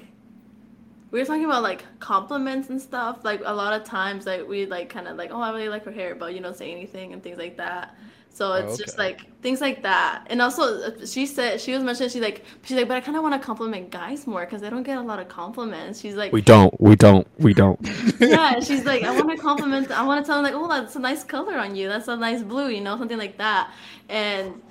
we 1.11 1.19
were 1.19 1.25
talking 1.25 1.45
about 1.45 1.61
like 1.61 1.83
compliments 1.99 2.69
and 2.69 2.81
stuff. 2.81 3.19
Like 3.23 3.41
a 3.45 3.53
lot 3.53 3.79
of 3.79 3.83
times, 3.87 4.25
like 4.25 4.47
we 4.47 4.65
like 4.65 4.89
kind 4.89 5.07
of 5.07 5.15
like, 5.15 5.31
oh, 5.31 5.41
I 5.41 5.51
really 5.51 5.69
like 5.69 5.85
her 5.85 5.91
hair, 5.91 6.15
but 6.15 6.33
you 6.33 6.41
don't 6.41 6.57
say 6.57 6.71
anything 6.71 7.13
and 7.13 7.21
things 7.21 7.37
like 7.37 7.57
that. 7.57 7.95
So 8.29 8.53
Oh, 8.53 8.53
it's 8.53 8.77
just 8.77 8.97
like 8.97 9.27
things 9.41 9.59
like 9.61 9.83
that. 9.83 10.25
And 10.29 10.41
also, 10.41 10.63
uh, 10.81 11.05
she 11.05 11.25
said 11.25 11.59
she 11.59 11.73
was 11.73 11.83
mentioning 11.83 12.09
she's 12.09 12.21
like 12.21 12.45
she's 12.63 12.77
like, 12.77 12.87
but 12.87 12.95
I 12.97 13.01
kind 13.01 13.17
of 13.17 13.23
want 13.23 13.39
to 13.39 13.45
compliment 13.45 13.89
guys 13.91 14.27
more 14.27 14.45
because 14.45 14.61
they 14.61 14.69
don't 14.69 14.83
get 14.83 14.97
a 14.97 15.01
lot 15.01 15.19
of 15.19 15.27
compliments. 15.27 15.99
She's 15.99 16.15
like, 16.15 16.31
We 16.31 16.41
don't. 16.41 16.79
We 16.79 16.95
don't. 16.95 17.27
We 17.37 17.53
don't. 17.53 17.79
yeah, 18.19 18.59
she's 18.61 18.85
like, 18.85 19.03
I 19.03 19.11
want 19.11 19.29
to 19.31 19.37
compliment. 19.37 19.91
I 19.91 20.03
want 20.03 20.23
to 20.23 20.27
tell 20.27 20.41
them 20.41 20.43
like, 20.51 20.53
oh, 20.55 20.67
that's 20.67 20.95
a 20.95 20.99
nice 20.99 21.23
color 21.23 21.57
on 21.57 21.75
you. 21.75 21.87
That's 21.89 22.07
a 22.07 22.15
nice 22.15 22.43
blue, 22.43 22.69
you 22.69 22.81
know, 22.81 22.97
something 22.97 23.17
like 23.17 23.37
that. 23.37 23.71
And 24.09 24.61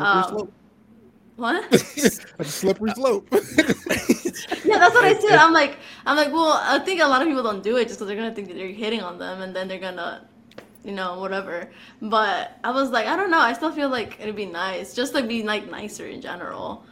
Um, 0.00 0.50
what? 1.36 1.64
A 2.38 2.44
slippery 2.44 2.92
slope. 2.92 3.28
Yeah, 4.64 4.78
that's 4.78 4.94
what 4.94 5.04
I 5.04 5.14
said. 5.18 5.38
I'm 5.38 5.52
like, 5.52 5.78
I'm 6.06 6.16
like, 6.16 6.32
well, 6.32 6.58
I 6.62 6.78
think 6.80 7.00
a 7.00 7.06
lot 7.06 7.22
of 7.22 7.28
people 7.28 7.42
don't 7.42 7.62
do 7.62 7.76
it 7.76 7.86
just 7.88 7.98
because 7.98 8.08
they're 8.08 8.16
gonna 8.16 8.34
think 8.34 8.48
that 8.48 8.56
you're 8.56 8.68
hitting 8.68 9.00
on 9.02 9.18
them, 9.18 9.40
and 9.42 9.54
then 9.54 9.68
they're 9.68 9.78
gonna, 9.80 10.28
you 10.84 10.92
know, 10.92 11.18
whatever. 11.18 11.70
But 12.00 12.56
I 12.64 12.70
was 12.70 12.90
like, 12.90 13.06
I 13.06 13.16
don't 13.16 13.30
know. 13.30 13.38
I 13.40 13.52
still 13.52 13.72
feel 13.72 13.88
like 13.88 14.18
it'd 14.20 14.36
be 14.36 14.46
nice, 14.46 14.94
just 14.94 15.14
to 15.14 15.22
be 15.22 15.42
like 15.42 15.70
nicer 15.70 16.06
in 16.06 16.20
general. 16.20 16.84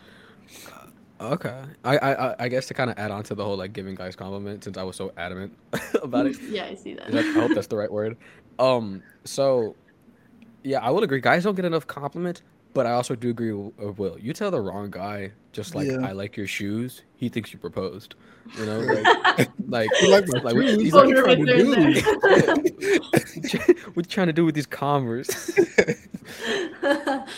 Okay. 1.21 1.63
I, 1.85 1.99
I 1.99 2.45
I- 2.45 2.49
guess 2.49 2.67
to 2.69 2.75
kind 2.75 2.89
of 2.91 2.99
add 2.99 3.11
on 3.11 3.23
to 3.25 3.35
the 3.35 3.45
whole 3.45 3.57
like 3.57 3.75
giving 3.75 3.95
guys 3.95 4.17
compliments 4.17 4.65
since 4.65 4.79
I 4.79 4.83
was 4.85 4.97
so 4.97 5.13
adamant 5.19 5.55
about 6.03 6.27
it. 6.27 6.41
Yeah, 6.49 6.65
I 6.65 6.75
see 6.77 6.95
that- 6.95 7.15
I 7.15 7.23
hope 7.33 7.53
that's 7.55 7.67
the 7.67 7.77
right 7.77 7.93
word. 7.93 8.17
Um. 8.59 9.03
So, 9.25 9.77
yeah, 10.63 10.81
I 10.81 10.91
will 10.91 11.03
agree. 11.03 11.21
Guys 11.21 11.45
don't 11.45 11.55
get 11.55 11.65
enough 11.67 11.87
compliments, 11.87 12.43
but 12.75 12.87
I 12.87 12.93
also 12.93 13.15
do 13.15 13.31
agree 13.31 13.53
with 13.53 13.77
with 13.79 13.99
Will. 13.99 14.19
You 14.19 14.33
tell 14.33 14.51
the 14.51 14.61
wrong 14.61 14.91
guy 14.91 15.33
just 15.53 15.75
like 15.75 15.89
Yeah. 15.89 16.07
I 16.07 16.13
like 16.13 16.37
your 16.37 16.47
shoes, 16.47 17.03
he 17.17 17.29
thinks 17.29 17.53
you 17.53 17.59
proposed. 17.59 18.15
You 18.59 18.67
know, 18.67 18.79
like, 18.81 19.49
like, 19.69 19.91
like 20.09 20.45
like, 20.45 20.57
he's 20.57 20.93
What 20.93 21.07
like, 21.07 21.17
you 21.17 21.23
trying 21.23 21.47
to 21.47 21.57
do? 21.57 21.75
what 23.95 24.07
you 24.07 24.11
trying 24.11 24.27
to 24.29 24.33
do 24.33 24.45
with 24.45 24.55
these 24.55 24.67
Converse? 24.67 25.59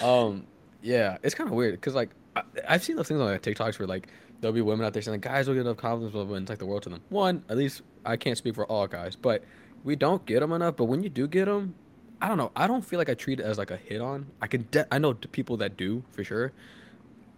Um, 0.02 0.46
yeah, 0.82 1.16
it's 1.22 1.34
kind 1.34 1.48
of 1.48 1.54
weird 1.54 1.74
because 1.74 1.94
like 1.94 2.10
I, 2.36 2.42
I've 2.68 2.84
seen 2.84 2.96
those 2.96 3.08
things 3.08 3.20
on 3.20 3.26
like 3.26 3.42
TikToks 3.42 3.78
where 3.78 3.88
like 3.88 4.08
there'll 4.40 4.54
be 4.54 4.60
women 4.60 4.84
out 4.84 4.92
there 4.92 5.02
saying 5.02 5.14
like, 5.14 5.22
guys 5.22 5.46
don't 5.46 5.54
get 5.54 5.62
enough 5.62 5.76
compliments 5.76 6.12
blah, 6.12 6.22
blah, 6.22 6.28
blah, 6.28 6.36
and 6.36 6.44
it's 6.44 6.50
like 6.50 6.58
the 6.58 6.66
world 6.66 6.82
to 6.82 6.88
them. 6.88 7.00
One, 7.08 7.42
at 7.48 7.56
least 7.56 7.82
I 8.04 8.16
can't 8.16 8.36
speak 8.36 8.54
for 8.54 8.66
all 8.66 8.86
guys, 8.86 9.16
but 9.16 9.44
we 9.84 9.96
don't 9.96 10.24
get 10.26 10.40
them 10.40 10.52
enough. 10.52 10.76
But 10.76 10.84
when 10.86 11.02
you 11.02 11.08
do 11.08 11.26
get 11.26 11.46
them, 11.46 11.74
I 12.22 12.28
don't 12.28 12.38
know. 12.38 12.52
I 12.54 12.66
don't 12.68 12.84
feel 12.84 12.98
like 12.98 13.08
I 13.10 13.14
treat 13.14 13.40
it 13.40 13.42
as 13.44 13.58
like 13.58 13.70
a 13.72 13.76
hit 13.76 14.00
on. 14.00 14.26
I 14.40 14.46
can 14.46 14.66
de- 14.70 14.86
I 14.94 14.98
know 14.98 15.12
people 15.14 15.56
that 15.58 15.76
do 15.76 16.04
for 16.12 16.22
sure, 16.22 16.52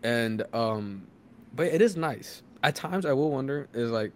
and 0.03 0.44
um, 0.53 1.07
but 1.57 1.66
it 1.68 1.81
is 1.81 1.97
nice. 1.97 2.42
At 2.62 2.77
times 2.77 3.07
I 3.07 3.14
will 3.14 3.31
wonder 3.31 3.66
is 3.73 3.90
like, 3.90 4.12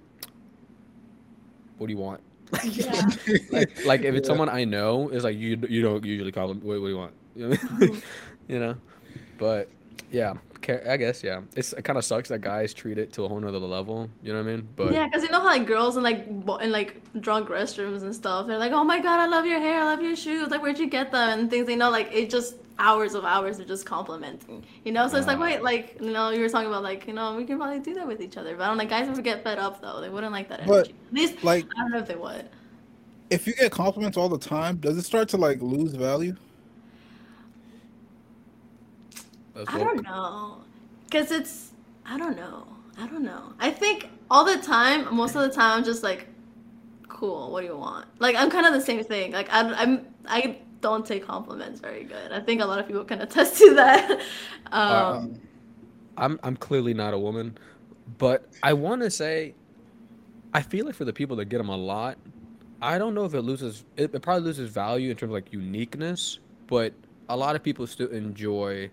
what 1.79 1.87
do 1.87 1.93
you 1.93 1.99
want? 1.99 2.21
Yeah. 2.65 3.09
like 3.51 3.85
like 3.85 4.03
if 4.03 4.15
it's 4.15 4.27
Yeah. 4.27 4.31
someone 4.33 4.49
I 4.51 4.65
know, 4.65 5.09
it's 5.09 5.25
like 5.25 5.37
you 5.37 5.59
you 5.69 5.81
don't 5.83 6.05
usually 6.05 6.33
call 6.33 6.49
them. 6.49 6.61
What, 6.61 6.81
what 6.81 6.87
do 6.87 6.91
you 6.93 6.99
want? 6.99 7.13
You 7.39 7.49
know, 7.49 7.57
what 7.57 7.73
I 7.73 7.79
mean? 7.87 8.03
you 8.49 8.59
know, 8.59 8.75
but 9.39 9.69
yeah, 10.11 10.35
I 10.87 10.97
guess 10.97 11.23
yeah. 11.23 11.41
It's 11.57 11.73
it 11.73 11.83
kind 11.83 11.99
of 11.99 12.05
sucks 12.05 12.29
that 12.29 12.41
guys 12.41 12.75
treat 12.75 12.99
it 12.99 13.13
to 13.15 13.25
a 13.25 13.29
whole 13.29 13.41
nother 13.41 13.59
level. 13.59 14.11
You 14.23 14.33
know 14.33 14.43
what 14.43 14.49
I 14.51 14.57
mean? 14.57 14.69
But 14.77 14.93
yeah, 14.93 15.07
because 15.07 15.23
you 15.23 15.31
know 15.31 15.41
how 15.41 15.47
like 15.47 15.67
girls 15.67 15.97
in 15.97 16.03
like 16.03 16.29
bo- 16.45 16.57
in 16.57 16.73
like 16.73 17.01
drunk 17.21 17.49
restrooms 17.49 18.03
and 18.03 18.15
stuff, 18.15 18.47
they're 18.47 18.59
like, 18.59 18.73
"Oh 18.73 18.85
my 18.85 19.01
god, 19.01 19.21
I 19.21 19.27
love 19.27 19.47
your 19.47 19.61
hair, 19.61 19.81
I 19.81 19.85
love 19.85 20.03
your 20.03 20.17
shoes. 20.17 20.49
Like, 20.51 20.63
where'd 20.63 20.79
you 20.79 20.89
get 20.89 21.11
them?" 21.13 21.39
And 21.41 21.51
things. 21.51 21.69
You 21.69 21.77
know, 21.77 21.91
like 21.91 22.11
it 22.13 22.29
just 22.31 22.57
hours 22.81 23.15
of 23.15 23.25
hours 23.25 23.59
of 23.59 23.67
just 23.67 23.85
complimenting. 23.87 24.65
You 24.85 24.93
know, 24.93 25.09
so 25.09 25.17
it's 25.17 25.27
like, 25.27 25.37
uh-huh. 25.37 25.45
wait, 25.45 25.63
like 25.63 25.97
you 26.01 26.11
know, 26.11 26.31
you 26.31 26.41
were 26.41 26.49
talking 26.49 26.69
about 26.69 26.83
like 26.83 27.07
you 27.07 27.13
know, 27.15 27.35
we 27.37 27.45
can 27.45 27.57
probably 27.59 27.81
do 27.81 27.95
that 27.95 28.07
with 28.07 28.21
each 28.21 28.37
other, 28.37 28.57
but 28.57 28.65
I 28.65 28.67
don't 28.69 28.79
like 28.79 28.89
guys 28.91 29.09
would 29.09 29.25
get 29.25 29.43
fed 29.43 29.59
up 29.59 29.81
though. 29.81 30.01
They 30.01 30.09
wouldn't 30.11 30.33
like 30.33 30.49
that 30.51 30.67
But, 30.67 30.89
energy. 30.89 30.95
At 31.09 31.13
least 31.15 31.45
like, 31.45 31.67
I 31.77 31.81
don't 31.83 31.93
know 31.93 31.99
if 31.99 32.07
they 32.09 32.15
would. 32.17 32.49
if 33.31 33.47
you 33.47 33.55
get 33.55 33.73
compliments 33.73 34.17
all 34.17 34.29
the 34.29 34.39
time, 34.39 34.77
does 34.77 34.97
it 34.97 35.03
start 35.05 35.29
to 35.31 35.37
like 35.37 35.61
lose 35.63 35.95
value? 35.95 36.37
That's 39.59 39.75
I 39.75 39.79
don't 39.79 40.03
know, 40.03 40.65
cause 41.11 41.31
it's 41.31 41.73
I 42.07 42.19
don't 42.19 42.37
know. 42.37 42.67
I 42.99 43.07
don't 43.09 43.25
know. 43.25 43.55
I 43.61 43.71
think 43.71 44.11
all 44.31 44.45
the 44.45 44.59
time, 44.59 45.15
most 45.15 45.37
of 45.37 45.43
the 45.43 45.51
time, 45.51 45.79
I'm 45.79 45.85
just 45.85 46.03
like, 46.03 46.29
cool. 47.09 47.53
What 47.53 47.63
do 47.63 47.69
you 47.69 47.77
want? 47.77 48.07
Like 48.21 48.37
I'm 48.37 48.51
kind 48.51 48.67
of 48.67 48.75
the 48.75 48.81
same 48.83 49.05
thing. 49.05 49.33
Like 49.33 49.49
I, 49.53 49.61
I'm 49.75 50.07
I 50.27 50.61
don't 50.81 51.07
take 51.07 51.27
compliments 51.27 51.81
very 51.81 52.05
good. 52.05 52.33
I 52.33 52.41
think 52.41 52.61
a 52.63 52.67
lot 52.67 52.79
of 52.81 52.87
people 52.89 53.05
can 53.05 53.21
attest 53.27 53.59
to 53.59 53.75
that. 53.75 54.23
Um, 54.73 55.23
Um, 55.23 55.41
I'm 56.17 56.41
I'm 56.43 56.57
clearly 56.57 56.95
not 56.95 57.15
a 57.15 57.19
woman, 57.19 57.59
but 58.19 58.49
I 58.63 58.75
want 58.75 59.03
to 59.03 59.11
say, 59.11 59.55
I 60.55 60.63
feel 60.63 60.87
like 60.87 60.95
for 60.95 61.05
the 61.05 61.13
people 61.13 61.37
that 61.37 61.47
get 61.47 61.59
them 61.59 61.69
a 61.69 61.77
lot, 61.77 62.19
I 62.83 62.99
don't 62.99 63.15
know 63.15 63.25
if 63.25 63.35
it 63.35 63.43
loses. 63.43 63.85
It, 63.97 64.15
it 64.15 64.23
probably 64.23 64.45
loses 64.45 64.71
value 64.71 65.11
in 65.11 65.17
terms 65.17 65.31
of 65.31 65.35
like 65.35 65.53
uniqueness, 65.53 66.41
but 66.67 66.95
a 67.29 67.37
lot 67.37 67.57
of 67.57 67.63
people 67.63 67.87
still 67.87 68.09
enjoy, 68.11 68.91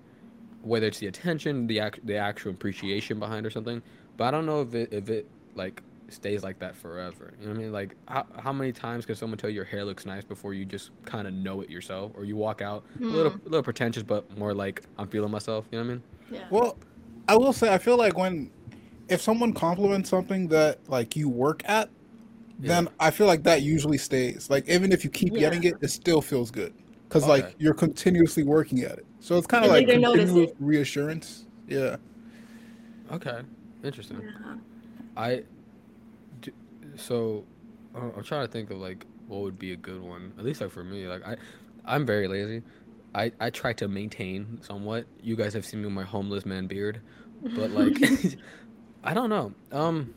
whether 0.66 0.88
it's 0.88 1.00
the 1.00 1.08
attention, 1.08 1.68
the 1.68 1.80
act, 1.80 2.06
the 2.06 2.18
actual 2.18 2.52
appreciation 2.52 3.20
behind 3.20 3.46
or 3.46 3.50
something. 3.50 3.82
But 4.18 4.26
I 4.26 4.32
don't 4.32 4.46
know 4.46 4.62
if 4.62 4.74
it 4.74 4.92
if 4.92 5.10
it 5.10 5.28
like 5.56 5.82
stays 6.10 6.44
like 6.44 6.60
that 6.60 6.76
forever. 6.76 7.34
You 7.40 7.48
know 7.48 7.54
what 7.54 7.60
I 7.60 7.64
mean? 7.64 7.72
Like 7.72 7.96
how 8.08 8.26
how 8.38 8.52
many 8.52 8.72
times 8.72 9.06
can 9.06 9.16
someone 9.16 9.38
tell 9.38 9.50
you 9.50 9.56
your 9.58 9.66
hair 9.66 9.86
looks 9.86 10.06
nice 10.06 10.24
before 10.24 10.54
you 10.54 10.66
just 10.66 10.92
kind 11.06 11.28
of 11.28 11.34
know 11.34 11.62
it 11.62 11.70
yourself, 11.70 12.12
or 12.16 12.26
you 12.26 12.36
walk 12.36 12.62
out 12.62 12.84
a 13.00 13.04
little 13.04 13.34
a 13.34 13.50
little 13.50 13.64
pretentious, 13.64 14.04
but 14.04 14.38
more 14.38 14.54
like 14.54 14.82
I'm 14.98 15.08
feeling 15.08 15.32
myself. 15.32 15.66
You 15.72 15.80
know 15.80 15.86
what 15.86 15.92
I 15.92 15.94
mean? 15.94 16.04
yeah. 16.32 16.46
well, 16.50 16.78
I 17.28 17.36
will 17.38 17.54
say 17.54 17.74
I 17.74 17.78
feel 17.78 17.98
like 17.98 18.18
when 18.18 18.50
if 19.08 19.22
someone 19.22 19.54
compliments 19.54 20.10
something 20.10 20.48
that 20.48 20.80
like 20.90 21.16
you 21.16 21.30
work 21.30 21.62
at, 21.66 21.90
then 22.58 22.88
I 23.00 23.12
feel 23.12 23.28
like 23.28 23.44
that 23.44 23.62
usually 23.62 23.98
stays. 24.00 24.50
Like 24.50 24.68
even 24.68 24.92
if 24.92 25.04
you 25.04 25.10
keep 25.12 25.34
Yeah. 25.34 25.42
getting 25.42 25.64
it, 25.64 25.76
it 25.82 25.90
still 25.90 26.22
feels 26.22 26.50
good 26.50 26.74
because 27.08 27.26
oh, 27.26 27.28
like 27.30 27.56
you're 27.60 27.74
continuously 27.76 28.44
working 28.44 28.82
at 28.82 28.98
it. 28.98 29.06
So 29.26 29.40
it's 29.40 29.48
kind 29.48 29.66
of 29.66 29.72
like 29.72 29.88
they 29.88 29.94
don't 29.94 30.02
notice 30.04 30.26
continuous 30.26 30.52
reassurance. 30.60 31.46
Yeah. 31.68 31.96
Okay, 33.12 33.42
interesting. 33.84 34.22
Yeah. 34.22 34.56
I, 35.18 35.44
d- 36.42 36.52
so, 36.96 37.44
uh, 37.96 38.02
I'm 38.16 38.24
trying 38.24 38.46
to 38.46 38.52
think 38.52 38.70
of 38.70 38.78
like 38.78 39.04
what 39.28 39.42
would 39.42 39.58
be 39.58 39.72
a 39.72 39.76
good 39.76 40.00
one. 40.00 40.32
At 40.38 40.46
least 40.46 40.62
like 40.62 40.70
for 40.70 40.84
me, 40.84 41.08
like 41.08 41.26
I, 41.28 41.38
I'm 41.86 42.06
very 42.06 42.28
lazy. 42.28 42.62
I 43.16 43.32
I 43.40 43.50
try 43.50 43.74
to 43.74 43.88
maintain 43.88 44.60
somewhat. 44.62 45.08
You 45.24 45.36
guys 45.36 45.54
have 45.56 45.66
seen 45.66 45.80
me 45.80 45.86
with 45.88 45.96
my 45.96 46.04
homeless 46.04 46.46
man 46.46 46.68
beard, 46.68 47.02
but 47.56 47.72
like, 47.72 47.98
I 49.04 49.16
don't 49.16 49.32
know. 49.32 49.54
Um, 49.72 50.14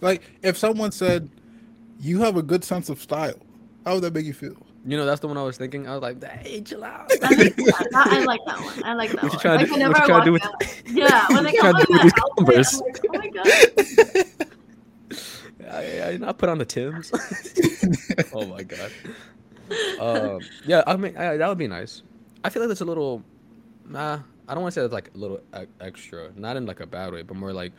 Like 0.00 0.22
if 0.40 0.56
someone 0.56 0.92
said, 0.92 1.28
"You 1.98 2.20
have 2.20 2.36
a 2.36 2.42
good 2.44 2.62
sense 2.62 2.88
of 2.90 3.02
style," 3.02 3.40
how 3.84 3.94
would 3.94 4.04
that 4.04 4.14
make 4.14 4.24
you 4.26 4.34
feel? 4.34 4.56
You 4.86 4.96
know 4.96 5.06
that's 5.06 5.20
the 5.20 5.28
one 5.28 5.36
I 5.38 5.42
was 5.42 5.56
thinking. 5.56 5.88
I 5.88 5.92
was 5.94 6.02
like, 6.02 6.22
hey, 6.22 6.60
chill 6.60 6.84
out. 6.84 7.10
I 7.22 7.28
like 7.34 7.56
that. 7.56 7.88
I 7.94 8.24
like 8.24 8.40
that 8.46 8.60
one. 8.60 8.84
I 8.84 8.94
like 8.94 9.10
that 9.12 9.22
What 9.22 9.32
you 9.32 9.36
one. 9.36 9.40
trying 9.40 9.56
Like, 9.58 9.66
do- 9.66 9.72
whenever 9.72 9.92
what 9.92 10.00
you 10.00 10.06
trying 10.06 10.20
to 10.20 10.24
do 10.24 10.32
with- 10.32 10.44
out- 10.44 10.62
Yeah, 10.86 11.26
when 11.28 11.36
what 11.36 11.44
they 11.44 11.52
you 11.54 11.60
come 11.60 11.72
trying 11.72 11.86
to 11.86 11.92
on 11.92 11.98
do 11.98 12.02
with 12.02 12.02
these 12.02 12.12
Converse? 12.36 12.80
I'm 12.80 12.86
like, 12.86 13.00
oh 13.08 13.18
my 13.18 13.28
god. 13.28 14.48
I, 15.70 16.02
I 16.12 16.16
not 16.18 16.38
put 16.38 16.48
on 16.48 16.58
the 16.58 16.64
Tims. 16.64 17.10
oh 18.32 18.46
my 18.46 18.62
god. 18.62 18.90
Um, 19.98 20.40
yeah, 20.66 20.82
I 20.86 20.96
mean 20.96 21.16
I, 21.16 21.36
that 21.38 21.48
would 21.48 21.58
be 21.58 21.66
nice. 21.68 22.02
I 22.44 22.50
feel 22.50 22.60
like 22.62 22.68
that's 22.68 22.82
a 22.82 22.84
little. 22.84 23.22
Nah, 23.88 24.20
I 24.46 24.54
don't 24.54 24.62
want 24.62 24.74
to 24.74 24.80
say 24.80 24.84
it's 24.84 24.92
like 24.92 25.10
a 25.14 25.18
little 25.18 25.40
e- 25.58 25.64
extra. 25.80 26.30
Not 26.36 26.56
in 26.56 26.66
like 26.66 26.80
a 26.80 26.86
bad 26.86 27.12
way, 27.12 27.22
but 27.22 27.36
more 27.36 27.52
like 27.52 27.72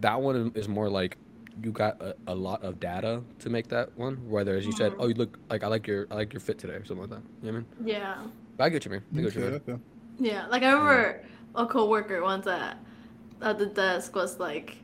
that 0.00 0.20
one 0.20 0.50
is 0.54 0.68
more 0.68 0.90
like 0.90 1.16
you 1.62 1.72
got 1.72 2.00
a, 2.00 2.14
a 2.26 2.34
lot 2.34 2.62
of 2.62 2.78
data 2.80 3.22
to 3.40 3.50
make 3.50 3.68
that 3.68 3.96
one. 3.96 4.16
Whether 4.28 4.56
as 4.56 4.64
you 4.66 4.72
said, 4.72 4.92
Mhm. 4.92 4.96
oh, 5.00 5.06
you 5.08 5.14
look 5.14 5.38
like 5.50 5.62
I 5.64 5.66
like 5.68 5.86
your 5.86 6.06
I 6.10 6.14
like 6.14 6.32
your 6.32 6.40
fit 6.40 6.58
today 6.58 6.74
or 6.74 6.84
something 6.84 7.08
like 7.08 7.20
that. 7.20 7.22
You 7.42 7.52
know 7.52 7.58
what 7.58 7.66
I 7.78 7.82
mean? 7.82 7.88
Yeah. 7.88 8.16
But 8.56 8.64
I 8.64 8.68
get 8.70 8.84
you, 8.84 8.90
man. 8.90 9.02
I 9.12 9.16
get 9.16 9.24
what 9.24 9.34
you 9.34 9.42
Okay, 9.44 9.72
okay. 9.72 9.82
Yeah. 10.18 10.46
Like 10.46 10.62
I 10.62 10.72
remember 10.72 11.24
a 11.54 11.66
coworker 11.66 12.22
once 12.22 12.46
at 12.46 12.78
at 13.42 13.58
the 13.58 13.66
desk 13.66 14.14
was 14.14 14.38
like. 14.38 14.78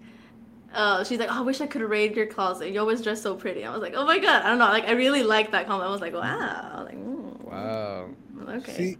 Uh, 0.72 1.04
she's 1.04 1.20
like, 1.20 1.28
oh, 1.30 1.38
I 1.38 1.40
wish 1.42 1.60
I 1.60 1.68
could 1.68 1.82
raid 1.82 2.16
your 2.16 2.26
closet. 2.26 2.72
You 2.72 2.80
always 2.80 3.00
dress 3.00 3.22
so 3.22 3.36
pretty. 3.36 3.64
I 3.64 3.70
was 3.72 3.80
like, 3.80 3.94
oh 3.94 4.04
my 4.04 4.18
god, 4.18 4.42
I 4.42 4.48
don't 4.48 4.58
know. 4.58 4.64
Like, 4.66 4.88
I 4.88 4.92
really 4.94 5.22
like 5.22 5.52
that 5.52 5.68
comment. 5.68 5.88
I 5.88 5.92
was 5.92 6.00
like, 6.00 6.12
wow. 6.14 6.72
Was 6.78 6.86
like, 6.86 6.96
mm, 6.96 7.44
Wow. 7.44 8.08
Okay. 8.56 8.72
See, 8.72 8.96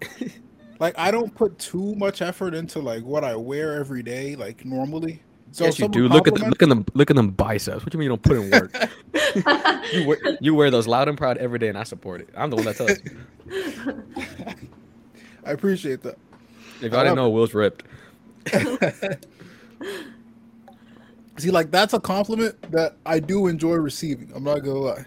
like 0.79 0.97
I 0.97 1.11
don't 1.11 1.35
put 1.35 1.59
too 1.59 1.97
much 1.97 2.23
effort 2.23 2.55
into 2.55 2.79
like 2.79 3.03
what 3.03 3.25
I 3.25 3.35
wear 3.35 3.75
every 3.75 4.05
day, 4.05 4.37
like 4.37 4.65
normally. 4.65 5.21
So 5.55 5.67
yes, 5.67 5.79
you 5.79 5.87
do. 5.87 6.09
Look 6.09 6.27
at 6.27 6.35
the, 6.35 6.49
look 6.49 6.65
at 6.65 6.69
them 6.69 6.85
look 6.95 7.11
at 7.11 7.17
them 7.17 7.31
biceps. 7.31 7.85
What 7.85 7.93
do 7.93 7.97
you 7.97 8.01
mean 8.01 8.11
you 8.11 8.17
don't 8.17 8.23
put 8.23 8.39
in 8.39 8.51
work? 8.51 8.75
you 9.93 10.05
wear 10.05 10.19
you 10.41 10.53
wear 10.53 10.69
those 10.69 10.89
loud 10.89 11.09
and 11.09 11.17
proud 11.17 11.39
every 11.39 11.61
day, 11.61 11.69
and 11.69 11.79
I 11.79 11.85
support 11.85 12.23
it. 12.23 12.29
I'm 12.37 12.51
the 12.51 12.57
one 12.57 12.65
that 12.65 12.77
tells 12.77 12.91
you. 12.91 14.05
I 15.47 15.53
appreciate 15.53 16.03
that. 16.03 16.19
If 16.83 16.93
I 16.93 16.99
I 16.99 17.05
didn't 17.05 17.15
know, 17.15 17.31
Will's 17.31 17.55
ripped. 17.55 17.85
See, 21.37 21.53
like 21.53 21.71
that's 21.71 21.95
a 21.95 22.01
compliment 22.01 22.61
that 22.73 22.97
I 23.07 23.21
do 23.21 23.47
enjoy 23.47 23.77
receiving. 23.77 24.33
I'm 24.35 24.43
not 24.43 24.59
gonna 24.59 24.81
lie. 24.81 25.05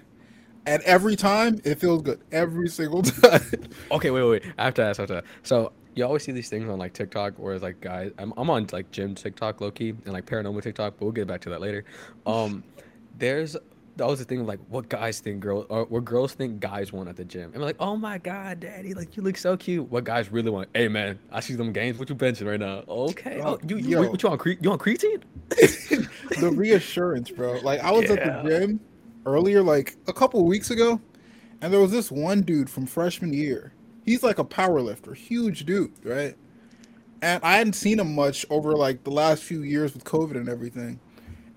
And 0.66 0.82
every 0.84 1.18
time 1.18 1.60
it 1.66 1.76
feels 1.76 2.04
good. 2.04 2.22
Every 2.32 2.70
single 2.70 3.02
time. 3.02 3.42
Okay, 3.92 4.12
wait, 4.12 4.24
wait, 4.24 4.44
wait. 4.44 4.54
I 4.58 4.64
have 4.64 4.76
to 4.76 4.84
ask. 4.84 4.98
I 4.98 5.04
have 5.04 5.10
to 5.10 5.18
ask. 5.18 5.26
So 5.44 5.74
you 5.98 6.06
always 6.06 6.24
see 6.24 6.32
these 6.32 6.50
things 6.50 6.70
on 6.70 6.78
like 6.80 6.94
TikTok, 6.94 7.34
where 7.38 7.54
it's 7.54 7.64
like 7.64 7.82
guys. 7.82 8.12
I'm, 8.20 8.34
I'm 8.38 8.50
on 8.50 8.68
like 8.72 8.92
gym 8.92 9.16
TikTok, 9.16 9.60
low 9.60 9.72
key, 9.72 9.90
and 9.90 10.14
like 10.14 10.26
paranormal 10.26 10.62
TikTok, 10.62 10.94
but 10.98 11.02
we'll 11.06 11.12
get 11.12 11.28
back 11.28 11.42
to 11.42 11.50
that 11.50 11.60
later. 11.62 11.84
Um, 12.26 12.64
there's 13.18 13.58
always 14.00 14.20
the 14.20 14.26
thing 14.26 14.42
of 14.42 14.46
like 14.46 14.60
what 14.70 14.88
guys 14.90 15.20
think 15.20 15.40
girls 15.40 15.66
or 15.70 15.86
what 15.86 16.06
girls 16.06 16.32
think 16.34 16.60
guys 16.60 16.94
want 16.94 17.10
at 17.10 17.16
the 17.16 17.26
gym. 17.26 17.46
And 17.46 17.56
we're 17.56 17.66
like, 17.66 17.78
oh 17.80 17.96
my 17.98 18.20
god, 18.20 18.60
daddy, 18.60 18.94
like 18.94 19.18
you 19.18 19.24
look 19.24 19.38
so 19.38 19.58
cute. 19.58 19.90
What 19.90 20.04
guys 20.04 20.32
really 20.32 20.52
want? 20.52 20.70
Hey 20.76 20.88
man, 20.88 21.18
I 21.32 21.40
see 21.40 21.56
them 21.56 21.74
gains. 21.74 21.98
What 21.98 22.08
you 22.08 22.14
benching 22.16 22.46
right 22.48 22.60
now? 22.60 22.84
Okay. 22.88 23.42
Oh, 23.44 23.56
Oh, 23.56 23.60
you, 23.68 23.78
you 23.78 23.90
yo. 24.02 24.10
what 24.12 24.22
you 24.22 24.30
on? 24.30 24.38
Cre- 24.38 24.52
you 24.62 24.72
on 24.72 24.78
creatine? 24.78 25.24
the 26.40 26.52
reassurance, 26.56 27.32
bro. 27.32 27.54
Like 27.64 27.80
I 27.80 27.92
was 27.92 28.04
Yeah. 28.04 28.14
at 28.14 28.44
the 28.44 28.50
gym 28.50 28.80
earlier, 29.26 29.64
like 29.64 29.96
a 30.08 30.14
couple 30.14 30.46
weeks 30.46 30.70
ago, 30.70 31.02
and 31.62 31.74
there 31.74 31.80
was 31.80 31.92
this 31.92 32.12
one 32.12 32.42
dude 32.42 32.70
from 32.70 32.86
freshman 32.86 33.34
year. 33.34 33.74
He's 34.08 34.24
like 34.24 34.40
a 34.40 34.46
power 34.46 34.82
lifter, 34.82 35.14
huge 35.16 35.66
dude, 35.68 35.94
right? 36.06 36.36
And 37.22 37.44
I 37.44 37.58
hadn't 37.58 37.74
seen 37.74 38.00
him 38.00 38.16
much 38.16 38.46
over 38.50 38.74
like 38.74 39.04
the 39.06 39.12
last 39.12 39.44
few 39.44 39.64
years 39.64 39.94
with 39.94 40.06
COVID 40.06 40.38
and 40.38 40.50
everything. 40.50 41.02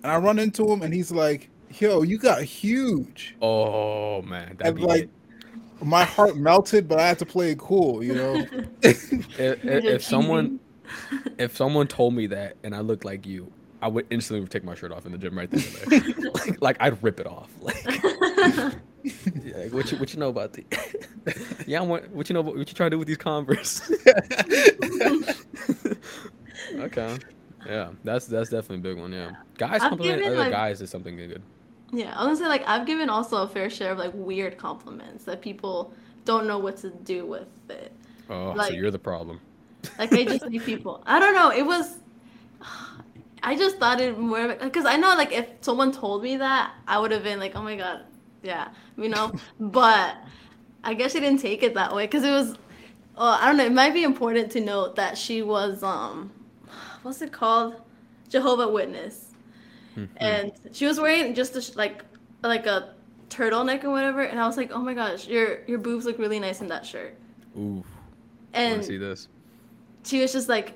And 0.02 0.12
I 0.12 0.18
run 0.18 0.38
into 0.38 0.70
him, 0.70 0.82
and 0.82 0.94
he's 0.94 1.12
like, 1.12 1.50
"Yo, 1.70 2.02
you 2.02 2.18
got 2.18 2.42
huge." 2.44 3.36
Oh 3.40 4.22
man, 4.22 4.56
that'd 4.58 4.74
And 4.74 4.76
be 4.76 4.82
like, 4.82 5.04
it. 5.04 5.10
my 5.82 6.04
heart 6.04 6.36
melted, 6.36 6.88
but 6.88 7.00
I 7.00 7.08
had 7.08 7.18
to 7.20 7.26
play 7.26 7.52
it 7.52 7.58
cool, 7.58 8.04
you 8.04 8.14
know. 8.14 8.46
If, 8.82 9.12
if, 9.38 9.84
if 9.86 10.02
someone 10.04 10.60
if 11.38 11.56
someone 11.56 11.88
told 11.88 12.14
me 12.14 12.26
that 12.28 12.58
and 12.64 12.74
I 12.74 12.80
looked 12.80 13.04
like 13.04 13.26
you, 13.26 13.52
I 13.82 13.88
would 13.88 14.06
instantly 14.10 14.46
take 14.48 14.64
my 14.64 14.74
shirt 14.74 14.92
off 14.92 15.06
in 15.06 15.12
the 15.12 15.18
gym 15.18 15.36
right 15.38 15.50
there. 15.50 15.64
like, 16.34 16.62
like 16.62 16.76
I'd 16.80 17.02
rip 17.02 17.20
it 17.20 17.26
off. 17.26 17.50
Like, 17.60 17.88
yeah, 19.02 19.66
what 19.68 19.90
you 19.90 19.98
what 19.98 20.12
you 20.12 20.20
know 20.20 20.28
about 20.28 20.52
the? 20.52 20.64
yeah, 21.66 21.80
I 21.80 21.82
want 21.82 22.10
what 22.10 22.28
you 22.28 22.34
know. 22.34 22.40
About, 22.40 22.56
what 22.56 22.68
you 22.68 22.74
trying 22.74 22.90
to 22.90 22.94
do 22.94 22.98
with 22.98 23.08
these 23.08 23.16
Converse? 23.16 23.90
okay, 26.74 27.18
yeah, 27.66 27.90
that's 28.04 28.26
that's 28.26 28.50
definitely 28.50 28.76
a 28.76 28.94
big 28.94 28.98
one. 28.98 29.12
Yeah, 29.12 29.32
guys 29.56 29.80
I've 29.80 29.90
compliment 29.90 30.18
given, 30.18 30.32
other 30.32 30.36
like- 30.36 30.52
guys 30.52 30.80
is 30.80 30.90
something 30.90 31.16
good. 31.16 31.42
Yeah, 31.92 32.14
I 32.16 32.26
was 32.26 32.38
gonna 32.38 32.46
say 32.46 32.48
like 32.48 32.68
I've 32.68 32.86
given 32.86 33.10
also 33.10 33.42
a 33.42 33.48
fair 33.48 33.68
share 33.68 33.92
of 33.92 33.98
like 33.98 34.12
weird 34.14 34.58
compliments 34.58 35.24
that 35.24 35.40
people 35.40 35.92
don't 36.24 36.46
know 36.46 36.58
what 36.58 36.76
to 36.78 36.90
do 36.90 37.26
with 37.26 37.48
it. 37.68 37.92
Oh, 38.28 38.56
so 38.56 38.72
you're 38.72 38.90
the 38.90 38.98
problem. 38.98 39.40
Like 39.98 40.12
I 40.12 40.24
just 40.24 40.46
see 40.48 40.60
people. 40.60 41.02
I 41.06 41.18
don't 41.18 41.34
know. 41.34 41.50
It 41.50 41.66
was. 41.66 41.98
I 43.42 43.56
just 43.56 43.78
thought 43.78 44.00
it 44.00 44.18
more 44.18 44.54
because 44.54 44.84
I 44.84 44.96
know 44.96 45.14
like 45.16 45.32
if 45.32 45.48
someone 45.62 45.92
told 45.92 46.22
me 46.22 46.36
that 46.36 46.72
I 46.86 46.98
would 46.98 47.10
have 47.10 47.24
been 47.24 47.40
like, 47.40 47.56
oh 47.56 47.62
my 47.62 47.76
god, 47.76 48.02
yeah, 48.42 48.68
you 49.00 49.08
know. 49.08 49.32
but 49.58 50.16
I 50.84 50.94
guess 50.94 51.12
she 51.12 51.20
didn't 51.20 51.40
take 51.40 51.62
it 51.62 51.74
that 51.74 51.94
way 51.94 52.06
because 52.06 52.24
it 52.24 52.30
was. 52.30 52.52
Uh, 53.16 53.36
I 53.40 53.46
don't 53.48 53.56
know. 53.56 53.66
It 53.66 53.72
might 53.72 53.92
be 53.92 54.04
important 54.04 54.50
to 54.52 54.60
note 54.60 54.96
that 54.96 55.18
she 55.18 55.42
was 55.42 55.82
um, 55.82 56.30
what's 57.02 57.20
it 57.20 57.32
called, 57.32 57.74
Jehovah 58.28 58.68
Witness, 58.68 59.32
Mhm. 59.96 60.08
and 60.18 60.52
she 60.72 60.86
was 60.86 61.00
wearing 61.00 61.34
just 61.34 61.56
a, 61.56 61.76
like 61.78 62.04
like 62.42 62.66
a 62.66 62.94
turtleneck 63.28 63.84
or 63.84 63.90
whatever, 63.90 64.22
and 64.22 64.40
I 64.40 64.46
was 64.46 64.56
like, 64.56 64.70
oh 64.72 64.80
my 64.80 64.94
gosh, 64.94 65.26
your 65.26 65.60
your 65.66 65.78
boobs 65.78 66.04
look 66.06 66.18
really 66.18 66.38
nice 66.40 66.60
in 66.60 66.68
that 66.68 66.86
shirt, 66.86 67.14
Ooh, 67.58 67.84
I 68.54 68.58
and 68.60 68.84
see 68.84 68.96
this. 68.96 69.28
she 70.04 70.20
was 70.22 70.32
just 70.32 70.48
like. 70.48 70.74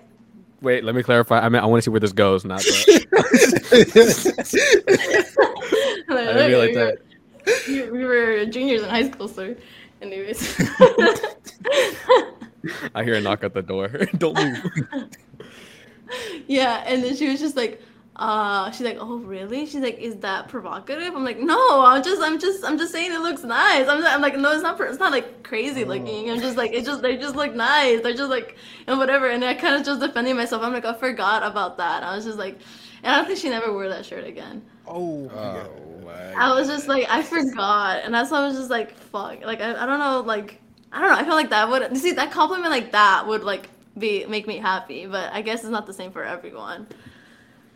Wait, 0.60 0.82
let 0.84 0.94
me 0.94 1.02
clarify. 1.02 1.40
I 1.40 1.48
mean, 1.50 1.62
I 1.62 1.66
want 1.66 1.82
to 1.82 1.84
see 1.84 1.90
where 1.90 2.00
this 2.00 2.12
goes, 2.12 2.44
not 2.44 2.60
the. 2.60 3.04
I 6.10 6.32
didn't 6.34 6.58
like 6.58 6.74
that. 6.74 6.98
We, 7.68 7.90
we 7.90 8.05
were 8.05 8.44
juniors 8.46 8.83
in 8.83 8.88
high 8.88 9.11
school, 9.11 9.29
so 9.29 9.55
anyways. 10.03 10.61
I 12.94 13.05
hear 13.05 13.14
a 13.14 13.20
knock 13.20 13.44
at 13.44 13.55
the 13.55 13.62
door. 13.62 13.88
Don't 14.18 14.37
move. 14.37 15.09
yeah, 16.46 16.85
and 16.87 17.03
then 17.03 17.16
she 17.16 17.29
was 17.29 17.40
just 17.40 17.57
like, 17.57 17.83
uh, 18.16 18.70
she's 18.70 18.87
like, 18.87 18.98
oh 19.00 19.16
really? 19.16 19.66
She's 19.66 19.83
like, 19.83 19.98
is 19.98 20.16
that 20.16 20.48
provocative? 20.48 21.14
I'm 21.14 21.24
like, 21.24 21.40
no, 21.40 21.85
I'm 21.85 22.03
just, 22.03 22.22
I'm 22.22 22.38
just, 22.38 22.64
I'm 22.64 22.79
just 22.79 22.92
saying 22.92 23.12
it 23.12 23.20
looks 23.20 23.42
nice. 23.42 23.88
I'm, 23.88 24.05
I'm 24.05 24.20
like, 24.22 24.37
no, 24.37 24.53
it's 24.53 24.62
not, 24.62 24.81
it's 24.81 24.98
not 25.00 25.11
like 25.11 25.42
crazy 25.42 25.85
looking. 25.85 26.31
I'm 26.31 26.40
just 26.40 26.57
like, 26.57 26.72
it 26.72 26.85
just, 26.85 27.03
they 27.03 27.16
just 27.16 27.35
look 27.35 27.55
nice. 27.55 28.03
They're 28.03 28.14
just 28.14 28.31
like, 28.31 28.57
and 28.87 28.98
whatever. 28.98 29.29
And 29.29 29.44
I 29.44 29.55
kind 29.55 29.74
of 29.74 29.85
just 29.85 30.00
defending 30.00 30.37
myself. 30.37 30.62
I'm 30.62 30.72
like, 30.72 30.85
I 30.85 30.94
forgot 30.94 31.42
about 31.42 31.77
that. 31.79 32.03
I 32.05 32.14
was 32.14 32.24
just 32.24 32.38
like, 32.38 32.61
and 33.03 33.12
I 33.12 33.16
don't 33.16 33.27
think 33.27 33.38
she 33.38 33.50
never 33.50 33.72
wore 33.72 33.88
that 33.88 34.07
shirt 34.07 34.24
again. 34.27 34.62
oh, 34.87 35.31
yeah. 35.53 35.66
My 36.14 36.35
I 36.35 36.55
was 36.55 36.68
just 36.68 36.88
like, 36.88 37.07
I 37.09 37.22
forgot, 37.22 38.03
and 38.05 38.12
that's 38.14 38.31
why 38.31 38.38
I 38.38 38.46
was 38.46 38.57
just 38.57 38.70
like, 38.70 38.94
fuck. 38.96 39.44
Like, 39.44 39.61
I, 39.61 39.83
I 39.83 39.87
don't 39.87 39.98
know, 39.98 40.20
like, 40.20 40.61
I 40.92 41.00
don't 41.00 41.11
know. 41.11 41.16
I 41.16 41.24
feel 41.24 41.35
like 41.35 41.50
that 41.50 41.68
would 41.68 41.96
see 41.96 42.12
that 42.12 42.31
compliment 42.31 42.70
like 42.70 42.92
that 42.92 43.27
would 43.27 43.42
like 43.44 43.68
be 43.98 44.24
make 44.27 44.46
me 44.46 44.59
happy, 44.59 45.07
but 45.07 45.33
I 45.33 45.42
guess 45.42 45.61
it's 45.61 45.70
not 45.70 45.87
the 45.87 45.92
same 45.92 46.12
for 46.12 46.24
everyone. 46.24 46.87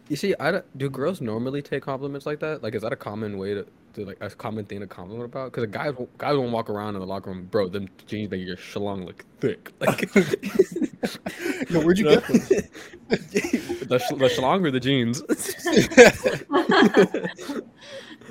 You 0.09 0.17
see, 0.17 0.35
I 0.41 0.51
don't, 0.51 0.79
do 0.79 0.89
girls 0.89 1.21
normally 1.21 1.61
take 1.61 1.83
compliments 1.83 2.25
like 2.25 2.41
that? 2.41 2.63
Like, 2.63 2.75
is 2.75 2.81
that 2.83 2.93
a 2.95 2.97
common 2.97 3.37
way 3.37 3.53
to, 3.53 3.67
to 3.93 4.07
like 4.07 4.17
a 4.23 4.31
common 4.31 4.65
thing 4.65 4.81
to 4.81 4.87
compliment 4.87 5.27
about? 5.27 5.53
Because 5.53 5.67
guys, 5.67 5.95
won't- 5.97 6.17
guys 6.17 6.35
won't 6.37 6.51
walk 6.51 6.71
around 6.71 6.95
in 6.95 7.01
the 7.01 7.07
locker 7.07 7.29
room, 7.31 7.45
bro. 7.51 7.69
Them 7.69 7.89
jeans 8.07 8.31
make 8.31 8.47
your 8.47 8.57
shalong 8.57 9.05
look 9.05 9.25
thick. 9.41 9.73
Like, 9.81 10.09
Yo, 11.71 11.81
where'd 11.83 11.99
you 11.99 12.05
get 12.05 12.27
them? 12.27 12.39
the 13.09 13.99
sh- 13.99 14.17
the 14.17 14.29
shalong 14.29 14.65
or 14.67 14.71
the 14.71 14.81
jeans? 14.81 15.23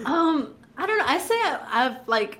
Um, 0.05 0.53
I 0.77 0.85
don't 0.85 0.97
know. 0.97 1.05
I 1.07 1.17
say 1.17 1.35
I, 1.35 1.59
I've 1.69 2.07
like, 2.07 2.39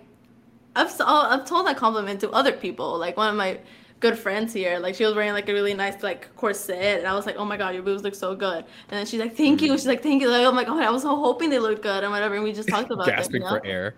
I've 0.75 0.93
oh, 0.99 1.27
I've 1.29 1.45
told 1.45 1.65
that 1.67 1.77
compliment 1.77 2.21
to 2.21 2.29
other 2.31 2.51
people. 2.51 2.97
Like 2.97 3.17
one 3.17 3.29
of 3.29 3.35
my 3.35 3.59
good 3.99 4.17
friends 4.17 4.53
here, 4.53 4.77
like 4.79 4.93
she 4.95 5.05
was 5.05 5.15
wearing 5.15 5.33
like 5.33 5.49
a 5.49 5.53
really 5.53 5.73
nice 5.73 6.03
like 6.03 6.35
corset, 6.35 6.99
and 6.99 7.07
I 7.07 7.13
was 7.13 7.25
like, 7.25 7.37
oh 7.37 7.45
my 7.45 7.57
god, 7.57 7.73
your 7.73 7.83
boobs 7.83 8.03
look 8.03 8.15
so 8.15 8.35
good. 8.35 8.59
And 8.89 8.99
then 8.99 9.05
she's 9.05 9.19
like, 9.19 9.35
thank 9.35 9.61
you. 9.61 9.71
She's 9.71 9.87
like, 9.87 10.03
thank 10.03 10.21
you. 10.21 10.29
Like, 10.29 10.45
I'm 10.45 10.55
like, 10.55 10.67
oh, 10.67 10.79
I 10.79 10.89
was 10.89 11.01
so 11.01 11.15
hoping 11.15 11.49
they 11.49 11.59
looked 11.59 11.81
good 11.81 12.03
and 12.03 12.11
whatever. 12.11 12.35
And 12.35 12.43
we 12.43 12.53
just 12.53 12.69
talked 12.69 12.91
about 12.91 13.07
Gasping 13.07 13.41
it. 13.41 13.45
you 13.45 13.51
know? 13.51 13.59
for 13.59 13.65
air. 13.65 13.95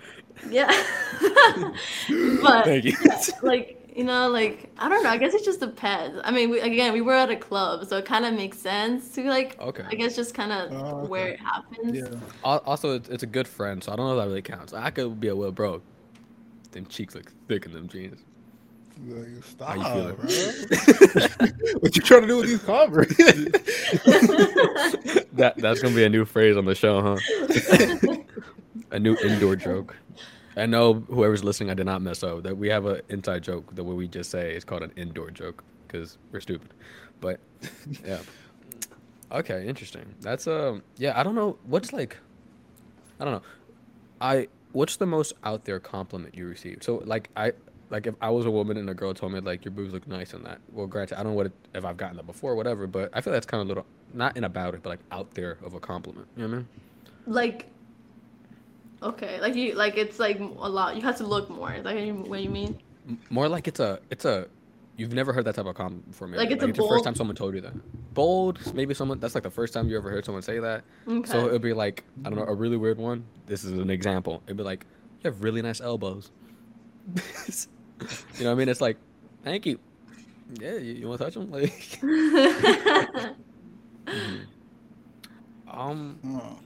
Yeah. 0.50 0.67
but 2.41 2.65
Thank 2.65 2.86
you. 2.86 2.95
yeah, 3.04 3.22
like 3.41 3.79
you 4.00 4.06
know, 4.06 4.30
like 4.30 4.72
I 4.78 4.88
don't 4.88 5.04
know. 5.04 5.10
I 5.10 5.18
guess 5.18 5.34
it 5.34 5.44
just 5.44 5.60
depends. 5.60 6.22
I 6.24 6.32
mean, 6.32 6.50
we, 6.50 6.62
again, 6.62 6.94
we 6.94 7.02
were 7.02 7.16
at 7.16 7.30
a 7.30 7.36
club, 7.36 7.86
so 7.86 7.98
it 7.98 8.06
kind 8.06 8.24
of 8.24 8.34
makes 8.34 8.58
sense 8.58 9.10
to 9.16 9.24
like. 9.24 9.60
Okay. 9.60 9.84
I 9.86 9.96
guess 9.96 10.16
just 10.16 10.34
kind 10.34 10.54
of 10.54 10.72
Oh, 10.72 11.06
where 11.06 11.28
it 11.28 11.40
happens. 11.42 11.98
Yeah. 11.98 12.08
Also, 12.46 12.96
it's, 12.96 13.10
it's 13.10 13.24
a 13.24 13.28
good 13.28 13.46
friend, 13.46 13.84
so 13.84 13.92
I 13.92 13.98
don't 13.98 14.08
know 14.08 14.18
if 14.18 14.24
that 14.24 14.30
really 14.30 14.42
counts. 14.42 14.72
I 14.72 14.90
could 14.90 15.20
be 15.20 15.28
a 15.28 15.36
well, 15.36 15.52
bro. 15.52 15.82
Them 16.72 16.86
cheeks 16.86 17.14
look 17.14 17.30
thick 17.50 17.66
in 17.66 17.74
them 17.74 17.90
jeans. 17.90 18.24
Like, 19.06 19.44
stop, 19.44 19.76
How 19.76 19.76
you 19.76 19.84
feeling? 20.02 20.16
bro. 20.16 20.30
what 21.80 21.98
you 21.98 22.02
trying 22.02 22.22
to 22.22 22.28
do 22.28 22.38
with 22.38 22.48
these 22.48 22.64
Converse? 22.64 23.14
That 25.34 25.58
that's 25.58 25.82
gonna 25.82 25.96
be 25.96 26.06
a 26.06 26.10
new 26.10 26.24
phrase 26.24 26.56
on 26.56 26.64
the 26.64 26.76
show, 26.76 27.02
huh? 27.02 27.18
a 28.92 29.00
new 29.00 29.18
indoor 29.18 29.58
joke. 29.58 29.98
I 30.56 30.66
know 30.66 30.96
whoever's 30.96 31.44
listening, 31.44 31.70
I 31.70 31.74
did 31.74 31.86
not 31.86 32.02
mess 32.02 32.24
up. 32.24 32.44
That 32.44 32.58
we 32.58 32.70
have 32.70 32.86
an 32.86 33.02
inside 33.10 33.44
joke 33.44 33.76
that 33.76 33.84
what 33.84 33.96
we 33.96 34.08
just 34.08 34.32
say 34.32 34.56
is 34.56 34.64
called 34.64 34.84
an 34.84 34.92
indoor 34.96 35.32
joke 35.32 35.64
because 35.88 36.18
we're 36.32 36.40
stupid. 36.42 36.70
But 37.22 37.40
yeah. 38.06 38.20
Okay, 39.32 39.68
interesting. 39.68 40.16
That's 40.22 40.48
um 40.48 40.84
yeah. 40.98 41.20
I 41.20 41.24
don't 41.24 41.36
know 41.36 41.58
what's 41.66 41.94
like. 41.94 42.18
I 43.20 43.26
don't 43.26 43.34
know. 43.34 43.42
I 44.22 44.48
what's 44.72 44.98
the 44.98 45.06
most 45.06 45.34
out 45.44 45.66
there 45.66 45.80
compliment 45.80 46.36
you 46.36 46.48
received? 46.48 46.84
So 46.84 47.02
like 47.06 47.30
I 47.36 47.54
like 47.90 48.08
if 48.08 48.16
I 48.22 48.30
was 48.30 48.46
a 48.46 48.52
woman 48.52 48.78
and 48.78 48.90
a 48.90 48.94
girl 48.94 49.14
told 49.14 49.34
me 49.34 49.40
like 49.40 49.66
your 49.66 49.72
boobs 49.72 49.94
look 49.94 50.08
nice 50.08 50.34
and 50.34 50.46
that. 50.46 50.60
Well, 50.72 50.88
granted, 50.88 51.20
I 51.20 51.24
don't 51.24 51.34
know 51.34 51.38
what 51.38 51.48
it, 51.48 51.54
if 51.74 51.86
I've 51.86 51.98
gotten 51.98 52.18
that 52.18 52.26
before, 52.28 52.54
or 52.54 52.56
whatever. 52.56 52.88
But 52.88 53.12
I 53.14 53.22
feel 53.22 53.34
that's 53.34 53.46
kind 53.46 53.62
of 53.62 53.68
a 53.68 53.70
little 53.70 53.86
not 54.14 54.36
in 54.38 54.44
about 54.44 54.74
it, 54.74 54.82
but 54.84 54.90
like 54.90 55.00
out 55.12 55.34
there 55.36 55.58
of 55.64 55.74
a 55.74 55.80
compliment. 55.80 56.28
You 56.36 56.44
know 56.44 56.50
what 56.50 56.54
I 56.56 56.58
mean? 56.58 56.68
like 57.28 57.66
Okay, 59.02 59.40
like 59.40 59.56
you 59.56 59.76
like 59.76 59.98
it's 59.98 60.20
like 60.20 60.40
a 60.40 60.44
lot. 60.44 60.96
You 60.96 61.02
have 61.04 61.18
to 61.18 61.26
look 61.26 61.50
more. 61.50 61.72
Is 61.72 61.84
that 61.84 61.96
what 61.96 62.04
you, 62.04 62.44
you 62.44 62.50
mean? 62.50 62.80
More 63.30 63.48
like 63.48 63.68
it's 63.68 63.80
a 63.80 64.00
it's 64.10 64.26
a 64.26 64.48
you've 64.98 65.14
never 65.14 65.32
heard 65.32 65.46
that 65.46 65.56
type 65.56 65.66
of 65.66 65.76
comment 65.76 66.10
before. 66.10 66.28
Maybe. 66.28 66.40
Like 66.40 66.52
it's 66.52 66.64
a 66.64 66.68
the 66.68 66.88
first 66.88 67.06
time 67.06 67.16
someone 67.16 67.36
told 67.36 67.56
you 67.56 67.62
that. 67.62 67.74
Bold, 68.14 68.74
maybe 68.76 68.94
someone 68.94 69.20
that's 69.20 69.36
like 69.36 69.44
the 69.44 69.50
first 69.50 69.74
time 69.74 69.88
you 69.88 69.98
ever 69.98 70.10
heard 70.10 70.26
someone 70.26 70.42
say 70.44 70.60
that. 70.60 70.84
Okay. 71.08 71.32
So 71.32 71.48
it'd 71.48 71.62
be 71.62 71.74
like 71.74 72.04
I 72.26 72.30
don't 72.30 72.38
know 72.38 72.46
a 72.46 72.54
really 72.54 72.76
weird 72.76 72.98
one. 72.98 73.24
This 73.46 73.64
is 73.64 73.72
an 73.72 73.90
example. 73.90 74.44
It'd 74.46 74.58
be 74.58 74.64
like 74.64 74.86
you 75.24 75.30
have 75.32 75.44
really 75.44 75.62
nice 75.62 75.80
elbows. 75.80 76.32
you 77.16 77.24
know 78.44 78.50
what 78.50 78.52
I 78.52 78.54
mean? 78.56 78.68
It's 78.70 78.82
like 78.82 78.98
thank 79.44 79.66
you. 79.66 79.80
Yeah, 80.60 80.74
you, 80.76 80.94
you 80.94 81.08
want 81.08 81.20
to 81.20 81.26
touch 81.26 81.36
them? 81.36 81.52
Like, 81.52 81.72
mhm. 84.08 84.46
um, 85.68 86.20
Oh. 86.26 86.58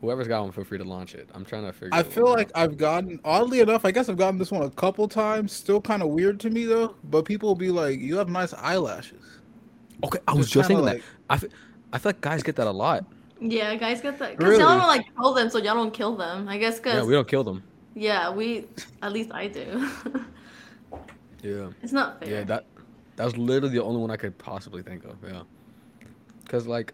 Whoever's 0.00 0.28
got 0.28 0.42
one, 0.42 0.52
feel 0.52 0.64
free 0.64 0.78
to 0.78 0.84
launch 0.84 1.14
it. 1.14 1.28
I'm 1.34 1.44
trying 1.44 1.64
to 1.64 1.72
figure. 1.72 1.90
I 1.92 2.02
feel 2.02 2.26
like. 2.28 2.50
I've 2.54 2.76
gotten 2.76 3.20
oddly 3.24 3.60
enough. 3.60 3.84
I 3.84 3.90
guess 3.90 4.08
I've 4.08 4.16
gotten 4.16 4.38
this 4.38 4.50
one 4.50 4.62
a 4.62 4.70
couple 4.70 5.06
times. 5.08 5.52
Still 5.52 5.80
kind 5.80 6.02
of 6.02 6.08
weird 6.08 6.40
to 6.40 6.50
me 6.50 6.64
though. 6.64 6.94
But 7.04 7.24
people 7.24 7.48
will 7.48 7.54
be 7.56 7.70
like, 7.70 8.00
"You 8.00 8.16
have 8.18 8.28
nice 8.28 8.52
eyelashes." 8.54 9.22
okay. 10.04 10.18
I 10.26 10.32
was 10.32 10.46
Just 10.46 10.54
just 10.54 10.68
kinda 10.68 10.82
thinking 10.84 11.02
that. 11.02 11.34
I 11.34 11.36
feel, 11.38 11.50
I 11.92 11.98
feel 11.98 12.08
like 12.10 12.20
guys 12.20 12.42
get 12.42 12.56
that 12.56 12.66
a 12.66 12.70
lot. 12.70 13.04
yeah, 13.40 13.74
guys 13.76 14.00
get 14.00 14.18
that. 14.18 14.38
Cause 14.38 14.48
Really? 14.48 14.60
y'all 14.62 14.78
don't 14.78 14.86
like 14.88 15.04
kill 15.16 15.34
them, 15.34 15.50
so 15.50 15.58
y'all 15.58 15.74
don't 15.74 15.92
kill 15.92 16.16
them. 16.16 16.48
I 16.48 16.56
guess 16.58 16.76
Yeah, 16.76 16.80
because 16.94 17.06
we 17.06 17.12
don't 17.14 17.28
kill 17.28 17.44
them. 17.44 17.62
yeah, 17.94 18.30
we 18.30 18.64
at 19.02 19.12
least 19.12 19.30
I 19.32 19.46
do. 19.48 19.90
Yeah. 21.42 21.68
it's 21.82 21.92
not 21.92 22.20
fair. 22.20 22.28
Yeah, 22.30 22.44
that 22.44 22.66
that 23.16 23.24
was 23.24 23.36
literally 23.38 23.74
the 23.74 23.82
only 23.82 24.00
one 24.00 24.10
I 24.10 24.16
could 24.16 24.36
possibly 24.38 24.82
think 24.82 25.04
of. 25.04 25.16
Yeah, 25.26 25.42
because 26.44 26.66
like, 26.66 26.92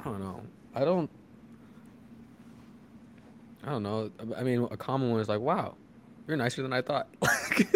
I 0.00 0.04
don't 0.04 0.20
know. 0.20 0.40
I 0.74 0.84
don't. 0.84 1.10
I 3.68 3.72
don't 3.72 3.82
know. 3.82 4.10
I 4.34 4.42
mean, 4.42 4.66
a 4.70 4.78
common 4.78 5.10
one 5.10 5.20
is 5.20 5.28
like, 5.28 5.40
"Wow, 5.40 5.76
you're 6.26 6.38
nicer 6.38 6.62
than 6.62 6.72
I 6.72 6.80
thought." 6.80 7.06
Like, 7.20 7.68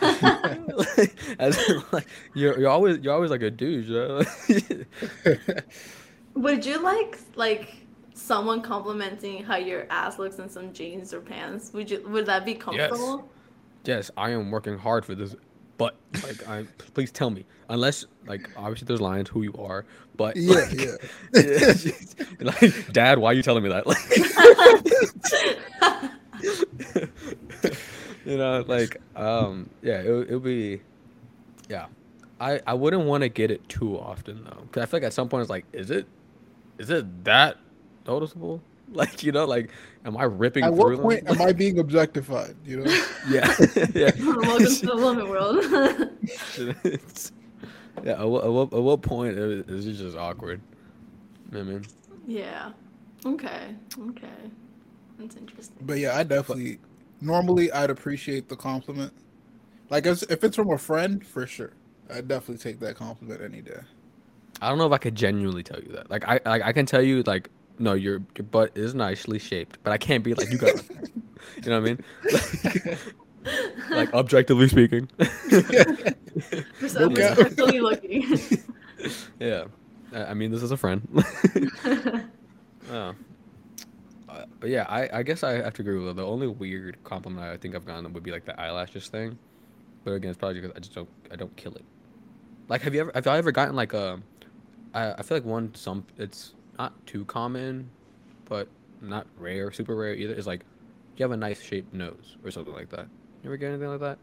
as 1.40 1.68
in, 1.68 1.82
like 1.90 2.06
you're 2.34 2.56
you're 2.56 2.70
always 2.70 2.98
you're 2.98 3.12
always 3.12 3.32
like 3.32 3.42
a 3.42 3.50
douche. 3.50 3.88
You 3.88 4.24
know? 5.26 5.34
Would 6.34 6.64
you 6.64 6.80
like 6.80 7.18
like 7.34 7.74
someone 8.14 8.62
complimenting 8.62 9.42
how 9.42 9.56
your 9.56 9.88
ass 9.90 10.20
looks 10.20 10.38
in 10.38 10.48
some 10.48 10.72
jeans 10.72 11.12
or 11.12 11.20
pants? 11.20 11.72
Would 11.72 11.90
you? 11.90 12.06
Would 12.08 12.26
that 12.26 12.44
be 12.44 12.54
comfortable? 12.54 13.28
Yes. 13.84 14.06
yes, 14.06 14.10
I 14.16 14.30
am 14.30 14.52
working 14.52 14.78
hard 14.78 15.04
for 15.04 15.16
this, 15.16 15.34
but 15.80 15.96
like, 16.22 16.46
I 16.46 16.66
please 16.92 17.10
tell 17.10 17.30
me. 17.30 17.46
Unless 17.70 18.04
like 18.26 18.50
obviously 18.54 18.84
there's 18.84 19.00
lines 19.00 19.30
who 19.30 19.42
you 19.42 19.54
are, 19.58 19.86
but 20.14 20.36
Yeah, 20.36 20.56
like, 20.56 20.78
yeah. 21.32 21.72
like, 22.40 22.92
Dad, 22.92 23.18
why 23.18 23.30
are 23.30 23.34
you 23.34 23.42
telling 23.42 23.62
me 23.62 23.70
that? 23.70 23.86
Like, 26.82 27.08
you 28.26 28.36
know, 28.36 28.64
like, 28.66 29.00
um, 29.16 29.70
yeah, 29.82 30.00
it 30.00 30.10
it'll 30.28 30.40
be, 30.40 30.82
yeah. 31.68 31.86
I 32.38 32.60
I 32.66 32.74
wouldn't 32.74 33.04
want 33.04 33.22
to 33.22 33.28
get 33.28 33.50
it 33.50 33.66
too 33.68 33.98
often 33.98 34.44
though, 34.44 34.62
because 34.62 34.82
I 34.82 34.86
feel 34.86 35.00
like 35.00 35.06
at 35.06 35.12
some 35.14 35.28
point 35.28 35.42
it's 35.42 35.50
like, 35.50 35.64
is 35.72 35.90
it, 35.90 36.06
is 36.78 36.90
it 36.90 37.24
that 37.24 37.56
noticeable? 38.06 38.62
Like, 38.94 39.22
you 39.22 39.30
know, 39.30 39.44
like, 39.44 39.70
am 40.04 40.16
I 40.16 40.24
ripping 40.24 40.64
At 40.64 40.74
through 40.74 40.96
what 40.96 41.00
point 41.02 41.24
them? 41.26 41.40
am 41.40 41.46
I 41.46 41.52
being 41.64 41.78
objectified? 41.78 42.56
You 42.64 42.78
know. 42.78 42.90
yeah, 43.30 43.54
yeah. 43.94 44.10
Welcome 44.18 44.66
to 44.66 44.86
the 44.86 44.96
woman 44.96 45.28
world. 45.28 45.64
Yeah. 48.02 48.20
At 48.20 48.28
what, 48.28 48.44
at 48.44 48.50
what, 48.50 48.72
at 48.72 48.82
what 48.82 49.02
point 49.02 49.38
is 49.38 49.66
is 49.68 49.86
it 49.86 50.04
just 50.04 50.16
awkward? 50.16 50.60
You 51.52 51.58
know 51.58 51.60
I 51.60 51.64
mean? 51.74 51.86
yeah. 52.26 52.72
Okay. 53.24 53.76
Okay. 54.08 54.28
That's 55.18 55.36
interesting. 55.36 55.76
But 55.82 55.98
yeah, 55.98 56.16
I 56.16 56.22
definitely. 56.24 56.78
Normally, 57.20 57.70
I'd 57.70 57.90
appreciate 57.90 58.48
the 58.48 58.56
compliment. 58.56 59.12
Like, 59.90 60.06
if 60.06 60.22
if 60.30 60.42
it's 60.42 60.56
from 60.56 60.70
a 60.70 60.78
friend, 60.78 61.24
for 61.24 61.46
sure, 61.46 61.74
I'd 62.12 62.26
definitely 62.26 62.58
take 62.58 62.80
that 62.80 62.96
compliment 62.96 63.42
any 63.42 63.60
day. 63.60 63.80
I 64.62 64.68
don't 64.68 64.78
know 64.78 64.86
if 64.86 64.92
I 64.92 64.98
could 64.98 65.14
genuinely 65.14 65.62
tell 65.62 65.80
you 65.80 65.92
that. 65.92 66.10
Like 66.10 66.24
I 66.26 66.40
like 66.44 66.62
I 66.62 66.72
can 66.72 66.86
tell 66.86 67.02
you 67.02 67.22
like 67.22 67.50
no, 67.80 67.94
your 67.94 68.22
your 68.36 68.44
butt 68.50 68.72
is 68.76 68.94
nicely 68.94 69.38
shaped, 69.38 69.78
but 69.82 69.92
I 69.92 69.98
can't 69.98 70.22
be 70.22 70.34
like 70.34 70.50
you 70.50 70.58
got. 70.58 70.74
you 71.64 71.70
know 71.70 71.80
what 71.80 71.90
I 71.90 71.94
mean? 71.94 72.04
Like, 72.24 72.98
like 73.90 74.14
objectively 74.14 74.68
speaking. 74.68 75.08
Just 76.78 76.94
No 76.94 77.08
cap. 77.10 77.38
objectively 77.38 77.80
looking. 77.80 78.24
yeah, 79.40 79.64
I 80.12 80.24
I 80.26 80.34
mean 80.34 80.50
this 80.50 80.62
is 80.62 80.70
a 80.70 80.76
friend. 80.76 81.06
oh. 82.92 83.14
Uh, 84.28 84.44
but 84.60 84.70
yeah, 84.70 84.86
I, 84.88 85.08
I 85.18 85.22
guess 85.24 85.42
I 85.42 85.54
have 85.54 85.74
to 85.74 85.82
agree 85.82 85.98
with 85.98 86.06
her. 86.06 86.12
The 86.12 86.24
only 86.24 86.46
weird 86.46 87.02
compliment 87.02 87.44
I 87.44 87.56
think 87.56 87.74
I've 87.74 87.84
gotten 87.84 88.12
would 88.12 88.22
be 88.22 88.30
like 88.30 88.44
the 88.44 88.58
eyelashes 88.60 89.08
thing. 89.08 89.36
But 90.04 90.12
again, 90.12 90.30
it's 90.30 90.38
probably 90.38 90.60
because 90.60 90.76
I 90.76 90.78
just 90.78 90.94
don't 90.94 91.08
I 91.32 91.36
don't 91.36 91.54
kill 91.56 91.74
it. 91.74 91.84
Like, 92.68 92.82
have 92.82 92.94
you 92.94 93.00
ever 93.00 93.12
have 93.14 93.26
I 93.26 93.38
ever 93.38 93.50
gotten 93.50 93.74
like 93.74 93.92
a? 93.92 94.20
I 94.94 95.12
I 95.14 95.22
feel 95.22 95.36
like 95.38 95.44
one 95.44 95.74
some 95.74 96.06
it's 96.16 96.54
not 96.80 97.06
too 97.06 97.24
common, 97.26 97.90
but 98.46 98.66
not 99.02 99.26
rare, 99.38 99.70
super 99.70 99.94
rare 99.94 100.14
either. 100.14 100.34
Is 100.34 100.46
like, 100.46 100.64
you 101.16 101.22
have 101.24 101.32
a 101.32 101.36
nice 101.36 101.60
shaped 101.62 101.92
nose 101.92 102.38
or 102.42 102.50
something 102.50 102.72
like 102.72 102.88
that. 102.90 103.06
You 103.42 103.50
ever 103.50 103.56
get 103.56 103.68
anything 103.68 103.88
like 103.88 104.00
that? 104.00 104.18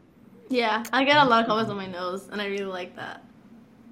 yeah, 0.49 0.83
I 0.91 1.03
get 1.03 1.17
a 1.17 1.25
lot 1.25 1.41
of 1.41 1.47
comments 1.47 1.69
on 1.69 1.77
my 1.77 1.87
nose, 1.87 2.29
and 2.31 2.41
I 2.41 2.47
really 2.47 2.65
like 2.65 2.95
that. 2.95 3.23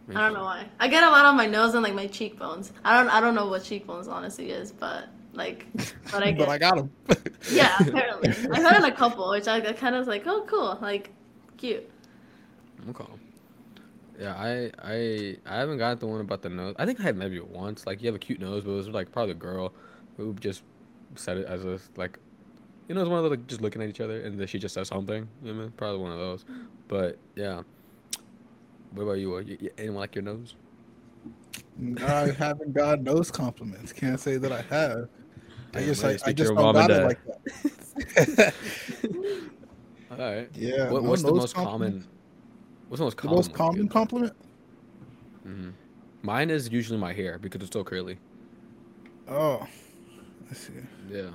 I 0.09 0.21
don't 0.21 0.33
know 0.33 0.43
why. 0.43 0.67
I 0.79 0.87
get 0.87 1.03
a 1.03 1.09
lot 1.09 1.25
on 1.25 1.35
my 1.35 1.47
nose 1.47 1.73
and 1.73 1.81
like 1.81 1.95
my 1.95 2.05
cheekbones. 2.05 2.71
I 2.83 2.95
don't 2.95 3.09
I 3.09 3.19
don't 3.19 3.33
know 3.33 3.47
what 3.47 3.63
cheekbones 3.63 4.07
honestly 4.07 4.51
is, 4.51 4.71
but 4.71 5.09
like, 5.33 5.65
but 6.11 6.21
I 6.21 6.31
get. 6.31 6.37
but 6.37 6.49
I 6.49 6.57
got 6.59 6.75
them. 6.75 6.91
yeah, 7.51 7.75
apparently. 7.79 8.29
I've 8.29 8.63
had 8.63 8.83
a 8.83 8.91
couple, 8.91 9.29
which 9.31 9.47
I, 9.47 9.57
I 9.57 9.73
kind 9.73 9.95
of 9.95 9.99
was 9.99 10.07
like, 10.07 10.27
oh, 10.27 10.45
cool, 10.47 10.77
like, 10.79 11.11
cute. 11.57 11.89
Okay. 12.89 13.05
Yeah, 14.19 14.33
I 14.33 14.71
I 14.81 15.37
I 15.45 15.57
haven't 15.57 15.77
got 15.77 15.99
the 15.99 16.07
one 16.07 16.21
about 16.21 16.41
the 16.41 16.49
nose. 16.49 16.75
I 16.77 16.85
think 16.85 16.99
I 16.99 17.03
had 17.03 17.17
maybe 17.17 17.39
once. 17.39 17.85
Like 17.85 18.01
you 18.01 18.07
have 18.07 18.15
a 18.15 18.19
cute 18.19 18.39
nose, 18.39 18.63
but 18.63 18.71
it 18.71 18.75
was 18.75 18.89
like 18.89 19.11
probably 19.11 19.31
a 19.31 19.35
girl 19.35 19.73
who 20.17 20.33
just 20.35 20.63
said 21.15 21.37
it 21.37 21.45
as 21.47 21.65
a 21.65 21.79
like, 21.95 22.17
you 22.87 22.95
know, 22.95 23.01
it's 23.01 23.09
one 23.09 23.17
of 23.17 23.23
those 23.23 23.31
like 23.31 23.47
just 23.47 23.61
looking 23.61 23.81
at 23.81 23.89
each 23.89 23.99
other 23.99 24.21
and 24.21 24.39
then 24.39 24.47
she 24.47 24.59
just 24.59 24.73
says 24.73 24.87
something. 24.87 25.27
You 25.43 25.53
know 25.53 25.59
I 25.59 25.63
mean? 25.63 25.73
Probably 25.75 25.99
one 25.99 26.11
of 26.11 26.19
those. 26.19 26.45
But 26.87 27.17
yeah. 27.35 27.63
What 28.91 29.03
about 29.03 29.13
you? 29.13 29.37
You, 29.39 29.57
you 29.59 29.69
anyone 29.77 29.99
like 29.99 30.15
your 30.15 30.23
nose? 30.23 30.55
I 32.01 32.31
haven't 32.31 32.73
got 32.73 33.01
nose 33.01 33.31
compliments. 33.31 33.91
Can't 33.91 34.19
say 34.19 34.37
that 34.37 34.51
I 34.51 34.61
have. 34.61 35.09
I 35.73 35.79
Damn, 35.79 35.85
just 35.87 36.05
I 36.05 36.11
just 36.13 36.23
to 36.23 36.29
I 36.29 36.33
just 36.33 36.55
don't 36.55 36.73
got 36.73 36.89
it 36.89 37.03
like 37.03 37.19
that. 38.15 38.53
All 40.11 40.17
right. 40.17 40.49
yeah. 40.53 40.89
What, 40.89 41.03
what's 41.03 41.23
the 41.23 41.33
most 41.33 41.53
common? 41.53 42.07
Compliments. 42.85 42.89
What's 42.89 42.99
the 42.99 43.05
most 43.05 43.17
The 43.21 43.27
common? 43.27 43.29
most 43.29 43.53
common 43.53 43.89
compliment? 43.89 44.33
hmm 45.43 45.69
Mine 46.21 46.49
is 46.49 46.69
usually 46.71 46.99
my 46.99 47.13
hair 47.13 47.37
because 47.39 47.61
it's 47.61 47.71
so 47.73 47.83
curly. 47.83 48.17
Oh, 49.27 49.67
let's 50.47 50.61
see. 50.67 50.73
Yeah. 51.09 51.31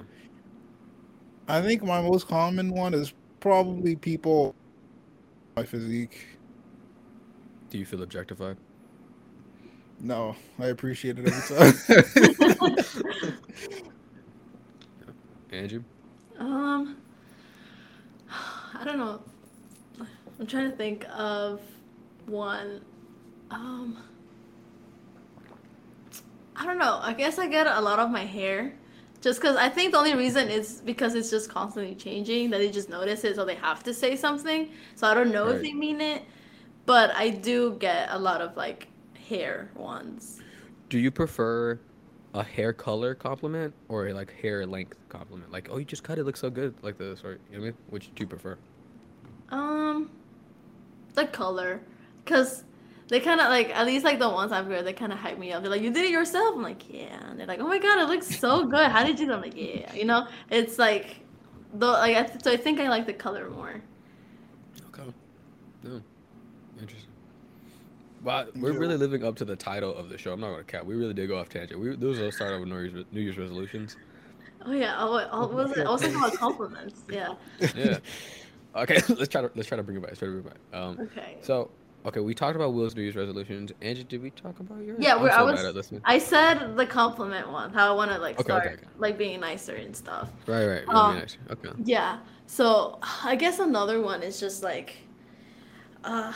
I 1.49 1.61
think 1.63 1.83
my 1.83 2.01
most 2.01 2.29
common 2.29 2.71
one 2.71 2.95
is 2.95 3.13
probably 3.41 3.97
people 3.97 4.55
my 5.57 5.65
physique. 5.65 6.27
Do 7.71 7.79
you 7.79 7.87
feel 7.87 8.03
objectified? 8.03 8.57
No, 10.01 10.37
I 10.59 10.67
appreciate 10.67 11.19
it 11.19 11.27
every 11.27 11.43
time. 11.43 11.75
Andrew? 15.53 15.85
Um, 16.39 16.97
I 18.75 18.85
don't 18.85 18.99
know. 18.99 19.23
I'm 20.41 20.47
trying 20.47 20.71
to 20.71 20.77
think 20.77 21.05
of 21.15 21.61
one. 22.25 22.81
Um, 23.51 24.03
I 26.57 26.65
don't 26.65 26.79
know. 26.79 26.99
I 27.03 27.13
guess 27.13 27.39
I 27.39 27.47
get 27.47 27.67
a 27.67 27.81
lot 27.81 27.99
of 27.99 28.11
my 28.11 28.25
hair. 28.25 28.73
Just 29.21 29.39
because 29.39 29.57
I 29.57 29.69
think 29.69 29.93
the 29.93 29.99
only 29.99 30.15
reason 30.15 30.49
is 30.49 30.81
because 30.81 31.15
it's 31.15 31.29
just 31.29 31.51
constantly 31.51 31.95
changing 31.95 32.49
that 32.51 32.59
they 32.59 32.71
just 32.71 32.89
notice 32.89 33.23
it, 33.25 33.37
so 33.37 33.45
they 33.45 33.57
have 33.57 33.85
to 33.85 33.93
say 33.93 34.17
something. 34.17 34.71
So 34.95 35.07
I 35.07 35.13
don't 35.13 35.31
know 35.31 35.49
if 35.49 35.61
they 35.61 35.75
mean 35.75 36.01
it, 36.01 36.23
but 36.87 37.15
I 37.15 37.29
do 37.29 37.77
get 37.79 38.09
a 38.11 38.19
lot 38.19 38.41
of 38.41 38.57
like 38.57 38.89
hair 39.29 39.71
ones. 39.75 40.41
Do 40.89 40.99
you 40.99 41.11
prefer 41.11 41.79
a 42.33 42.43
hair 42.43 42.73
color 42.73 43.15
compliment 43.15 43.75
or 43.89 44.09
a 44.09 44.15
like 44.15 44.33
hair 44.41 44.65
length 44.65 44.97
compliment? 45.11 45.53
Like, 45.53 45.69
oh, 45.71 45.77
you 45.77 45.85
just 45.85 46.03
cut 46.03 46.19
it, 46.19 46.25
looks 46.25 46.41
so 46.41 46.49
good, 46.49 46.75
like 46.81 46.97
this, 46.97 47.23
or 47.23 47.33
you 47.33 47.37
know 47.37 47.41
what 47.51 47.57
I 47.59 47.61
mean? 47.61 47.75
Which 47.91 48.15
do 48.15 48.23
you 48.23 48.27
prefer? 48.27 48.57
Um, 49.51 50.11
the 51.15 51.27
color, 51.27 51.81
cause 52.27 52.65
they 53.09 53.19
kind 53.21 53.41
of 53.41 53.49
like 53.49 53.71
at 53.71 53.87
least 53.87 54.05
like 54.05 54.19
the 54.19 54.29
ones 54.29 54.53
I've 54.53 54.67
heard, 54.67 54.87
they 54.87 54.93
kind 54.93 55.13
of 55.13 55.19
hype 55.19 55.39
me 55.39 55.53
up. 55.53 55.63
They're 55.63 55.71
like, 55.71 55.83
"You 55.83 55.93
did 55.93 56.05
it 56.05 56.11
yourself." 56.11 56.55
I'm 56.55 56.63
like, 56.63 56.83
"Yeah," 56.93 57.29
and 57.29 57.39
they're 57.39 57.47
like, 57.47 57.61
"Oh 57.61 57.67
my 57.67 57.79
god, 57.79 57.99
it 57.99 58.09
looks 58.09 58.39
so 58.39 58.65
good. 58.75 58.87
How 58.89 59.05
did 59.05 59.19
you?" 59.19 59.27
do 59.27 59.33
it?" 59.33 59.35
I'm 59.37 59.43
like, 59.43 59.57
"Yeah," 59.57 59.93
you 59.95 60.05
know. 60.05 60.29
It's 60.51 60.79
like, 60.79 61.21
though, 61.75 61.93
like 61.93 62.17
I 62.17 62.23
th- 62.23 62.43
so 62.43 62.53
I 62.53 62.57
think 62.57 62.79
I 62.79 62.89
like 62.89 63.07
the 63.07 63.13
color 63.13 63.51
more. 63.51 63.83
Okay. 64.95 65.13
No. 65.83 66.01
Interesting. 66.79 67.11
Wow, 68.23 68.47
we're 68.55 68.73
really 68.73 68.99
living 68.99 69.25
up 69.25 69.35
to 69.37 69.45
the 69.47 69.57
title 69.57 69.95
of 69.95 70.11
the 70.11 70.19
show. 70.19 70.33
I'm 70.33 70.41
not 70.41 70.51
gonna 70.51 70.65
cap. 70.65 70.85
We 70.85 70.95
really 70.95 71.15
did 71.15 71.27
go 71.29 71.39
off 71.39 71.49
tangent. 71.49 71.81
We 71.81 71.97
those 71.97 72.19
are 72.21 72.27
the 72.27 72.33
start 72.33 72.53
of 72.53 72.69
New 72.69 72.79
Year's 72.79 73.07
New 73.13 73.21
Year's 73.21 73.39
resolutions. 73.39 73.97
Oh 74.65 74.73
yeah. 74.73 74.97
Oh, 74.99 75.27
oh, 75.33 75.41
what 75.47 75.55
was 75.55 75.77
it? 75.77 75.87
I 75.87 75.91
was 75.91 76.03
talking 76.03 76.17
about 76.17 76.35
compliments. 76.35 77.03
Yeah. 77.11 77.35
Yeah. 77.75 77.99
Okay, 78.77 78.95
let's 79.09 79.29
try 79.29 79.41
to 79.43 79.51
let's 79.55 79.69
try 79.69 79.77
to 79.77 79.83
bring 79.83 79.97
it 79.97 80.01
back. 80.01 80.11
Let's 80.11 80.19
try 80.21 80.29
to 80.29 80.33
bring 80.33 80.47
it 80.47 80.73
back. 80.73 80.79
Um, 80.81 80.99
Okay. 81.01 81.37
so 81.43 81.71
okay, 82.07 82.21
we 82.21 82.35
talked 82.35 82.57
about 82.57 82.73
Will's 82.73 82.95
New 82.95 83.03
Year's 83.03 83.17
resolutions. 83.17 83.73
Angie, 83.83 84.05
did 84.05 84.23
we 84.23 84.31
talk 84.31 84.59
about 84.61 84.83
yours? 84.85 84.99
Yeah, 85.01 85.17
we're- 85.17 85.31
I 85.31 85.39
so 85.39 85.45
was- 85.47 85.57
bad 85.57 85.67
at 85.67 85.75
listening. 85.75 86.01
I 86.05 86.19
said 86.19 86.77
the 86.77 86.87
compliment 86.87 87.51
one. 87.51 87.73
How 87.73 87.93
I 87.93 87.97
want 87.97 88.11
to 88.13 88.19
like 88.19 88.37
Okay, 88.39 88.45
start 88.45 88.67
okay, 88.67 88.75
okay. 88.77 88.87
like 88.99 89.19
being 89.19 89.41
nicer 89.41 89.75
and 89.75 89.95
stuff. 89.95 90.31
Right, 90.47 90.67
right. 90.67 90.87
really 90.87 91.01
Um, 91.01 91.17
nice. 91.17 91.37
Okay. 91.51 91.69
Yeah. 91.85 92.19
So 92.47 92.99
I 93.23 93.37
guess 93.37 93.59
another 93.59 94.01
one 94.01 94.23
is 94.23 94.41
just 94.41 94.63
like, 94.63 94.97
uh, 96.05 96.33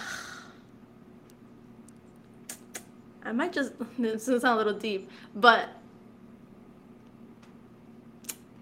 I 3.25 3.33
might 3.33 3.53
just 3.53 3.73
this 3.99 4.29
is 4.29 4.42
sound 4.42 4.55
a 4.61 4.64
little 4.64 4.79
deep, 4.79 5.09
but 5.35 5.68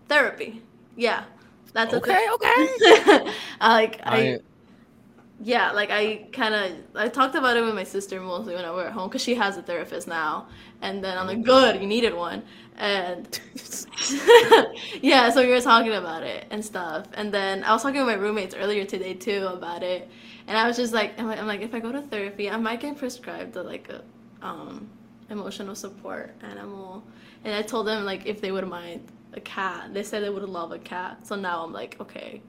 therapy. 0.08 0.62
Yeah, 0.96 1.24
that's 1.72 1.94
Okay, 1.94 1.94
a 1.94 2.30
okay. 2.34 2.68
I 3.60 3.72
like 3.74 4.00
I, 4.08 4.16
I 4.16 4.40
yeah 5.40 5.72
like 5.72 5.90
I 5.90 6.28
kind 6.32 6.54
of 6.54 6.72
I 6.94 7.08
talked 7.08 7.34
about 7.34 7.56
it 7.56 7.62
with 7.62 7.74
my 7.74 7.84
sister 7.84 8.20
mostly 8.20 8.54
when 8.54 8.64
I 8.64 8.70
were 8.70 8.86
at 8.86 8.92
home 8.92 9.08
because 9.08 9.22
she 9.22 9.34
has 9.34 9.56
a 9.56 9.62
therapist 9.62 10.06
now, 10.06 10.48
and 10.80 11.02
then 11.02 11.18
I'm 11.18 11.26
like, 11.26 11.42
good, 11.42 11.80
you 11.80 11.86
needed 11.86 12.14
one, 12.14 12.42
and 12.76 13.40
yeah, 15.02 15.30
so 15.30 15.42
we 15.42 15.48
were 15.48 15.60
talking 15.60 15.92
about 15.94 16.22
it 16.22 16.46
and 16.50 16.64
stuff. 16.64 17.06
And 17.14 17.32
then 17.32 17.64
I 17.64 17.72
was 17.72 17.82
talking 17.82 17.98
with 18.04 18.08
my 18.08 18.20
roommates 18.20 18.54
earlier 18.54 18.84
today 18.84 19.14
too 19.14 19.46
about 19.52 19.82
it. 19.82 20.10
And 20.46 20.56
I 20.58 20.66
was 20.66 20.76
just 20.76 20.92
like, 20.92 21.18
I'm 21.18 21.26
like, 21.26 21.38
I'm 21.38 21.46
like, 21.46 21.60
if 21.62 21.74
I 21.74 21.80
go 21.80 21.92
to 21.92 22.02
therapy, 22.02 22.50
I 22.50 22.56
might 22.56 22.80
get 22.80 22.96
prescribed 22.98 23.56
a, 23.56 23.62
like 23.62 23.88
a 23.90 24.02
um, 24.44 24.88
emotional 25.30 25.74
support 25.74 26.34
animal. 26.42 27.04
And 27.44 27.54
I 27.54 27.62
told 27.62 27.86
them 27.86 28.04
like 28.04 28.26
if 28.26 28.40
they 28.40 28.52
would 28.52 28.66
mind 28.68 29.10
a 29.34 29.40
cat. 29.40 29.92
They 29.94 30.02
said 30.02 30.22
they 30.22 30.30
would 30.30 30.42
love 30.42 30.72
a 30.72 30.78
cat. 30.78 31.26
So 31.26 31.36
now 31.36 31.64
I'm 31.64 31.72
like, 31.72 31.96
okay, 32.00 32.42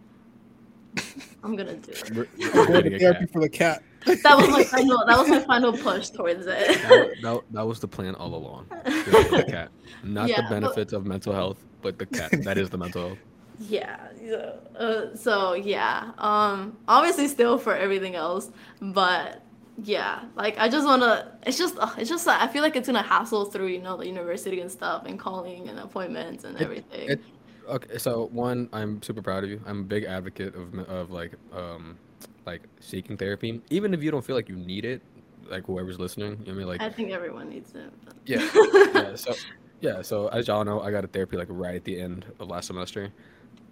I'm 1.44 1.56
gonna 1.56 1.76
do 1.76 1.92
it. 1.92 2.12
we're- 2.12 2.28
we're 2.38 2.52
Go 2.52 2.66
getting 2.82 2.92
to 2.92 3.00
therapy 3.00 3.20
cat. 3.26 3.32
for 3.34 3.42
the 3.42 3.50
cat. 3.50 3.84
That 4.06 4.38
was 4.38 4.50
my 4.50 4.64
final. 4.76 5.04
That 5.08 5.18
was 5.18 5.30
my 5.30 5.40
final 5.40 5.74
push 5.74 6.10
towards 6.10 6.46
it. 6.46 6.48
That, 6.84 7.16
that, 7.22 7.42
that 7.52 7.66
was 7.66 7.80
the 7.80 7.88
plan 7.88 8.16
all 8.16 8.34
along. 8.36 8.68
The 8.70 9.46
cat, 9.48 9.70
not 10.04 10.30
Yeah, 10.30 10.38
the 10.38 10.42
but- 10.44 10.50
benefits 10.50 10.94
of 10.94 11.06
mental 11.06 11.34
health, 11.34 11.64
but 11.82 11.98
the 11.98 12.06
cat. 12.06 12.32
That 12.44 12.58
is 12.58 12.70
the 12.70 12.78
mental 12.78 13.08
health. 13.10 13.18
Yeah. 13.60 14.00
yeah. 14.20 14.54
Uh, 14.76 15.16
so 15.16 15.54
yeah. 15.54 16.12
Um. 16.18 16.76
Obviously, 16.88 17.28
still 17.28 17.60
for 17.60 17.76
everything 17.76 18.16
else, 18.16 18.50
but 18.82 19.44
yeah. 19.82 20.24
Like 20.36 20.58
I 20.58 20.70
just 20.70 20.86
wanna. 20.86 21.38
It's 21.46 21.58
just. 21.58 21.78
Uh, 21.78 21.90
it's 21.98 22.10
just. 22.10 22.28
I 22.28 22.48
feel 22.48 22.62
like 22.62 22.76
it's 22.76 22.88
gonna 22.88 23.02
hassle 23.02 23.46
through. 23.46 23.68
You 23.68 23.80
know, 23.82 23.98
the 23.98 24.08
university 24.08 24.60
and 24.62 24.72
stuff, 24.72 25.06
and 25.06 25.20
calling 25.20 25.70
and 25.70 25.80
appointments 25.80 26.44
and 26.44 26.60
everything. 26.62 27.10
it- 27.10 27.22
Okay, 27.70 27.98
so 27.98 28.26
one, 28.34 28.68
I'm 28.74 29.02
super 29.02 29.22
proud 29.22 29.46
of 29.46 29.50
you. 29.50 29.62
I'm 29.66 29.80
a 29.80 29.84
big 29.84 30.04
advocate 30.04 30.54
of 30.54 30.78
of 30.90 31.12
like 31.12 31.32
um 31.54 31.98
like 32.46 32.64
seeking 32.82 33.16
therapy, 33.16 33.62
even 33.70 33.94
if 33.94 34.04
you 34.04 34.12
don't 34.12 34.22
feel 34.24 34.36
like 34.36 34.50
you 34.50 34.58
need 34.58 34.84
it. 34.84 35.02
Like 35.50 35.66
whoever's 35.66 35.98
listening, 35.98 36.40
you 36.42 36.48
know 36.48 36.52
I 36.52 36.56
mean, 36.56 36.68
like 36.68 36.82
I 36.82 36.90
think 36.90 37.12
everyone 37.12 37.48
needs 37.50 37.74
it. 37.74 37.90
Yeah. 38.26 38.50
yeah, 38.94 39.16
so 39.16 39.34
yeah, 39.80 40.02
so 40.02 40.28
as 40.28 40.50
y'all 40.50 40.66
know, 40.66 40.82
I 40.82 40.92
got 40.92 41.06
a 41.06 41.08
therapy 41.08 41.38
like 41.38 41.48
right 41.50 41.76
at 41.76 41.86
the 41.86 42.02
end 42.02 42.26
of 42.38 42.50
last 42.50 42.68
semester, 42.68 43.14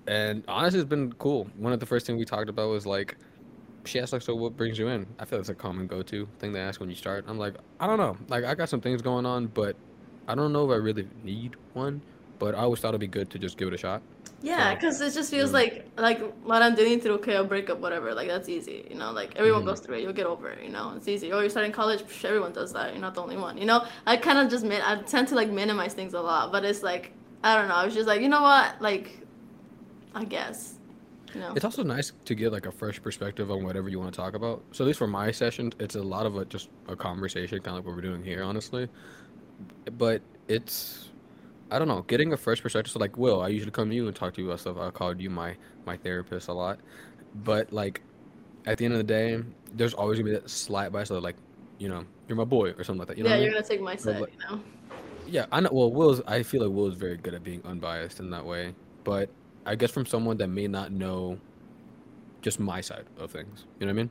and 0.08 0.42
honestly, 0.48 0.80
it's 0.80 0.88
been 0.90 1.12
cool. 1.14 1.50
One 1.58 1.74
of 1.74 1.82
the 1.82 1.86
first 1.86 2.06
things 2.06 2.18
we 2.18 2.24
talked 2.24 2.48
about 2.50 2.70
was 2.70 2.86
like, 2.86 3.18
she 3.86 4.00
asked 4.00 4.14
like, 4.14 4.22
"So 4.22 4.36
what 4.36 4.56
brings 4.58 4.78
you 4.78 4.88
in?" 4.88 5.08
I 5.20 5.26
feel 5.26 5.40
it's 5.40 5.50
a 5.50 5.56
common 5.56 5.88
go-to 5.88 6.28
thing 6.40 6.54
they 6.54 6.60
ask 6.60 6.80
when 6.80 6.90
you 6.90 6.96
start. 6.96 7.26
I'm 7.28 7.38
like, 7.38 7.56
I 7.80 7.88
don't 7.88 7.98
know, 7.98 8.18
like 8.28 8.44
I 8.44 8.56
got 8.56 8.70
some 8.70 8.82
things 8.82 9.02
going 9.02 9.26
on, 9.26 9.48
but 9.48 9.76
I 10.28 10.36
don't 10.36 10.54
know 10.54 10.66
if 10.70 10.72
I 10.72 10.78
really 10.78 11.08
need 11.24 11.56
one. 11.74 12.02
But 12.40 12.56
I 12.56 12.60
always 12.60 12.80
thought 12.80 12.90
it'd 12.90 13.02
be 13.02 13.08
good 13.08 13.30
to 13.32 13.38
just 13.40 13.56
give 13.58 13.68
it 13.68 13.74
a 13.76 13.78
shot. 13.78 14.02
Yeah, 14.42 14.70
So, 14.72 14.76
because 14.76 15.02
it 15.02 15.14
just 15.14 15.30
feels 15.30 15.52
mm. 15.52 15.54
like 15.54 15.86
like 15.98 16.20
what 16.44 16.64
I'm 16.64 16.74
doing 16.74 17.00
through 17.00 17.14
okay, 17.16 17.36
a 17.36 17.44
breakup, 17.44 17.78
whatever. 17.80 18.16
Like 18.16 18.28
that's 18.28 18.50
easy, 18.50 18.88
you 18.90 18.96
know. 18.96 19.12
Like 19.12 19.36
everyone 19.36 19.62
Mhm. 19.62 19.66
goes 19.68 19.80
through 19.82 19.98
it. 19.98 20.02
You'll 20.02 20.14
get 20.14 20.26
over 20.26 20.50
it, 20.50 20.64
you 20.64 20.70
know. 20.70 20.94
It's 20.98 21.08
easy. 21.08 21.32
Or 21.32 21.42
you're 21.42 21.50
starting 21.52 21.72
college. 21.72 22.02
psh, 22.02 22.26
Everyone 22.26 22.52
does 22.52 22.74
that. 22.74 22.94
You're 22.94 23.02
not 23.02 23.14
the 23.14 23.22
only 23.22 23.38
one, 23.38 23.58
you 23.60 23.66
know. 23.66 23.86
I 24.08 24.18
kind 24.18 24.40
of 24.40 24.50
just 24.50 24.66
min- 24.66 24.82
I 24.82 25.02
tend 25.04 25.28
to 25.28 25.36
like 25.36 25.50
minimize 25.52 25.94
things 25.94 26.16
a 26.16 26.22
lot, 26.22 26.52
but 26.52 26.66
it's 26.66 26.82
like 26.82 27.12
I 27.44 27.56
don't 27.56 27.68
know. 27.68 27.76
I 27.76 27.86
was 27.86 27.94
just 27.94 28.08
like, 28.08 28.22
you 28.22 28.30
know 28.30 28.42
what? 28.42 28.82
Like, 28.82 29.20
I 30.16 30.24
guess, 30.26 30.76
know. 31.40 31.54
It's 31.56 31.66
also 31.66 31.84
nice 31.84 32.12
to 32.26 32.36
get 32.36 32.52
like 32.52 32.66
a 32.66 32.72
fresh 32.72 33.02
perspective 33.02 33.50
on 33.52 33.64
whatever 33.64 33.90
you 33.90 34.00
want 34.00 34.14
to 34.14 34.18
talk 34.18 34.34
about. 34.34 34.64
So 34.72 34.84
at 34.84 34.88
least 34.88 35.00
for 35.00 35.08
my 35.08 35.32
sessions, 35.32 35.74
it's 35.80 35.96
a 35.96 36.02
lot 36.02 36.26
of 36.26 36.36
a, 36.38 36.46
just 36.46 36.70
a 36.88 36.96
conversation, 36.96 37.60
kind 37.60 37.70
of 37.70 37.76
like 37.76 37.86
what 37.86 37.96
we're 37.96 38.02
doing 38.02 38.24
here, 38.24 38.44
honestly. 38.44 38.90
But 39.98 40.22
it's, 40.48 41.10
I 41.70 41.80
don't 41.80 41.88
know, 41.88 42.02
getting 42.04 42.34
a 42.34 42.38
fresh 42.38 42.62
perspective. 42.62 42.92
So 42.92 43.00
like 43.00 43.18
Will, 43.18 43.42
I 43.42 43.48
usually 43.50 43.72
come 43.72 43.90
to 43.90 43.96
you 43.96 44.08
and 44.08 44.16
talk 44.16 44.34
to 44.36 44.42
you 44.42 44.48
about 44.48 44.60
stuff. 44.60 44.78
I 44.78 44.90
called 44.92 45.20
you 45.22 45.30
my 45.30 45.56
my 45.86 45.98
therapist 45.98 46.48
a 46.48 46.54
lot, 46.54 46.80
but 47.44 47.72
like 47.72 48.02
at 48.66 48.78
the 48.78 48.86
end 48.86 48.94
of 48.94 49.00
the 49.00 49.04
day, 49.04 49.42
there's 49.74 49.94
always 49.94 50.20
gonna 50.20 50.32
be 50.32 50.36
that 50.36 50.50
slight 50.50 50.92
bias 50.92 51.10
of 51.10 51.24
like, 51.24 51.36
you 51.78 51.90
know, 51.90 52.06
you're 52.28 52.38
my 52.38 52.44
boy 52.44 52.72
or 52.72 52.84
something 52.84 53.00
like 53.00 53.08
that. 53.10 53.18
You 53.18 53.24
know 53.24 53.30
yeah, 53.30 53.36
you're 53.38 53.46
mean? 53.46 53.54
gonna 53.54 53.66
take 53.68 53.82
my 53.82 53.96
side, 53.96 54.20
like- 54.22 54.34
you 54.34 54.56
know. 54.58 54.62
Yeah, 55.28 55.46
I 55.52 55.62
know. 55.62 55.70
Well, 55.72 55.92
Will's. 55.92 56.22
I 56.28 56.44
feel 56.44 56.62
like 56.62 56.76
Will 56.76 56.88
is 56.88 56.96
very 56.96 57.16
good 57.16 57.34
at 57.34 57.44
being 57.44 57.62
unbiased 57.64 58.20
in 58.20 58.32
that 58.32 58.46
way. 58.46 58.76
But 59.06 59.30
I 59.66 59.76
guess 59.76 59.92
from 59.92 60.06
someone 60.06 60.38
that 60.38 60.48
may 60.48 60.68
not 60.68 60.92
know 60.92 61.40
just 62.42 62.60
my 62.60 62.82
side 62.82 63.06
of 63.18 63.32
things, 63.32 63.66
you 63.80 63.86
know 63.86 63.94
what 63.94 64.00
I 64.00 64.04
mean? 64.04 64.10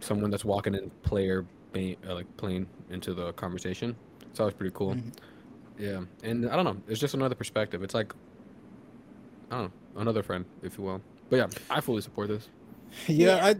Someone 0.00 0.30
that's 0.30 0.44
walking 0.44 0.74
in 0.74 0.90
player, 1.02 1.46
uh, 1.76 2.14
like 2.14 2.36
playing 2.36 2.66
into 2.90 3.14
the 3.14 3.32
conversation. 3.34 3.96
It's 4.30 4.40
always 4.40 4.54
pretty 4.54 4.74
cool. 4.74 4.94
Mhm. 4.94 5.12
Yeah, 5.78 6.02
and 6.22 6.48
I 6.48 6.56
don't 6.56 6.64
know. 6.64 6.76
It's 6.88 7.00
just 7.00 7.14
another 7.14 7.34
perspective. 7.34 7.82
It's 7.82 7.94
like 7.94 8.12
I 9.50 9.56
don't 9.58 9.64
know, 9.94 10.00
another 10.00 10.22
friend, 10.22 10.44
if 10.62 10.78
you 10.78 10.84
will. 10.84 11.02
But 11.28 11.36
yeah, 11.36 11.46
I 11.68 11.80
fully 11.80 12.02
support 12.02 12.28
this. 12.28 12.48
Yeah, 13.06 13.46
I, 13.46 13.54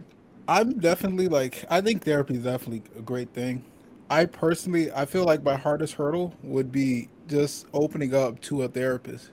I'm 0.47 0.77
definitely 0.79 1.29
like 1.29 1.63
I 1.69 1.79
think 1.81 2.03
therapy 2.03 2.35
is 2.35 2.43
definitely 2.43 2.83
a 2.97 3.01
great 3.01 3.33
thing. 3.33 3.63
I 4.09 4.25
personally, 4.25 4.91
I 4.91 5.05
feel 5.05 5.23
like 5.23 5.41
my 5.41 5.55
hardest 5.55 5.93
hurdle 5.93 6.35
would 6.43 6.69
be 6.71 7.07
just 7.29 7.65
opening 7.73 8.13
up 8.13 8.41
to 8.41 8.63
a 8.63 8.67
therapist. 8.67 9.31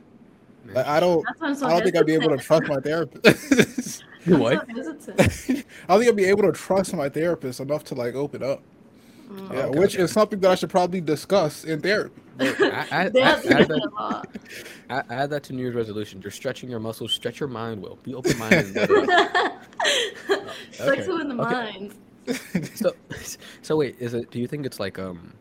Like 0.74 0.86
I 0.86 1.00
don't, 1.00 1.24
That's 1.24 1.42
I'm 1.42 1.54
so 1.54 1.66
I 1.66 1.70
don't 1.70 1.82
think 1.82 1.96
I'd 1.96 2.06
be 2.06 2.14
able 2.14 2.30
to 2.30 2.38
trust 2.38 2.64
my 2.68 2.76
therapist. 2.76 4.04
I'm 4.26 4.38
what? 4.38 4.68
I 4.68 4.74
don't 4.74 5.28
think 5.28 6.08
I'd 6.08 6.16
be 6.16 6.24
able 6.26 6.42
to 6.42 6.52
trust 6.52 6.94
my 6.94 7.08
therapist 7.08 7.60
enough 7.60 7.84
to 7.84 7.94
like 7.94 8.14
open 8.14 8.42
up. 8.42 8.62
Mm. 9.30 9.52
Yeah, 9.52 9.58
Okay, 9.66 9.78
which 9.78 9.94
is 9.96 10.10
something 10.10 10.40
that 10.40 10.50
I 10.50 10.54
should 10.54 10.70
probably 10.70 11.00
discuss 11.00 11.64
in 11.64 11.80
therapy. 11.80 12.22
But 12.36 12.60
I, 12.62 12.66
I, 12.66 12.70
I, 12.70 12.86
add, 12.90 13.12
that, 13.14 13.42
that 13.44 13.70
a 13.70 13.90
lot. 13.94 14.28
I, 14.90 15.02
add 15.10 15.30
that 15.30 15.42
to 15.44 15.52
New 15.52 15.62
Year's 15.62 15.74
resolution. 15.74 16.22
You're 16.22 16.30
stretching 16.30 16.70
your 16.70 16.80
muscles. 16.80 17.12
Stretch 17.12 17.40
your 17.40 17.48
mind. 17.48 17.82
Will 17.82 17.98
be 18.02 18.14
open 18.14 18.38
minded. 18.38 18.74
Sex 18.74 18.88
Okay, 20.80 21.20
in 21.20 21.28
the 21.28 21.42
okay. 21.42 21.52
mind. 21.52 21.94
so 22.74 22.92
so 23.62 23.76
wait 23.76 23.96
is 23.98 24.12
it 24.12 24.30
do 24.30 24.38
you 24.38 24.46
think 24.46 24.66
it's 24.66 24.78
like 24.78 24.98
um 24.98 25.32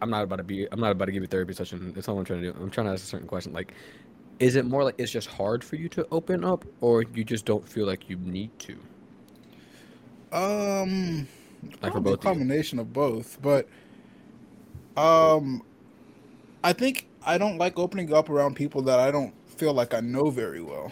i'm 0.00 0.10
not 0.10 0.22
about 0.24 0.36
to 0.36 0.42
be 0.44 0.66
i'm 0.72 0.80
not 0.80 0.90
about 0.92 1.06
to 1.06 1.12
give 1.12 1.22
you 1.22 1.26
therapy 1.26 1.52
session. 1.54 1.92
That's 1.94 2.08
all 2.08 2.18
i'm 2.18 2.24
trying 2.24 2.42
to 2.42 2.52
do. 2.52 2.58
I'm 2.60 2.70
trying 2.70 2.86
to 2.86 2.92
ask 2.92 3.02
a 3.04 3.06
certain 3.06 3.28
question. 3.28 3.52
Like 3.52 3.74
is 4.40 4.56
it 4.56 4.64
more 4.64 4.82
like 4.82 4.94
it's 4.98 5.12
just 5.12 5.28
hard 5.28 5.62
for 5.62 5.76
you 5.76 5.88
to 5.90 6.06
open 6.10 6.44
up 6.44 6.64
or 6.80 7.02
you 7.02 7.24
just 7.24 7.44
don't 7.44 7.68
feel 7.68 7.86
like 7.86 8.08
you 8.08 8.16
need 8.16 8.50
to? 8.60 8.78
Um, 10.32 11.28
Like 11.82 11.92
for 11.92 12.00
both 12.00 12.12
a 12.12 12.14
of 12.14 12.20
combination 12.20 12.78
of 12.78 12.92
both. 12.92 13.40
But 13.42 13.68
um, 14.96 15.62
I 16.64 16.72
think 16.72 17.06
I 17.24 17.36
don't 17.36 17.58
like 17.58 17.78
opening 17.78 18.14
up 18.14 18.30
around 18.30 18.56
people 18.56 18.80
that 18.82 18.98
I 18.98 19.10
don't 19.10 19.34
feel 19.46 19.74
like 19.74 19.92
I 19.92 20.00
know 20.00 20.30
very 20.30 20.62
well. 20.62 20.90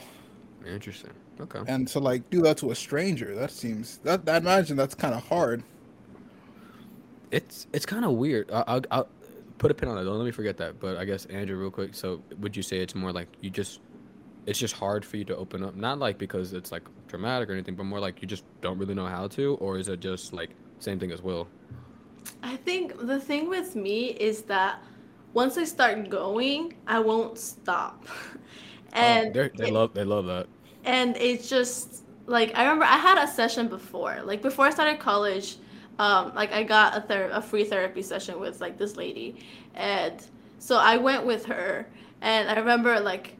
interesting. 0.66 1.12
Okay. 1.40 1.60
And 1.66 1.88
to 1.88 2.00
like 2.00 2.28
do 2.30 2.42
that 2.42 2.58
to 2.58 2.70
a 2.72 2.74
stranger. 2.74 3.34
That 3.34 3.50
seems 3.50 3.98
that 3.98 4.28
i 4.28 4.36
imagine 4.36 4.76
that's 4.76 4.94
kind 4.94 5.14
of 5.14 5.26
hard 5.26 5.62
it's 7.30 7.66
it's 7.72 7.84
kind 7.86 8.04
of 8.04 8.12
weird 8.12 8.50
I, 8.50 8.64
I'll, 8.66 8.82
I'll 8.90 9.08
put 9.58 9.70
a 9.70 9.74
pin 9.74 9.88
on 9.88 9.98
it 9.98 10.04
don't 10.04 10.16
let 10.18 10.24
me 10.24 10.30
forget 10.30 10.56
that 10.58 10.78
but 10.80 10.96
i 10.96 11.04
guess 11.04 11.26
Angie 11.26 11.52
real 11.52 11.70
quick 11.70 11.94
so 11.94 12.22
would 12.38 12.56
you 12.56 12.62
say 12.62 12.78
it's 12.78 12.94
more 12.94 13.12
like 13.12 13.28
you 13.40 13.50
just 13.50 13.80
it's 14.46 14.58
just 14.58 14.74
hard 14.74 15.04
for 15.04 15.16
you 15.18 15.24
to 15.24 15.36
open 15.36 15.62
up 15.62 15.74
not 15.74 15.98
like 15.98 16.16
because 16.16 16.52
it's 16.54 16.72
like 16.72 16.82
traumatic 17.08 17.50
or 17.50 17.52
anything 17.52 17.74
but 17.74 17.84
more 17.84 18.00
like 18.00 18.22
you 18.22 18.28
just 18.28 18.44
don't 18.62 18.78
really 18.78 18.94
know 18.94 19.06
how 19.06 19.26
to 19.28 19.54
or 19.56 19.78
is 19.78 19.88
it 19.88 20.00
just 20.00 20.32
like 20.32 20.50
same 20.78 20.98
thing 20.98 21.10
as 21.12 21.22
will 21.22 21.48
I 22.42 22.56
think 22.56 23.06
the 23.06 23.18
thing 23.18 23.48
with 23.48 23.74
me 23.74 24.08
is 24.10 24.42
that 24.42 24.82
once 25.32 25.56
I 25.58 25.64
start 25.64 26.08
going, 26.10 26.74
I 26.86 26.98
won't 27.00 27.38
stop. 27.38 28.06
Oh, 28.94 28.96
And 28.96 29.34
they're- 29.34 29.50
they 29.54 29.70
love 29.70 29.92
they 29.92 30.04
love 30.04 30.24
that 30.26 30.46
and 30.84 31.14
it's 31.18 31.46
just 31.50 32.04
like 32.26 32.56
I 32.56 32.62
remember 32.62 32.86
I 32.86 32.96
had 32.96 33.22
a 33.22 33.26
session 33.28 33.68
before. 33.68 34.22
Like 34.24 34.40
before 34.40 34.64
I 34.64 34.70
started 34.70 34.98
college, 34.98 35.56
um, 35.98 36.34
like 36.34 36.52
I 36.52 36.62
got 36.62 36.96
a 36.96 37.00
ther- 37.00 37.30
a 37.32 37.42
free 37.42 37.64
therapy 37.64 38.02
session 38.02 38.38
with 38.38 38.60
like 38.60 38.78
this 38.78 38.96
lady, 38.96 39.44
and 39.74 40.22
so 40.58 40.76
I 40.76 40.96
went 40.96 41.26
with 41.26 41.46
her, 41.46 41.86
and 42.20 42.48
I 42.48 42.56
remember 42.56 43.00
like 43.00 43.36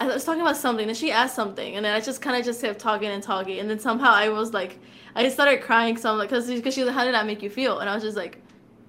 I 0.00 0.06
was 0.06 0.24
talking 0.24 0.42
about 0.42 0.56
something, 0.56 0.88
and 0.88 0.96
she 0.96 1.12
asked 1.12 1.36
something, 1.36 1.76
and 1.76 1.84
then 1.84 1.94
I 1.94 2.00
just 2.00 2.20
kind 2.20 2.36
of 2.36 2.44
just 2.44 2.60
kept 2.60 2.80
talking 2.80 3.08
and 3.08 3.22
talking, 3.22 3.58
and 3.60 3.70
then 3.70 3.78
somehow 3.78 4.12
I 4.12 4.28
was 4.28 4.52
like, 4.52 4.78
I 5.14 5.28
started 5.28 5.62
crying, 5.62 5.96
so 5.96 6.10
I'm 6.10 6.18
like, 6.18 6.30
cause, 6.30 6.46
cause 6.46 6.74
she 6.74 6.80
was 6.80 6.88
like, 6.88 6.96
how 6.96 7.04
did 7.04 7.14
that 7.14 7.26
make 7.26 7.42
you 7.42 7.50
feel? 7.50 7.78
And 7.78 7.88
I 7.88 7.94
was 7.94 8.02
just 8.02 8.16
like, 8.16 8.40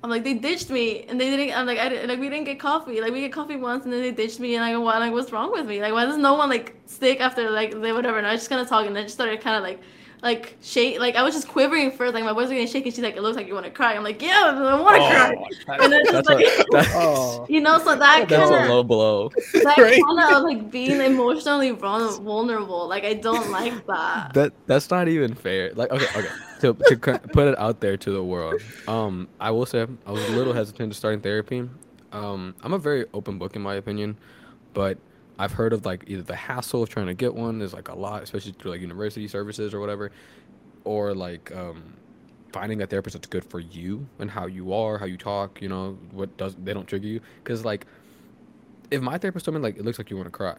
I'm 0.03 0.09
like, 0.09 0.23
they 0.23 0.33
ditched 0.33 0.69
me, 0.69 1.03
and 1.03 1.19
they 1.19 1.29
didn't. 1.29 1.57
I'm 1.57 1.65
like, 1.65 1.79
I 1.79 1.89
didn't, 1.89 2.09
like 2.09 2.19
we 2.19 2.29
didn't 2.29 2.45
get 2.45 2.59
coffee. 2.59 3.01
Like 3.01 3.11
we 3.11 3.21
get 3.21 3.31
coffee 3.31 3.55
once, 3.55 3.85
and 3.85 3.93
then 3.93 4.01
they 4.01 4.11
ditched 4.11 4.39
me, 4.39 4.55
and 4.55 4.63
I 4.63 4.71
go? 4.71 4.81
Like 4.81 5.11
what's 5.11 5.31
wrong 5.31 5.51
with 5.51 5.65
me? 5.65 5.81
Like 5.81 5.93
why 5.93 6.05
does 6.05 6.17
no 6.17 6.35
one 6.35 6.49
like 6.49 6.75
stick 6.85 7.21
after 7.21 7.49
like 7.49 7.71
they 7.81 7.91
whatever? 7.91 8.17
And 8.17 8.27
I 8.27 8.33
was 8.33 8.41
just 8.41 8.49
kind 8.49 8.61
of 8.61 8.67
talking, 8.67 8.89
and 8.89 8.97
I 8.97 9.03
just 9.03 9.15
started 9.15 9.41
kind 9.41 9.55
of 9.55 9.63
like 9.63 9.79
like 10.25 10.57
shake 10.61 10.99
like 10.99 11.15
I 11.15 11.21
was 11.21 11.35
just 11.35 11.47
quivering 11.47 11.91
first, 11.91 12.15
like 12.15 12.23
my 12.23 12.33
voice 12.33 12.49
was 12.49 12.49
getting 12.49 12.67
shaky. 12.67 12.89
She's 12.89 12.99
like, 12.99 13.15
It 13.15 13.21
looks 13.21 13.37
like 13.37 13.47
you 13.47 13.53
wanna 13.53 13.69
cry. 13.69 13.93
I'm 13.93 14.03
like, 14.03 14.21
Yeah, 14.21 14.53
I 14.57 14.81
wanna 14.81 14.99
cry. 14.99 15.35
And 15.67 15.93
then 15.93 16.01
it's 16.01 16.11
That's, 16.11 16.27
like 16.27 16.45
a, 16.45 16.65
that's, 16.71 16.89
Oh, 16.95 17.45
you 17.49 17.61
know, 17.61 17.77
so 17.77 17.95
that 17.95 18.27
that's 18.27 18.31
a 18.31 18.35
kinda 18.35 18.73
low 18.73 18.83
blow. 18.83 19.29
that 19.29 19.77
Right. 19.77 20.01
kind 20.01 20.19
of 20.19 20.43
like 20.43 20.71
being 20.71 20.99
emotionally 20.99 21.69
vulnerable. 21.71 22.87
Like 22.87 23.03
I 23.05 23.13
don't 23.13 23.51
like 23.51 23.85
that. 23.85 24.33
That 24.33 24.53
that's 24.65 24.89
not 24.89 25.07
even 25.07 25.35
fair. 25.35 25.71
Like 25.75 25.91
okay, 25.91 26.07
okay. 26.19 26.29
To 26.61 26.73
to 26.73 26.97
put 27.31 27.47
it 27.47 27.57
out 27.59 27.79
there 27.81 27.95
to 27.95 28.11
the 28.11 28.23
world. 28.23 28.61
Um, 28.87 29.27
I 29.39 29.51
will 29.51 29.65
say 29.67 29.85
I 30.07 30.11
was 30.11 30.27
a 30.27 30.31
little 30.31 30.53
hesitant 30.53 30.91
to 30.91 30.97
starting 30.97 31.21
therapy. 31.21 31.69
Um, 32.11 32.55
I'm 32.63 32.73
a 32.73 32.79
very 32.79 33.05
open 33.13 33.37
book 33.37 33.55
in 33.55 33.61
my 33.61 33.75
opinion, 33.75 34.17
but 34.73 34.97
I've 35.37 35.51
heard 35.51 35.73
of 35.73 35.85
like 35.85 36.03
either 36.07 36.21
the 36.21 36.35
hassle 36.35 36.83
of 36.83 36.89
trying 36.89 37.07
to 37.07 37.13
get 37.13 37.35
one 37.35 37.61
is 37.61 37.73
like 37.73 37.89
a 37.89 37.95
lot, 37.95 38.23
especially 38.23 38.53
through 38.53 38.71
like 38.71 38.81
university 38.81 39.27
services 39.27 39.73
or 39.73 39.79
whatever, 39.79 40.11
or 40.83 41.13
like 41.13 41.53
um, 41.55 41.93
finding 42.53 42.81
a 42.81 42.87
therapist 42.87 43.15
that's 43.15 43.27
good 43.27 43.43
for 43.43 43.59
you 43.59 44.07
and 44.19 44.31
how 44.31 44.45
you 44.45 44.73
are, 44.73 44.97
how 44.97 45.05
you 45.05 45.17
talk. 45.17 45.61
You 45.61 45.69
know 45.69 45.97
what 46.11 46.35
does 46.37 46.55
they 46.55 46.73
don't 46.73 46.87
trigger 46.87 47.07
you 47.07 47.21
because 47.43 47.65
like 47.65 47.85
if 48.91 49.01
my 49.01 49.17
therapist 49.17 49.45
told 49.45 49.55
me 49.55 49.61
like 49.61 49.77
it 49.77 49.83
looks 49.83 49.97
like 49.97 50.09
you 50.09 50.15
want 50.15 50.27
to 50.27 50.31
cry, 50.31 50.57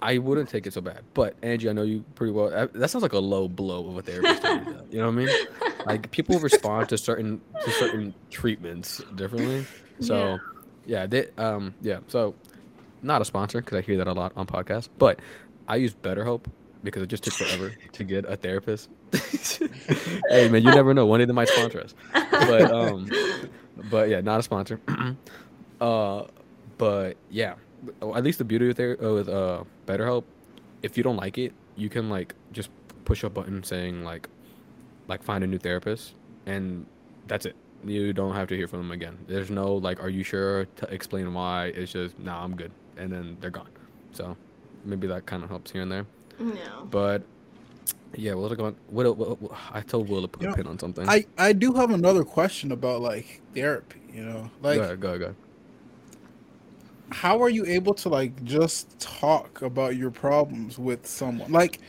I 0.00 0.18
wouldn't 0.18 0.48
take 0.48 0.66
it 0.66 0.72
so 0.72 0.80
bad. 0.80 1.02
But 1.14 1.36
Angie, 1.42 1.68
I 1.68 1.72
know 1.72 1.82
you 1.82 2.04
pretty 2.14 2.32
well. 2.32 2.68
That 2.72 2.90
sounds 2.90 3.02
like 3.02 3.12
a 3.12 3.18
low 3.18 3.48
blow 3.48 3.88
of 3.88 3.96
a 3.98 4.02
therapist. 4.02 4.42
you 4.90 4.98
know 4.98 5.06
what 5.06 5.12
I 5.12 5.24
mean? 5.24 5.28
Like 5.84 6.12
people 6.12 6.38
respond 6.38 6.90
to 6.90 6.96
certain 6.96 7.40
to 7.64 7.70
certain 7.72 8.14
treatments 8.30 9.02
differently. 9.16 9.66
So 9.98 10.38
yeah, 10.86 11.06
they 11.06 11.26
um 11.36 11.74
yeah. 11.82 11.98
So 12.06 12.36
not 13.02 13.20
a 13.20 13.24
sponsor 13.24 13.60
because 13.60 13.78
I 13.78 13.80
hear 13.82 13.96
that 13.98 14.06
a 14.06 14.12
lot 14.12 14.32
on 14.36 14.46
podcasts. 14.46 14.88
But 14.98 15.20
I 15.68 15.76
use 15.76 15.94
BetterHelp 15.94 16.44
because 16.82 17.02
it 17.02 17.08
just 17.08 17.24
took 17.24 17.34
forever 17.34 17.72
to 17.92 18.04
get 18.04 18.24
a 18.24 18.36
therapist. 18.36 18.88
hey 20.30 20.48
man, 20.48 20.62
you 20.62 20.70
never 20.70 20.94
know. 20.94 21.06
One 21.06 21.20
of 21.20 21.26
them 21.26 21.36
might 21.36 21.48
sponsor 21.48 21.80
us. 21.80 21.94
But 22.12 22.70
um, 22.70 23.10
but 23.90 24.08
yeah, 24.08 24.20
not 24.20 24.40
a 24.40 24.42
sponsor. 24.42 24.80
uh, 25.80 26.24
but 26.78 27.16
yeah, 27.30 27.54
at 28.00 28.24
least 28.24 28.38
the 28.38 28.44
beauty 28.44 28.68
with 28.68 28.76
there 28.76 29.02
uh, 29.02 29.14
with 29.14 29.28
uh 29.28 29.64
BetterHelp, 29.86 30.24
if 30.82 30.96
you 30.96 31.02
don't 31.02 31.16
like 31.16 31.38
it, 31.38 31.52
you 31.76 31.88
can 31.88 32.08
like 32.08 32.34
just 32.52 32.70
push 33.04 33.24
a 33.24 33.30
button 33.30 33.62
saying 33.62 34.04
like, 34.04 34.28
like 35.08 35.22
find 35.22 35.44
a 35.44 35.46
new 35.46 35.58
therapist, 35.58 36.14
and 36.46 36.86
that's 37.26 37.46
it. 37.46 37.56
You 37.84 38.12
don't 38.12 38.34
have 38.34 38.48
to 38.48 38.56
hear 38.56 38.68
from 38.68 38.80
them 38.80 38.92
again. 38.92 39.18
There's 39.26 39.50
no 39.50 39.74
like, 39.74 40.00
are 40.02 40.08
you 40.08 40.22
sure 40.22 40.66
to 40.76 40.92
explain 40.92 41.32
why? 41.34 41.66
It's 41.66 41.92
just 41.92 42.18
nah, 42.18 42.42
I'm 42.42 42.56
good, 42.56 42.72
and 42.96 43.12
then 43.12 43.36
they're 43.40 43.50
gone. 43.50 43.68
So 44.12 44.36
maybe 44.84 45.06
that 45.08 45.26
kind 45.26 45.42
of 45.44 45.50
helps 45.50 45.70
here 45.70 45.82
and 45.82 45.92
there. 45.92 46.06
No. 46.38 46.88
But 46.90 47.22
yeah, 48.14 48.34
what 48.34 48.44
was 48.50 48.52
I 48.52 48.56
going? 48.56 48.76
What, 48.88 49.16
what, 49.16 49.40
what 49.40 49.52
I 49.72 49.80
told 49.80 50.08
Will 50.08 50.22
to 50.22 50.28
put 50.28 50.42
You 50.42 50.48
a 50.48 50.50
know, 50.50 50.56
pin 50.56 50.66
on 50.66 50.78
something. 50.78 51.08
I 51.08 51.26
I 51.38 51.52
do 51.52 51.72
have 51.74 51.90
another 51.90 52.24
question 52.24 52.72
about 52.72 53.00
like 53.00 53.40
therapy. 53.54 54.00
You 54.12 54.24
know, 54.24 54.50
like 54.60 54.76
go 54.78 54.82
ahead, 54.84 55.00
go 55.00 55.08
ahead, 55.08 55.20
go 55.20 55.26
ahead. 55.26 55.36
how 57.10 57.42
are 57.42 57.50
you 57.50 57.64
able 57.66 57.94
to 57.94 58.08
like 58.08 58.42
just 58.44 58.98
talk 58.98 59.62
about 59.62 59.96
your 59.96 60.10
problems 60.10 60.78
with 60.78 61.06
someone? 61.06 61.52
Like, 61.52 61.80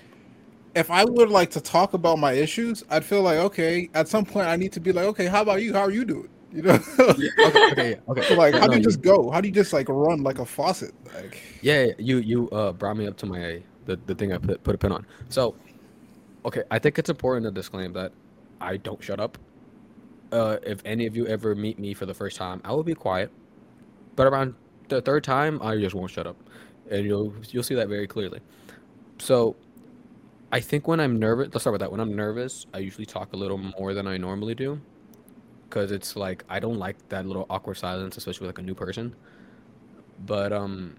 if 0.76 0.92
I 0.92 1.06
would 1.06 1.30
like 1.30 1.52
to 1.52 1.62
talk 1.62 1.94
about 1.94 2.20
my 2.20 2.34
issues, 2.34 2.84
I'd 2.90 3.06
feel 3.06 3.22
like 3.22 3.38
okay, 3.40 3.90
at 3.94 4.08
some 4.08 4.26
point 4.26 4.48
I 4.48 4.56
need 4.58 4.74
to 4.74 4.80
be 4.80 4.92
like, 4.92 5.06
okay, 5.08 5.28
how 5.28 5.42
about 5.42 5.62
you? 5.62 5.74
How 5.74 5.82
are 5.82 5.92
you 5.92 6.06
doing? 6.06 6.30
You 6.54 6.62
know, 6.62 6.80
okay, 7.00 8.00
okay, 8.08 8.36
like 8.36 8.54
how 8.54 8.68
do 8.68 8.78
you 8.78 8.84
just 8.84 9.02
go? 9.02 9.32
How 9.32 9.42
do 9.42 9.48
you 9.48 9.54
just 9.54 9.74
like 9.74 9.90
run 9.90 10.24
like 10.24 10.40
a 10.40 10.46
faucet? 10.46 10.94
Like, 11.16 11.42
Yeah, 11.62 11.86
yeah, 11.86 11.94
you 11.98 12.18
you 12.18 12.50
uh 12.52 12.72
brought 12.74 12.96
me 12.96 13.08
up 13.08 13.18
to 13.18 13.26
my 13.26 13.64
the, 13.86 13.98
the 14.06 14.14
thing 14.16 14.32
I 14.32 14.38
put 14.38 14.64
put 14.64 14.76
a 14.76 14.78
pin 14.78 14.92
on. 14.92 15.06
So, 15.30 15.56
okay, 16.46 16.64
I 16.70 16.78
think 16.80 17.00
it's 17.00 17.10
important 17.10 17.46
to 17.46 17.52
disclaim 17.52 17.94
that 17.94 18.12
I 18.62 18.78
don't 18.78 19.04
shut 19.04 19.20
up. 19.20 19.38
Uh, 20.32 20.58
if 20.64 20.82
any 20.86 21.06
of 21.08 21.16
you 21.16 21.28
ever 21.28 21.56
meet 21.56 21.80
me 21.80 21.94
for 21.94 22.06
the 22.06 22.14
first 22.14 22.38
time, 22.38 22.62
I 22.64 22.72
will 22.72 22.84
be 22.84 22.96
quiet. 22.96 23.32
But 24.16 24.28
around 24.28 24.56
the 24.90 25.02
third 25.02 25.24
time, 25.24 25.62
I 25.62 25.78
just 25.78 25.96
won't 25.96 26.12
shut 26.12 26.28
up, 26.28 26.38
and 26.92 27.06
you'll 27.06 27.34
you'll 27.50 27.64
see 27.64 27.76
that 27.76 27.88
very 27.88 28.08
clearly. 28.08 28.42
So, 29.20 29.56
I 30.52 30.60
think 30.60 30.88
when 30.88 31.00
I'm 31.00 31.18
nervous, 31.20 31.50
let's 31.54 31.64
start 31.64 31.74
with 31.74 31.82
that. 31.82 31.92
When 31.92 32.00
I'm 32.00 32.16
nervous, 32.16 32.68
I 32.74 32.80
usually 32.80 33.06
talk 33.08 33.34
a 33.34 33.38
little 33.38 33.58
more 33.58 33.94
than 33.96 34.08
I 34.08 34.18
normally 34.18 34.56
do, 34.56 34.80
because 35.74 35.92
it's 35.92 36.16
like 36.16 36.44
I 36.50 36.60
don't 36.60 36.78
like 36.78 36.98
that 37.10 37.26
little 37.26 37.48
awkward 37.50 37.78
silence, 37.78 38.16
especially 38.16 38.46
with 38.46 38.56
like 38.56 38.60
a 38.60 38.68
new 38.68 38.76
person. 38.76 39.16
But 40.24 40.54
um, 40.54 40.98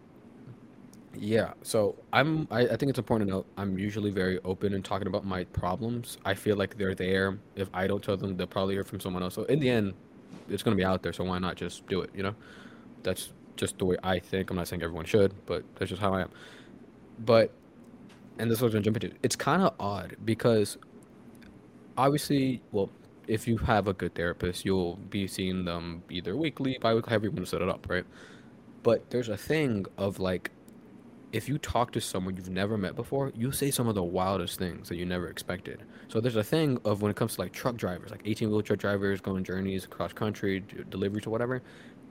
yeah, 1.16 1.52
so 1.62 1.94
I'm 2.12 2.48
I, 2.50 2.62
I 2.62 2.76
think 2.76 2.90
it's 2.90 2.98
important 2.98 3.28
to 3.30 3.36
note 3.36 3.46
I'm 3.56 3.78
usually 3.78 4.10
very 4.10 4.40
open 4.44 4.74
in 4.74 4.82
talking 4.82 5.06
about 5.06 5.24
my 5.24 5.44
problems. 5.44 6.18
I 6.24 6.34
feel 6.34 6.56
like 6.56 6.76
they're 6.76 6.96
there. 6.96 7.38
If 7.54 7.68
I 7.72 7.86
don't 7.86 8.02
tell 8.02 8.16
them, 8.16 8.36
they'll 8.36 8.48
probably 8.48 8.74
hear 8.74 8.82
from 8.82 8.98
someone 8.98 9.22
else. 9.22 9.34
So 9.34 9.44
in 9.44 9.60
the 9.60 9.70
end, 9.70 9.94
it's 10.48 10.64
gonna 10.64 10.74
be 10.74 10.84
out 10.84 11.04
there, 11.04 11.12
so 11.12 11.22
why 11.22 11.38
not 11.38 11.54
just 11.54 11.86
do 11.86 12.00
it, 12.00 12.10
you 12.12 12.24
know? 12.24 12.34
That's 13.04 13.32
just 13.54 13.78
the 13.78 13.84
way 13.84 13.96
I 14.02 14.18
think. 14.18 14.50
I'm 14.50 14.56
not 14.56 14.66
saying 14.66 14.82
everyone 14.82 15.04
should, 15.04 15.32
but 15.46 15.62
that's 15.76 15.90
just 15.90 16.02
how 16.02 16.14
I 16.14 16.22
am. 16.22 16.30
But 17.24 17.52
and 18.40 18.50
this 18.50 18.60
I'm 18.60 18.70
gonna 18.70 18.80
jump 18.80 18.96
into. 18.96 19.14
It's 19.22 19.36
kinda 19.36 19.72
odd 19.78 20.16
because 20.24 20.78
obviously, 21.96 22.60
well, 22.72 22.90
if 23.26 23.48
you 23.48 23.58
have 23.58 23.88
a 23.88 23.92
good 23.92 24.14
therapist, 24.14 24.64
you'll 24.64 24.96
be 24.96 25.26
seeing 25.26 25.64
them 25.64 26.02
either 26.10 26.36
weekly, 26.36 26.78
bi-weekly, 26.80 27.10
however 27.10 27.26
you 27.26 27.30
want 27.30 27.44
to 27.44 27.46
set 27.46 27.62
it 27.62 27.68
up, 27.68 27.86
right? 27.88 28.04
But 28.82 29.10
there's 29.10 29.28
a 29.28 29.36
thing 29.36 29.86
of 29.96 30.18
like 30.18 30.50
if 31.34 31.48
you 31.48 31.58
talk 31.58 31.90
to 31.90 32.00
someone 32.00 32.36
you've 32.36 32.48
never 32.48 32.78
met 32.78 32.94
before, 32.94 33.32
you 33.34 33.50
say 33.50 33.68
some 33.68 33.88
of 33.88 33.96
the 33.96 34.02
wildest 34.04 34.56
things 34.56 34.88
that 34.88 34.94
you 34.94 35.04
never 35.04 35.26
expected. 35.26 35.82
So 36.06 36.20
there's 36.20 36.36
a 36.36 36.44
thing 36.44 36.78
of 36.84 37.02
when 37.02 37.10
it 37.10 37.16
comes 37.16 37.34
to 37.34 37.40
like 37.40 37.52
truck 37.52 37.76
drivers, 37.76 38.12
like 38.12 38.22
18 38.24 38.50
wheel 38.50 38.62
truck 38.62 38.78
drivers 38.78 39.20
going 39.20 39.42
journeys 39.42 39.84
across 39.84 40.12
country, 40.12 40.62
deliveries 40.90 41.26
or 41.26 41.30
whatever, 41.30 41.60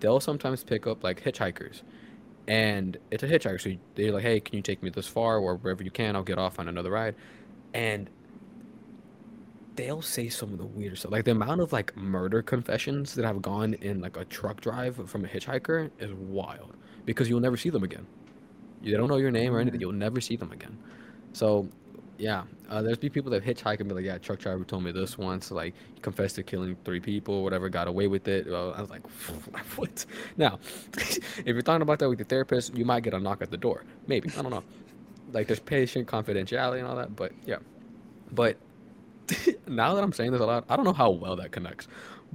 they'll 0.01 0.19
sometimes 0.19 0.65
pick 0.65 0.87
up 0.87 1.05
like 1.05 1.23
hitchhikers. 1.23 1.83
And 2.49 2.97
it's 3.11 3.23
a 3.23 3.27
hitchhiker. 3.29 3.61
So 3.61 3.77
they're 3.95 4.11
like, 4.11 4.23
hey, 4.23 4.41
can 4.41 4.57
you 4.57 4.61
take 4.61 4.83
me 4.83 4.89
this 4.89 5.07
far 5.07 5.37
or 5.37 5.55
wherever 5.55 5.83
you 5.83 5.91
can? 5.91 6.17
I'll 6.17 6.23
get 6.23 6.37
off 6.37 6.59
on 6.59 6.67
another 6.67 6.91
ride. 6.91 7.15
And 7.73 8.09
they'll 9.75 10.01
say 10.01 10.29
some 10.29 10.51
of 10.51 10.57
the 10.57 10.65
weirdest 10.65 11.01
stuff. 11.03 11.11
Like 11.11 11.25
the 11.25 11.31
amount 11.31 11.61
of 11.61 11.73
like 11.73 11.95
murder 11.95 12.41
confessions 12.41 13.15
that 13.15 13.25
have 13.25 13.41
gone 13.41 13.73
in 13.75 14.01
like 14.01 14.17
a 14.17 14.25
truck 14.25 14.61
drive 14.61 15.09
from 15.09 15.25
a 15.25 15.27
hitchhiker 15.27 15.89
is 15.99 16.11
wild 16.13 16.75
because 17.05 17.29
you'll 17.29 17.39
never 17.39 17.57
see 17.57 17.69
them 17.69 17.83
again. 17.83 18.05
They 18.81 18.91
don't 18.91 19.07
know 19.07 19.17
your 19.17 19.31
name 19.31 19.55
or 19.55 19.59
anything. 19.59 19.79
You'll 19.79 19.93
never 19.93 20.19
see 20.19 20.35
them 20.35 20.51
again. 20.51 20.77
So, 21.31 21.69
yeah, 22.17 22.43
uh, 22.69 22.81
there's 22.81 22.97
be 22.97 23.09
people 23.09 23.31
that 23.31 23.43
hitchhike 23.43 23.79
and 23.79 23.87
be 23.87 23.95
like, 23.95 24.05
"Yeah, 24.05 24.17
truck 24.17 24.39
driver 24.39 24.63
told 24.65 24.83
me 24.83 24.91
this 24.91 25.17
once. 25.17 25.51
Like, 25.51 25.73
he 25.95 26.01
confessed 26.01 26.35
to 26.35 26.43
killing 26.43 26.75
three 26.83 26.99
people, 26.99 27.43
whatever, 27.43 27.69
got 27.69 27.87
away 27.87 28.07
with 28.07 28.27
it." 28.27 28.45
Well, 28.45 28.73
I 28.75 28.81
was 28.81 28.89
like, 28.89 29.07
"What?" 29.77 30.05
Now, 30.37 30.59
if 30.97 31.45
you're 31.45 31.61
talking 31.61 31.81
about 31.81 31.99
that 31.99 32.09
with 32.09 32.19
your 32.19 32.27
therapist, 32.27 32.75
you 32.75 32.85
might 32.85 33.03
get 33.03 33.13
a 33.13 33.19
knock 33.19 33.41
at 33.41 33.51
the 33.51 33.57
door. 33.57 33.83
Maybe 34.07 34.29
I 34.37 34.41
don't 34.41 34.51
know. 34.51 34.63
Like, 35.31 35.47
there's 35.47 35.59
patient 35.59 36.07
confidentiality 36.07 36.79
and 36.79 36.87
all 36.87 36.97
that, 36.97 37.15
but 37.15 37.31
yeah. 37.45 37.57
But 38.31 38.57
now 39.67 39.95
that 39.95 40.03
I'm 40.03 40.13
saying 40.13 40.31
this 40.31 40.41
a 40.41 40.45
lot, 40.45 40.65
I 40.69 40.75
don't 40.75 40.85
know 40.85 40.93
how 40.93 41.11
well 41.11 41.35
that 41.37 41.51
connects. 41.51 41.87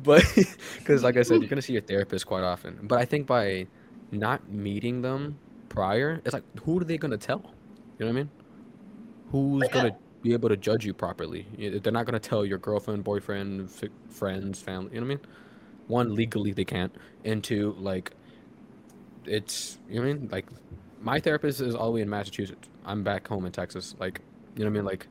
But 0.03 0.25
because, 0.79 1.03
like 1.03 1.17
I 1.17 1.23
said, 1.23 1.41
you're 1.41 1.49
gonna 1.49 1.63
see 1.63 1.73
your 1.73 1.83
therapist 1.83 2.27
quite 2.27 2.45
often. 2.45 2.79
But 2.83 2.99
I 2.99 3.05
think 3.05 3.27
by 3.27 3.67
not 4.11 4.49
meeting 4.51 5.03
them 5.03 5.39
prior, 5.69 6.21
it's 6.25 6.33
like 6.33 6.45
who 6.61 6.81
are 6.81 6.85
they 6.85 6.99
gonna 6.99 7.19
tell? 7.19 7.55
You 7.99 8.07
know 8.07 8.13
what 8.13 8.19
I 8.19 8.23
mean? 8.23 8.31
Who's 9.31 9.69
gonna 9.69 9.97
be 10.23 10.33
able 10.33 10.49
to 10.49 10.57
judge 10.57 10.85
you 10.85 10.95
properly? 10.95 11.47
They're 11.59 11.93
not 11.93 12.07
gonna 12.07 12.21
tell 12.21 12.45
your 12.45 12.59
girlfriend, 12.59 13.05
boyfriend, 13.05 13.71
fi- 13.71 13.91
friends, 14.09 14.61
family. 14.61 14.95
You 14.95 15.01
know 15.01 15.07
what 15.07 15.13
I 15.13 15.17
mean? 15.17 15.27
One, 15.89 16.15
legally 16.15 16.53
they 16.53 16.65
can't, 16.65 16.95
and 17.25 17.43
two, 17.43 17.75
like 17.79 18.13
it's 19.25 19.79
you 19.89 19.97
know 19.97 20.03
what 20.03 20.11
I 20.11 20.13
mean? 20.15 20.29
Like 20.31 20.47
my 21.01 21.21
therapist 21.21 21.61
is 21.61 21.75
all 21.75 21.87
the 21.87 21.93
way 21.93 22.01
in 22.03 22.11
Massachusetts. 22.11 22.69
I'm 22.85 23.03
back 23.03 23.27
home 23.27 23.45
in 23.47 23.53
Texas. 23.53 23.95
Like 23.99 24.21
you 24.57 24.65
know 24.65 24.71
what 24.71 24.77
I 24.77 24.81
mean? 24.81 24.85
Like 24.85 25.07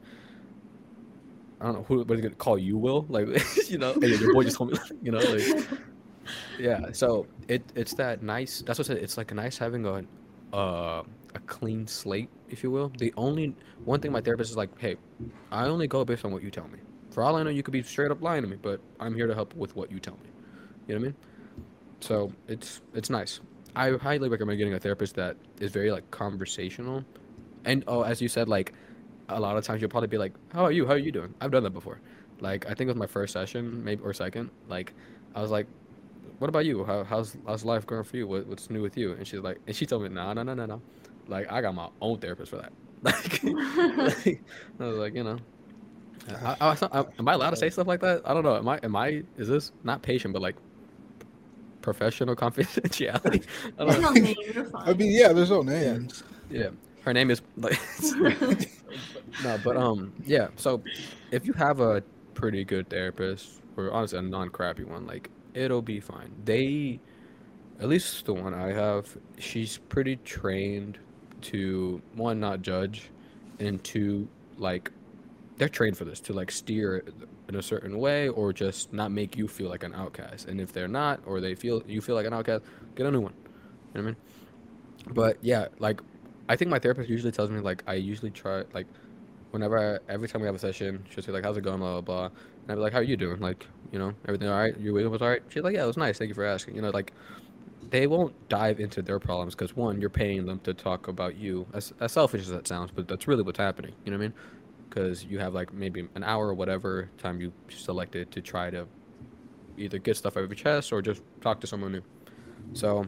I 1.59 1.65
don't 1.65 1.73
know 1.73 1.83
who 1.83 1.97
what 1.99 2.11
are 2.11 2.21
gonna 2.21 2.35
call 2.35 2.57
you, 2.57 2.77
Will? 2.77 3.05
Like 3.09 3.27
you 3.69 3.77
know, 3.77 3.93
hey, 3.99 4.15
your 4.15 4.33
boy 4.33 4.43
just 4.43 4.57
told 4.57 4.71
me, 4.71 4.77
you 5.01 5.11
know, 5.11 5.19
like 5.19 5.67
yeah. 6.59 6.91
So 6.91 7.27
it 7.47 7.63
it's 7.75 7.93
that 7.95 8.21
nice. 8.21 8.61
That's 8.65 8.79
what 8.79 8.89
I 8.89 8.93
said. 8.93 8.97
It's 8.97 9.17
like 9.17 9.33
nice 9.33 9.57
having 9.57 9.85
a 9.85 10.03
uh, 10.55 11.03
a 11.35 11.39
clean 11.45 11.87
slate, 11.87 12.29
if 12.49 12.63
you 12.63 12.71
will. 12.71 12.91
The 12.97 13.13
only 13.17 13.55
one 13.85 13.99
thing 13.99 14.11
my 14.11 14.21
therapist 14.21 14.51
is 14.51 14.57
like, 14.57 14.69
hey, 14.79 14.97
I 15.51 15.65
only 15.65 15.87
go 15.87 16.05
based 16.05 16.25
on 16.25 16.31
what 16.31 16.43
you 16.43 16.51
tell 16.51 16.67
me. 16.67 16.79
For 17.11 17.23
all 17.23 17.35
I 17.35 17.43
know, 17.43 17.49
you 17.49 17.63
could 17.63 17.71
be 17.71 17.81
straight 17.81 18.11
up 18.11 18.21
lying 18.21 18.43
to 18.43 18.47
me, 18.47 18.57
but 18.61 18.79
I'm 18.99 19.15
here 19.15 19.27
to 19.27 19.33
help 19.33 19.55
with 19.55 19.75
what 19.75 19.91
you 19.91 19.99
tell 19.99 20.15
me. 20.15 20.29
You 20.87 20.95
know 20.95 21.01
what 21.01 21.07
I 21.07 21.09
mean? 21.09 21.15
So 22.01 22.31
it's 22.47 22.81
it's 22.93 23.09
nice. 23.09 23.39
I 23.75 23.91
highly 23.91 24.29
recommend 24.29 24.57
getting 24.57 24.73
a 24.73 24.79
therapist 24.79 25.15
that 25.15 25.37
is 25.59 25.71
very 25.71 25.91
like 25.91 26.09
conversational, 26.11 27.03
and 27.65 27.83
oh, 27.87 28.01
as 28.01 28.21
you 28.21 28.27
said, 28.27 28.47
like 28.47 28.73
a 29.29 29.39
lot 29.39 29.57
of 29.57 29.63
times 29.63 29.81
you'll 29.81 29.89
probably 29.89 30.07
be 30.07 30.17
like, 30.17 30.33
"How 30.53 30.63
are 30.63 30.71
you? 30.71 30.85
How 30.85 30.93
are 30.93 30.97
you 30.97 31.11
doing?" 31.11 31.33
I've 31.41 31.51
done 31.51 31.63
that 31.63 31.71
before. 31.71 31.99
Like 32.39 32.65
I 32.65 32.73
think 32.73 32.81
it 32.81 32.93
was 32.93 32.97
my 32.97 33.07
first 33.07 33.33
session, 33.33 33.83
maybe 33.83 34.01
or 34.03 34.13
second. 34.13 34.49
Like 34.67 34.93
I 35.35 35.41
was 35.41 35.51
like, 35.51 35.67
what 36.39 36.49
about 36.49 36.65
you? 36.65 36.83
How, 36.83 37.03
how's 37.03 37.35
how's 37.45 37.65
life 37.65 37.85
going 37.85 38.03
for 38.03 38.17
you? 38.17 38.27
What, 38.27 38.47
what's 38.47 38.69
new 38.69 38.81
with 38.81 38.97
you? 38.97 39.13
And 39.13 39.27
she's 39.27 39.39
like, 39.39 39.59
and 39.65 39.75
she 39.75 39.85
told 39.85 40.03
me, 40.03 40.09
no, 40.09 40.33
no, 40.33 40.43
no, 40.43 40.53
no, 40.53 40.65
no. 40.65 40.81
Like 41.27 41.51
I 41.51 41.61
got 41.61 41.73
my 41.75 41.89
own 42.01 42.19
therapist 42.19 42.51
for 42.51 42.57
that. 42.57 42.73
Like, 43.03 43.43
like 43.43 44.43
I 44.79 44.85
was 44.85 44.97
like, 44.97 45.13
you 45.13 45.23
know, 45.23 45.37
I, 46.43 46.55
I, 46.59 46.77
I, 46.91 47.05
am 47.19 47.27
I 47.27 47.33
allowed 47.33 47.51
to 47.51 47.55
say 47.55 47.69
stuff 47.69 47.85
like 47.85 47.99
that? 48.01 48.23
I 48.25 48.33
don't 48.33 48.43
know. 48.43 48.57
Am 48.57 48.67
I? 48.67 48.79
Am 48.81 48.95
I? 48.95 49.23
Is 49.37 49.47
this 49.47 49.71
not 49.83 50.01
patient, 50.01 50.33
but 50.33 50.41
like 50.41 50.55
professional 51.81 52.35
confidentiality? 52.35 53.45
I 53.79 53.85
don't 53.85 54.01
no 54.01 54.09
know. 54.09 54.11
name, 54.13 54.35
you're 54.51 54.65
fine. 54.65 54.89
I 54.89 54.93
mean, 54.93 55.11
yeah, 55.11 55.31
there's 55.31 55.51
no 55.51 55.61
names. 55.61 56.23
Yeah, 56.49 56.69
her 57.03 57.13
name 57.13 57.29
is 57.29 57.41
like. 57.55 57.79
No, 59.43 59.59
but 59.63 59.77
um, 59.77 60.13
yeah. 60.25 60.47
So, 60.55 60.81
if 61.31 61.45
you 61.45 61.53
have 61.53 61.79
a 61.79 62.03
pretty 62.33 62.63
good 62.63 62.89
therapist, 62.89 63.61
or 63.75 63.91
honestly 63.91 64.19
a 64.19 64.21
non-crappy 64.21 64.83
one, 64.83 65.05
like 65.05 65.29
it'll 65.53 65.81
be 65.81 65.99
fine. 65.99 66.33
They, 66.45 66.99
at 67.79 67.89
least 67.89 68.25
the 68.25 68.33
one 68.33 68.53
I 68.53 68.73
have, 68.73 69.17
she's 69.37 69.77
pretty 69.89 70.17
trained 70.17 70.99
to 71.41 72.01
one 72.15 72.39
not 72.39 72.61
judge, 72.61 73.09
and 73.59 73.83
two 73.83 74.27
like, 74.57 74.91
they're 75.57 75.69
trained 75.69 75.97
for 75.97 76.05
this 76.05 76.19
to 76.21 76.33
like 76.33 76.51
steer 76.51 77.03
in 77.49 77.55
a 77.55 77.61
certain 77.61 77.97
way 77.97 78.29
or 78.29 78.53
just 78.53 78.93
not 78.93 79.11
make 79.11 79.37
you 79.37 79.47
feel 79.47 79.69
like 79.69 79.83
an 79.83 79.93
outcast. 79.95 80.47
And 80.47 80.59
if 80.61 80.71
they're 80.73 80.87
not, 80.87 81.21
or 81.25 81.39
they 81.39 81.55
feel 81.55 81.81
you 81.87 82.01
feel 82.01 82.15
like 82.15 82.25
an 82.25 82.33
outcast, 82.33 82.63
get 82.95 83.05
a 83.05 83.11
new 83.11 83.21
one. 83.21 83.33
You 83.33 83.47
know 83.47 83.49
what 83.93 84.01
I 84.01 84.03
mean? 84.03 84.15
But 85.13 85.37
yeah, 85.41 85.67
like 85.79 86.01
I 86.49 86.55
think 86.55 86.71
my 86.71 86.79
therapist 86.79 87.09
usually 87.09 87.31
tells 87.31 87.49
me 87.49 87.59
like 87.59 87.83
I 87.87 87.95
usually 87.95 88.31
try 88.31 88.63
like 88.73 88.87
whenever 89.51 89.95
I, 89.95 90.11
every 90.11 90.27
time 90.27 90.41
we 90.41 90.47
have 90.47 90.55
a 90.55 90.59
session, 90.59 91.05
she'll 91.09 91.23
say 91.23 91.31
like 91.31 91.43
how's 91.43 91.57
it 91.57 91.61
going, 91.61 91.79
blah 91.79 92.01
blah 92.01 92.01
blah, 92.01 92.25
and 92.25 92.71
I'd 92.71 92.75
be 92.75 92.81
like 92.81 92.93
how 92.93 92.99
are 92.99 93.03
you 93.03 93.17
doing, 93.17 93.39
like 93.39 93.65
you 93.91 93.99
know 93.99 94.13
everything 94.25 94.49
all 94.49 94.59
right, 94.59 94.77
your 94.79 94.93
week 94.93 95.09
was 95.09 95.21
all 95.21 95.29
right. 95.29 95.43
She's 95.49 95.63
like 95.63 95.75
yeah 95.75 95.83
it 95.83 95.87
was 95.87 95.97
nice, 95.97 96.17
thank 96.17 96.29
you 96.29 96.35
for 96.35 96.45
asking. 96.45 96.75
You 96.75 96.81
know 96.81 96.89
like 96.89 97.13
they 97.89 98.07
won't 98.07 98.33
dive 98.49 98.79
into 98.79 99.01
their 99.01 99.19
problems 99.19 99.55
because 99.55 99.75
one 99.75 100.01
you're 100.01 100.09
paying 100.09 100.45
them 100.45 100.59
to 100.59 100.73
talk 100.73 101.07
about 101.07 101.35
you 101.35 101.65
as, 101.73 101.93
as 101.99 102.11
selfish 102.11 102.41
as 102.41 102.49
that 102.49 102.67
sounds, 102.67 102.91
but 102.91 103.07
that's 103.07 103.27
really 103.27 103.43
what's 103.43 103.59
happening. 103.59 103.93
You 104.05 104.11
know 104.11 104.17
what 104.17 104.25
I 104.25 104.27
mean? 104.27 104.33
Because 104.89 105.23
you 105.23 105.39
have 105.39 105.53
like 105.53 105.73
maybe 105.73 106.07
an 106.15 106.23
hour 106.23 106.47
or 106.47 106.53
whatever 106.53 107.09
time 107.17 107.39
you 107.39 107.51
selected 107.69 108.31
to 108.31 108.41
try 108.41 108.69
to 108.69 108.87
either 109.77 109.99
get 109.99 110.17
stuff 110.17 110.37
out 110.37 110.43
of 110.43 110.49
your 110.49 110.55
chest 110.55 110.91
or 110.91 111.01
just 111.01 111.21
talk 111.41 111.59
to 111.61 111.67
someone 111.67 111.91
new. 111.91 112.01
So 112.73 113.05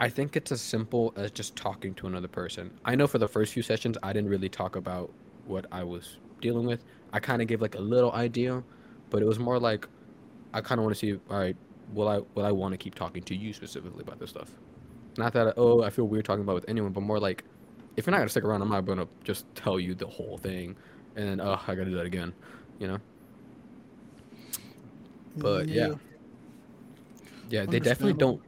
I 0.00 0.08
think 0.08 0.36
it's 0.36 0.50
as 0.50 0.60
simple 0.60 1.12
as 1.16 1.30
just 1.30 1.54
talking 1.54 1.94
to 1.94 2.06
another 2.06 2.28
person. 2.28 2.70
I 2.84 2.96
know 2.96 3.06
for 3.06 3.18
the 3.18 3.28
first 3.28 3.52
few 3.52 3.62
sessions, 3.62 3.96
I 4.02 4.12
didn't 4.12 4.30
really 4.30 4.48
talk 4.48 4.76
about 4.76 5.12
what 5.46 5.66
I 5.70 5.84
was 5.84 6.18
dealing 6.40 6.66
with. 6.66 6.84
I 7.12 7.20
kind 7.20 7.40
of 7.40 7.48
gave 7.48 7.60
like 7.62 7.76
a 7.76 7.80
little 7.80 8.12
idea, 8.12 8.62
but 9.10 9.22
it 9.22 9.24
was 9.24 9.38
more 9.38 9.58
like 9.58 9.86
I 10.52 10.60
kind 10.60 10.78
of 10.78 10.84
want 10.84 10.96
to 10.96 10.98
see, 10.98 11.20
all 11.30 11.38
right, 11.38 11.56
will 11.92 12.08
I 12.08 12.20
will 12.34 12.44
I 12.44 12.50
want 12.50 12.72
to 12.72 12.78
keep 12.78 12.94
talking 12.94 13.22
to 13.22 13.36
you 13.36 13.52
specifically 13.52 14.02
about 14.02 14.18
this 14.18 14.30
stuff? 14.30 14.50
Not 15.16 15.32
that 15.34 15.54
oh 15.56 15.82
I 15.82 15.90
feel 15.90 16.06
weird 16.06 16.24
talking 16.24 16.42
about 16.42 16.52
it 16.52 16.56
with 16.56 16.68
anyone, 16.68 16.92
but 16.92 17.02
more 17.02 17.20
like 17.20 17.44
if 17.96 18.06
you're 18.06 18.12
not 18.12 18.18
gonna 18.18 18.28
stick 18.28 18.44
around, 18.44 18.62
I'm 18.62 18.70
not 18.70 18.84
gonna 18.84 19.06
just 19.22 19.46
tell 19.54 19.78
you 19.78 19.94
the 19.94 20.06
whole 20.06 20.38
thing, 20.38 20.76
and 21.14 21.28
then 21.28 21.40
oh 21.40 21.60
I 21.66 21.74
gotta 21.74 21.84
do 21.84 21.96
that 21.96 22.06
again, 22.06 22.32
you 22.80 22.88
know. 22.88 22.98
But 25.36 25.68
yeah, 25.68 25.94
yeah, 27.48 27.66
they 27.66 27.78
definitely 27.78 28.14
don't. 28.14 28.42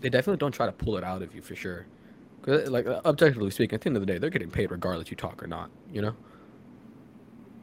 They 0.00 0.08
definitely 0.08 0.38
don't 0.38 0.52
try 0.52 0.66
to 0.66 0.72
pull 0.72 0.96
it 0.96 1.04
out 1.04 1.22
of 1.22 1.34
you 1.34 1.42
for 1.42 1.54
sure. 1.54 1.86
Cause 2.42 2.68
like 2.70 2.86
uh, 2.86 3.00
objectively 3.04 3.50
speaking, 3.50 3.74
at 3.74 3.82
the 3.82 3.88
end 3.88 3.96
of 3.96 4.00
the 4.02 4.06
day, 4.06 4.18
they're 4.18 4.30
getting 4.30 4.50
paid 4.50 4.70
regardless 4.70 5.10
you 5.10 5.16
talk 5.16 5.42
or 5.42 5.46
not. 5.46 5.70
You 5.92 6.02
know. 6.02 6.16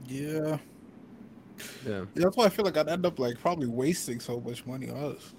Yeah. 0.08 0.58
Yeah. 1.88 2.06
That's 2.14 2.38
why 2.38 2.46
I 2.46 2.50
feel 2.50 2.66
like 2.66 2.78
I'd 2.78 2.88
end 2.88 3.06
up 3.06 3.18
like 3.20 3.40
probably 3.40 3.68
wasting 3.68 4.20
so 4.20 4.40
much 4.40 4.66
money 4.66 4.90
on 4.90 5.14
this. 5.14 5.34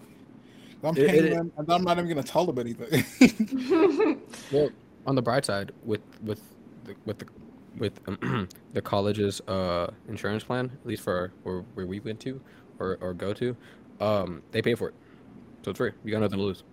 I'm 0.82 0.97
It- 0.97 1.09
paying 1.09 1.24
it- 1.26 1.34
them, 1.34 1.53
and 1.57 1.70
I'm 1.72 1.82
not 1.84 1.99
even 1.99 2.09
gonna 2.09 2.22
tell 2.22 2.47
them 2.47 2.59
anything. 2.59 4.20
Well, 4.53 4.70
on 5.07 5.14
the 5.14 5.22
bright 5.22 5.45
side, 5.45 5.72
with 5.84 6.01
with 6.22 6.43
the, 6.84 6.95
with 7.07 7.18
the 7.18 7.26
with 7.78 8.01
um, 8.09 8.49
the 8.72 8.82
college's 8.82 9.41
uh 9.43 9.93
insurance 10.09 10.43
plan, 10.45 10.70
at 10.80 10.86
least 10.86 11.03
for 11.03 11.32
where, 11.45 11.61
where 11.74 11.86
we 11.86 12.01
went 12.01 12.18
to 12.20 12.41
or, 12.78 12.99
or 13.01 13.14
go 13.14 13.32
to, 13.34 13.57
um, 14.01 14.43
they 14.53 14.62
pay 14.62 14.74
for 14.74 14.89
it, 14.89 14.95
so 15.64 15.70
it's 15.70 15.78
free. 15.78 15.93
You 16.05 16.11
got 16.12 16.20
nothing 16.20 16.39
to 16.39 16.45
lose. 16.45 16.64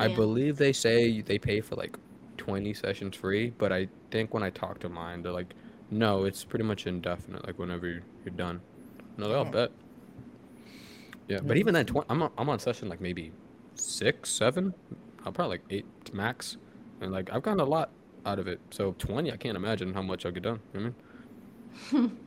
I 0.00 0.06
Yeah. 0.06 0.16
believe 0.16 0.56
they 0.56 0.72
say 0.72 1.20
they 1.20 1.38
pay 1.38 1.60
for 1.60 1.76
like 1.76 1.96
twenty 2.36 2.72
sessions 2.74 3.16
free, 3.16 3.52
but 3.58 3.70
I 3.72 3.88
think 4.10 4.32
when 4.34 4.42
I 4.42 4.50
talk 4.50 4.78
to 4.80 4.88
mine, 4.88 5.22
they're 5.22 5.32
like, 5.32 5.54
no, 5.90 6.24
it's 6.24 6.42
pretty 6.44 6.64
much 6.64 6.86
indefinite. 6.86 7.46
Like 7.46 7.58
whenever 7.58 7.86
you're, 7.86 8.02
you're 8.24 8.34
done. 8.34 8.60
No, 9.18 9.28
they'll 9.28 9.40
Oh. 9.40 9.44
bet. 9.44 9.70
Yeah, 11.28 11.40
but 11.42 11.56
even 11.58 11.74
then, 11.74 11.86
tw- 11.86 12.04
I'm 12.08 12.22
on, 12.22 12.30
I'm 12.38 12.48
on 12.48 12.58
session 12.58 12.88
like 12.88 13.00
maybe 13.00 13.30
six, 13.74 14.30
seven, 14.30 14.74
I'll 15.24 15.32
probably 15.32 15.58
like 15.58 15.64
eight 15.70 15.86
max, 16.14 16.56
and 17.00 17.12
like 17.12 17.30
I've 17.32 17.42
gotten 17.42 17.60
a 17.60 17.64
lot 17.64 17.90
out 18.26 18.38
of 18.38 18.48
it. 18.48 18.58
So 18.70 18.94
twenty, 18.98 19.30
I 19.32 19.36
can't 19.36 19.56
imagine 19.56 19.94
how 19.94 20.02
much 20.02 20.26
I'll 20.26 20.32
get 20.32 20.42
done. 20.44 20.60
You 20.74 20.80
know 20.80 20.94
what 21.90 22.00
I 22.00 22.02
mean? 22.02 22.18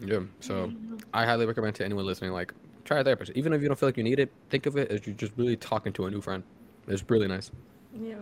yeah. 0.04 0.20
So 0.40 0.72
I 1.14 1.24
highly 1.24 1.46
recommend 1.46 1.76
to 1.76 1.84
anyone 1.84 2.04
listening, 2.04 2.32
like 2.32 2.52
try 2.84 2.98
a 2.98 3.04
therapist. 3.04 3.32
Even 3.34 3.52
if 3.52 3.62
you 3.62 3.68
don't 3.68 3.78
feel 3.78 3.88
like 3.88 3.96
you 3.96 4.02
need 4.04 4.18
it, 4.20 4.30
think 4.50 4.66
of 4.66 4.76
it 4.76 4.90
as 4.90 5.06
you're 5.06 5.14
just 5.16 5.32
really 5.36 5.56
talking 5.56 5.92
to 5.94 6.06
a 6.06 6.10
new 6.10 6.20
friend. 6.20 6.42
It's 6.88 7.04
really 7.08 7.28
nice. 7.28 7.50
yeah. 7.98 8.14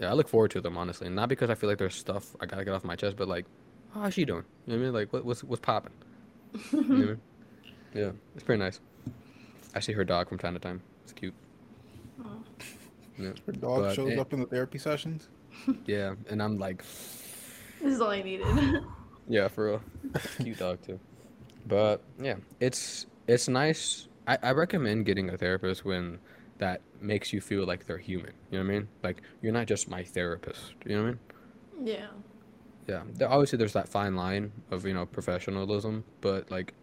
Yeah, 0.00 0.10
I 0.10 0.14
look 0.14 0.28
forward 0.28 0.50
to 0.52 0.60
them 0.62 0.78
honestly, 0.78 1.10
not 1.10 1.28
because 1.28 1.50
I 1.50 1.54
feel 1.54 1.68
like 1.68 1.78
there's 1.78 1.94
stuff 1.94 2.34
I 2.40 2.46
gotta 2.46 2.64
get 2.64 2.72
off 2.72 2.84
my 2.84 2.96
chest, 2.96 3.16
but 3.16 3.28
like, 3.28 3.44
oh, 3.94 4.00
how's 4.00 4.14
she 4.14 4.24
doing? 4.24 4.44
You 4.66 4.72
know 4.72 4.78
what 4.78 4.82
I 4.82 4.84
mean? 4.86 4.94
Like, 4.94 5.12
what, 5.12 5.24
what's 5.26 5.44
what's 5.44 5.60
popping? 5.60 5.92
You 6.72 6.80
know 6.80 6.88
what 6.88 6.90
I 6.90 7.04
mean? 7.04 7.20
Yeah, 7.92 8.12
it's 8.36 8.44
pretty 8.44 8.60
nice. 8.62 8.78
I 9.74 9.80
see 9.80 9.92
her 9.92 10.04
dog 10.04 10.28
from 10.28 10.38
time 10.38 10.54
to 10.54 10.60
time. 10.60 10.80
It's 11.02 11.12
cute. 11.12 11.34
Oh. 12.24 12.28
Yeah, 13.18 13.32
Her 13.44 13.52
dog 13.52 13.82
But 13.82 13.94
shows 13.96 14.12
it- 14.12 14.18
up 14.20 14.32
in 14.32 14.38
the 14.40 14.46
therapy 14.46 14.78
sessions. 14.78 15.28
yeah, 15.86 16.14
and 16.28 16.40
I'm 16.40 16.56
like, 16.56 16.84
This 17.82 17.94
is 17.94 18.00
all 18.00 18.10
I 18.10 18.22
needed. 18.22 18.46
yeah, 19.28 19.48
for 19.48 19.66
real, 19.66 19.82
cute 20.38 20.58
dog 20.58 20.80
too. 20.86 21.00
But 21.66 22.00
yeah, 22.22 22.36
it's 22.60 23.06
it's 23.26 23.48
nice. 23.48 24.06
I, 24.28 24.38
I 24.42 24.52
recommend 24.52 25.04
getting 25.04 25.28
a 25.30 25.36
therapist 25.36 25.84
when 25.84 26.20
that 26.60 26.82
makes 27.00 27.32
you 27.32 27.40
feel 27.40 27.64
like 27.66 27.86
they're 27.86 27.98
human. 27.98 28.32
You 28.50 28.58
know 28.58 28.64
what 28.64 28.70
I 28.70 28.78
mean? 28.78 28.88
Like 29.02 29.22
you're 29.42 29.52
not 29.52 29.66
just 29.66 29.88
my 29.88 30.04
therapist. 30.04 30.74
You 30.86 30.96
know 30.96 31.02
what 31.02 31.08
I 31.08 31.10
mean? 31.12 31.20
yeah. 31.86 32.06
Yeah, 32.88 33.02
there, 33.14 33.28
obviously 33.30 33.56
there's 33.56 33.74
that 33.74 33.88
fine 33.88 34.16
line 34.16 34.50
of 34.70 34.84
you 34.84 34.94
know 34.94 35.06
professionalism, 35.06 36.02
but 36.20 36.50
like, 36.50 36.74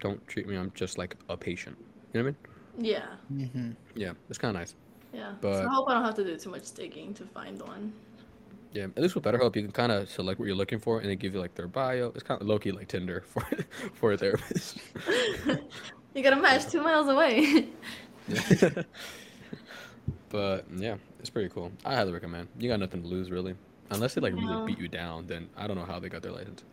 don't 0.00 0.24
treat 0.28 0.46
me. 0.46 0.54
I'm 0.56 0.70
just 0.74 0.96
like 0.96 1.16
a 1.28 1.36
patient. 1.36 1.76
You 2.12 2.22
know 2.22 2.26
what 2.30 2.34
I 2.78 2.82
mean? 2.82 2.90
Yeah. 2.92 3.06
Mm-hmm. 3.32 3.70
Yeah, 3.96 4.12
it's 4.28 4.38
kind 4.38 4.54
of 4.54 4.60
nice. 4.60 4.74
Yeah. 5.12 5.32
But- 5.40 5.62
so 5.62 5.68
I 5.68 5.74
hope 5.74 5.88
I 5.88 5.94
don't 5.94 6.04
have 6.04 6.14
to 6.16 6.24
do 6.24 6.36
too 6.36 6.50
much 6.50 6.70
digging 6.72 7.14
to 7.14 7.24
find 7.24 7.60
one. 7.60 7.92
Yeah, 8.72 8.84
at 8.84 8.98
least 8.98 9.14
with 9.14 9.24
BetterHelp, 9.24 9.54
you 9.56 9.62
can 9.62 9.72
kind 9.72 9.90
of 9.92 10.08
select 10.10 10.38
what 10.38 10.46
you're 10.46 10.56
looking 10.56 10.78
for, 10.80 10.98
and 11.00 11.08
they 11.08 11.16
give 11.16 11.34
you 11.34 11.40
like 11.40 11.54
their 11.54 11.68
bio. 11.68 12.12
It's 12.14 12.22
kind 12.24 12.40
of 12.40 12.46
low 12.46 12.58
key 12.58 12.72
like 12.72 12.88
Tinder 12.88 13.24
for 13.26 13.44
for 13.94 14.12
a 14.12 14.16
therapist. 14.16 14.78
you 16.14 16.22
got 16.22 16.32
a 16.32 16.36
match 16.36 16.66
two 16.70 16.82
miles 16.82 17.08
away. 17.08 17.68
but 20.28 20.64
yeah, 20.76 20.96
it's 21.20 21.30
pretty 21.30 21.48
cool. 21.48 21.72
I 21.84 21.94
highly 21.94 22.12
recommend. 22.12 22.48
You 22.58 22.68
got 22.68 22.80
nothing 22.80 23.02
to 23.02 23.08
lose 23.08 23.30
really, 23.30 23.54
unless 23.90 24.14
they 24.14 24.20
like 24.20 24.34
No. 24.34 24.42
really 24.42 24.66
beat 24.72 24.78
you 24.78 24.88
down. 24.88 25.26
Then 25.26 25.48
I 25.56 25.66
don't 25.66 25.76
know 25.76 25.84
how 25.84 25.98
they 25.98 26.08
got 26.08 26.22
their 26.22 26.32
license. 26.32 26.64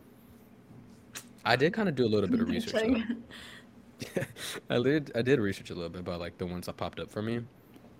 I 1.44 1.56
did 1.56 1.74
kind 1.74 1.90
of 1.90 1.96
do 1.96 2.06
a 2.06 2.08
little 2.08 2.30
bit 2.30 2.40
of 2.40 2.48
research. 2.56 2.74
Though. 2.74 4.24
I 4.70 4.82
did. 4.82 5.12
I 5.16 5.22
did 5.22 5.40
research 5.40 5.70
a 5.70 5.76
little 5.76 5.90
bit 5.90 6.02
about 6.02 6.20
like 6.20 6.38
the 6.38 6.46
ones 6.46 6.66
that 6.68 6.78
popped 6.78 7.00
up 7.00 7.12
for 7.12 7.22
me, 7.22 7.42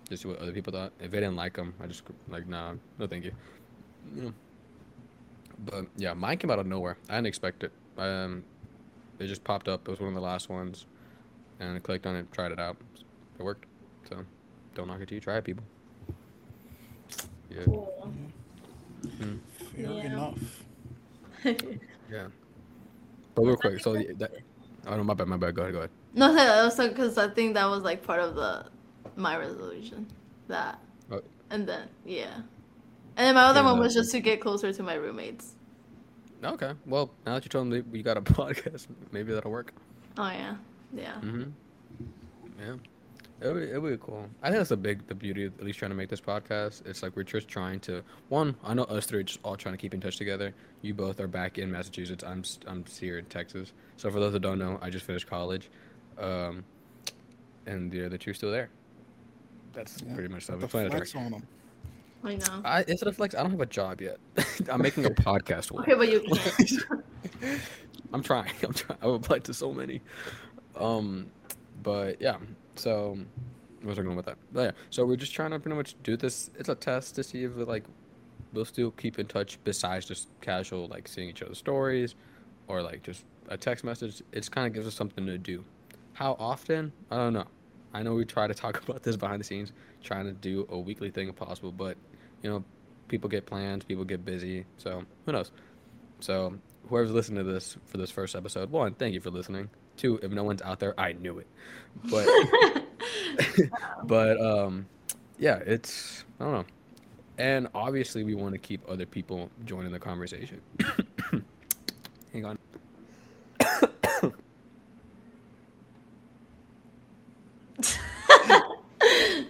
just 0.08 0.22
see 0.22 0.28
what 0.28 0.38
other 0.38 0.52
people 0.52 0.72
thought. 0.72 0.92
If 1.00 1.10
they 1.10 1.18
didn't 1.20 1.36
like 1.36 1.54
them, 1.54 1.74
I 1.80 1.86
just 1.86 2.02
like 2.28 2.46
nah, 2.46 2.74
no 2.98 3.06
thank 3.06 3.24
you. 3.24 3.32
Yeah. 4.14 4.30
But 5.64 5.86
yeah, 5.96 6.12
mine 6.14 6.38
came 6.38 6.50
out 6.50 6.58
of 6.58 6.66
nowhere. 6.66 6.96
I 7.08 7.14
didn't 7.16 7.28
expect 7.28 7.62
it. 7.62 7.72
Um, 7.96 8.42
it 9.20 9.26
just 9.28 9.44
popped 9.44 9.68
up. 9.68 9.86
It 9.86 9.90
was 9.90 10.00
one 10.00 10.08
of 10.08 10.14
the 10.14 10.20
last 10.20 10.48
ones, 10.48 10.86
and 11.60 11.76
I 11.76 11.78
clicked 11.78 12.06
on 12.06 12.16
it, 12.16 12.32
tried 12.32 12.50
it 12.50 12.58
out. 12.58 12.76
It 13.42 13.44
worked. 13.44 13.66
So, 14.08 14.24
don't 14.76 14.86
knock 14.86 15.00
it 15.00 15.08
till 15.08 15.16
you 15.16 15.20
try 15.20 15.36
it, 15.38 15.44
people. 15.44 15.64
Yeah. 17.50 17.64
Cool. 17.64 18.12
Fair 19.18 19.36
Yeah. 19.76 20.04
enough. 20.06 20.38
Yeah. 22.10 22.26
But 23.34 23.42
real 23.42 23.56
quick, 23.56 23.80
so 23.80 23.94
that. 23.94 24.30
Oh 24.86 24.96
no, 24.96 25.02
my 25.02 25.14
bad, 25.14 25.26
my 25.26 25.38
bad. 25.38 25.54
Go 25.54 25.62
ahead, 25.62 25.72
go 25.72 25.78
ahead. 25.78 25.90
no, 26.14 26.32
that 26.34 26.62
was 26.64 26.76
because 26.76 27.16
I 27.16 27.28
think 27.28 27.54
that 27.54 27.64
was 27.64 27.82
like 27.82 28.02
part 28.04 28.20
of 28.20 28.34
the 28.34 28.66
my 29.16 29.36
resolution. 29.38 30.06
That. 30.48 30.78
Oh. 31.10 31.22
And 31.50 31.66
then 31.66 31.88
yeah. 32.04 32.34
And 33.16 33.26
then 33.26 33.34
my 33.34 33.44
other 33.44 33.60
Yeah, 33.60 33.66
one 33.66 33.76
no. 33.76 33.82
was 33.82 33.94
just 33.94 34.12
to 34.12 34.20
get 34.20 34.40
closer 34.42 34.72
to 34.74 34.82
my 34.82 34.94
roommates. 34.94 35.54
Okay. 36.44 36.72
Well, 36.86 37.10
now 37.24 37.34
that 37.34 37.44
you 37.44 37.48
told 37.48 37.68
me 37.68 37.80
that 37.80 37.96
you 37.96 38.02
got 38.02 38.18
a 38.18 38.20
podcast, 38.40 38.86
maybe 39.10 39.32
that'll 39.32 39.50
work. 39.50 39.72
Oh 40.18 40.28
yeah. 40.28 40.56
Yeah. 40.94 41.14
Mm-hmm. 41.14 41.50
Yeah. 42.60 42.74
It 43.42 43.52
would, 43.52 43.62
it 43.68 43.78
would 43.82 43.98
be 44.00 44.04
cool. 44.04 44.28
I 44.42 44.48
think 44.48 44.58
that's 44.58 44.68
the 44.68 44.76
big 44.76 45.06
the 45.08 45.14
beauty 45.14 45.44
of 45.46 45.58
at 45.58 45.64
least 45.64 45.78
trying 45.78 45.90
to 45.90 45.96
make 45.96 46.08
this 46.08 46.20
podcast. 46.20 46.86
It's 46.86 47.02
like 47.02 47.16
we're 47.16 47.22
just 47.24 47.48
trying 47.48 47.80
to 47.80 48.02
one. 48.28 48.54
I 48.64 48.74
know 48.74 48.84
us 48.84 49.06
three 49.06 49.20
are 49.20 49.22
just 49.24 49.40
all 49.42 49.56
trying 49.56 49.74
to 49.74 49.78
keep 49.78 49.94
in 49.94 50.00
touch 50.00 50.16
together. 50.16 50.54
You 50.82 50.94
both 50.94 51.18
are 51.20 51.26
back 51.28 51.58
in 51.58 51.70
Massachusetts. 51.70 52.22
I'm 52.24 52.40
s- 52.40 52.58
I'm 52.66 52.84
here 53.00 53.18
in 53.18 53.24
Texas. 53.26 53.72
So 53.96 54.10
for 54.10 54.20
those 54.20 54.32
that 54.34 54.40
don't 54.40 54.58
know, 54.58 54.78
I 54.80 54.90
just 54.90 55.04
finished 55.06 55.26
college. 55.26 55.70
Um, 56.18 56.64
and 57.66 57.90
the 57.90 58.06
other 58.06 58.18
two 58.18 58.32
still 58.34 58.50
there. 58.50 58.68
That's 59.72 60.02
Yeah, 60.02 60.14
pretty 60.14 60.28
much 60.32 60.44
stuff. 60.44 60.58
The 60.58 60.64
It's 60.66 60.72
Planet 60.72 60.92
Dark. 60.92 61.08
flex. 61.08 61.34
I 62.24 62.34
know. 62.36 62.62
I, 62.64 62.82
is 62.82 63.02
it 63.02 63.08
a 63.08 63.12
flex? 63.12 63.34
I 63.34 63.42
don't 63.42 63.50
have 63.50 63.60
a 63.60 63.66
job 63.66 64.00
yet. 64.00 64.18
I'm 64.70 64.80
making 64.82 65.06
a 65.06 65.10
podcast 65.10 65.72
one. 65.72 65.82
Okay, 65.82 65.94
but 65.94 66.08
you. 66.10 66.24
I'm 68.12 68.22
trying. 68.22 68.50
I'm 68.62 68.72
trying. 68.74 68.98
I've 69.02 69.10
applied 69.10 69.44
to 69.44 69.54
so 69.54 69.72
many. 69.72 70.00
Um, 70.76 71.26
but 71.82 72.20
yeah. 72.20 72.36
So, 72.76 73.18
was 73.84 73.98
I 73.98 74.02
going 74.02 74.16
with 74.16 74.26
that? 74.26 74.38
But 74.52 74.60
yeah. 74.60 74.70
So 74.90 75.04
we're 75.04 75.16
just 75.16 75.34
trying 75.34 75.50
to 75.50 75.58
pretty 75.58 75.76
much 75.76 75.94
do 76.02 76.16
this. 76.16 76.50
It's 76.58 76.68
a 76.68 76.74
test 76.74 77.14
to 77.16 77.22
see 77.22 77.44
if 77.44 77.52
like 77.56 77.84
we'll 78.52 78.64
still 78.64 78.90
keep 78.92 79.18
in 79.18 79.26
touch 79.26 79.58
besides 79.64 80.06
just 80.06 80.28
casual 80.40 80.88
like 80.88 81.08
seeing 81.08 81.28
each 81.28 81.42
other's 81.42 81.58
stories, 81.58 82.14
or 82.68 82.82
like 82.82 83.02
just 83.02 83.24
a 83.48 83.56
text 83.56 83.84
message. 83.84 84.22
It's 84.32 84.48
kind 84.48 84.66
of 84.66 84.72
gives 84.72 84.86
us 84.86 84.94
something 84.94 85.26
to 85.26 85.38
do. 85.38 85.64
How 86.14 86.36
often? 86.38 86.92
I 87.10 87.16
don't 87.16 87.32
know. 87.32 87.46
I 87.94 88.02
know 88.02 88.14
we 88.14 88.24
try 88.24 88.46
to 88.46 88.54
talk 88.54 88.82
about 88.88 89.02
this 89.02 89.16
behind 89.16 89.40
the 89.40 89.44
scenes, 89.44 89.72
trying 90.02 90.24
to 90.26 90.32
do 90.32 90.66
a 90.70 90.78
weekly 90.78 91.10
thing 91.10 91.28
if 91.28 91.36
possible, 91.36 91.72
but 91.72 91.96
you 92.42 92.50
know, 92.50 92.64
people 93.08 93.28
get 93.28 93.46
plans, 93.46 93.84
people 93.84 94.04
get 94.04 94.24
busy, 94.24 94.64
so 94.78 95.04
who 95.26 95.32
knows? 95.32 95.50
So 96.20 96.58
whoever's 96.88 97.10
listening 97.10 97.44
to 97.44 97.52
this 97.52 97.76
for 97.86 97.98
this 97.98 98.10
first 98.10 98.34
episode, 98.34 98.70
one, 98.70 98.94
thank 98.94 99.14
you 99.14 99.20
for 99.20 99.30
listening. 99.30 99.70
Two, 99.96 100.18
if 100.22 100.30
no 100.32 100.44
one's 100.44 100.62
out 100.62 100.80
there, 100.80 100.98
I 100.98 101.12
knew 101.12 101.38
it. 101.38 101.46
But 102.10 102.26
but 104.04 104.40
um 104.40 104.86
yeah, 105.38 105.56
it's 105.66 106.24
I 106.40 106.44
don't 106.44 106.52
know. 106.52 106.64
And 107.38 107.68
obviously 107.74 108.24
we 108.24 108.34
want 108.34 108.52
to 108.52 108.58
keep 108.58 108.82
other 108.88 109.06
people 109.06 109.50
joining 109.64 109.92
the 109.92 109.98
conversation. 109.98 110.60
Hang 112.32 112.44
on. 112.44 112.58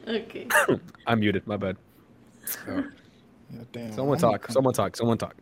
okay. 0.09 0.47
I'm 1.07 1.21
muted, 1.21 1.47
my 1.47 1.57
bad. 1.57 1.77
Oh, 2.69 2.85
Yeah, 3.53 3.61
damn. 3.73 3.93
someone 3.93 4.19
talk, 4.19 4.51
someone 4.51 4.75
talk, 4.75 4.97
someone 4.97 5.19
talk. 5.19 5.37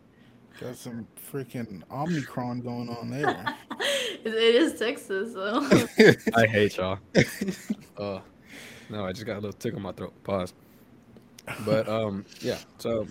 Got 0.61 0.75
some 0.75 1.07
freaking 1.33 1.81
Omicron 1.91 2.61
going 2.61 2.87
on 2.87 3.09
there. 3.09 3.55
it 4.23 4.27
it 4.27 4.55
is 4.55 4.77
Texas, 4.77 5.33
so. 5.33 5.67
I 6.39 6.45
hate 6.45 6.77
y'all. 6.77 6.99
Oh, 7.97 8.21
no, 8.91 9.03
I 9.03 9.11
just 9.11 9.25
got 9.25 9.33
a 9.33 9.41
little 9.41 9.53
tickle 9.53 9.77
in 9.77 9.83
my 9.83 9.91
throat. 9.91 10.13
Pause. 10.23 10.53
But 11.65 11.89
um, 11.89 12.25
yeah. 12.41 12.59
So 12.77 13.07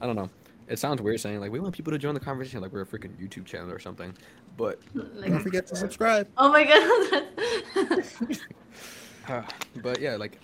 I 0.00 0.06
don't 0.06 0.16
know. 0.16 0.30
It 0.66 0.78
sounds 0.78 1.02
weird 1.02 1.20
saying 1.20 1.38
like 1.40 1.52
we 1.52 1.60
want 1.60 1.74
people 1.74 1.92
to 1.92 1.98
join 1.98 2.14
the 2.14 2.20
conversation 2.20 2.62
like 2.62 2.72
we're 2.72 2.80
a 2.80 2.86
freaking 2.86 3.14
YouTube 3.22 3.44
channel 3.44 3.70
or 3.70 3.78
something. 3.78 4.16
But 4.56 4.80
like, 4.94 5.32
Don't 5.32 5.42
forget 5.42 5.66
to 5.66 5.76
subscribe. 5.76 6.28
oh 6.38 6.50
my 6.50 6.64
god. 6.64 8.32
uh, 9.28 9.42
but 9.82 10.00
yeah, 10.00 10.16
like 10.16 10.40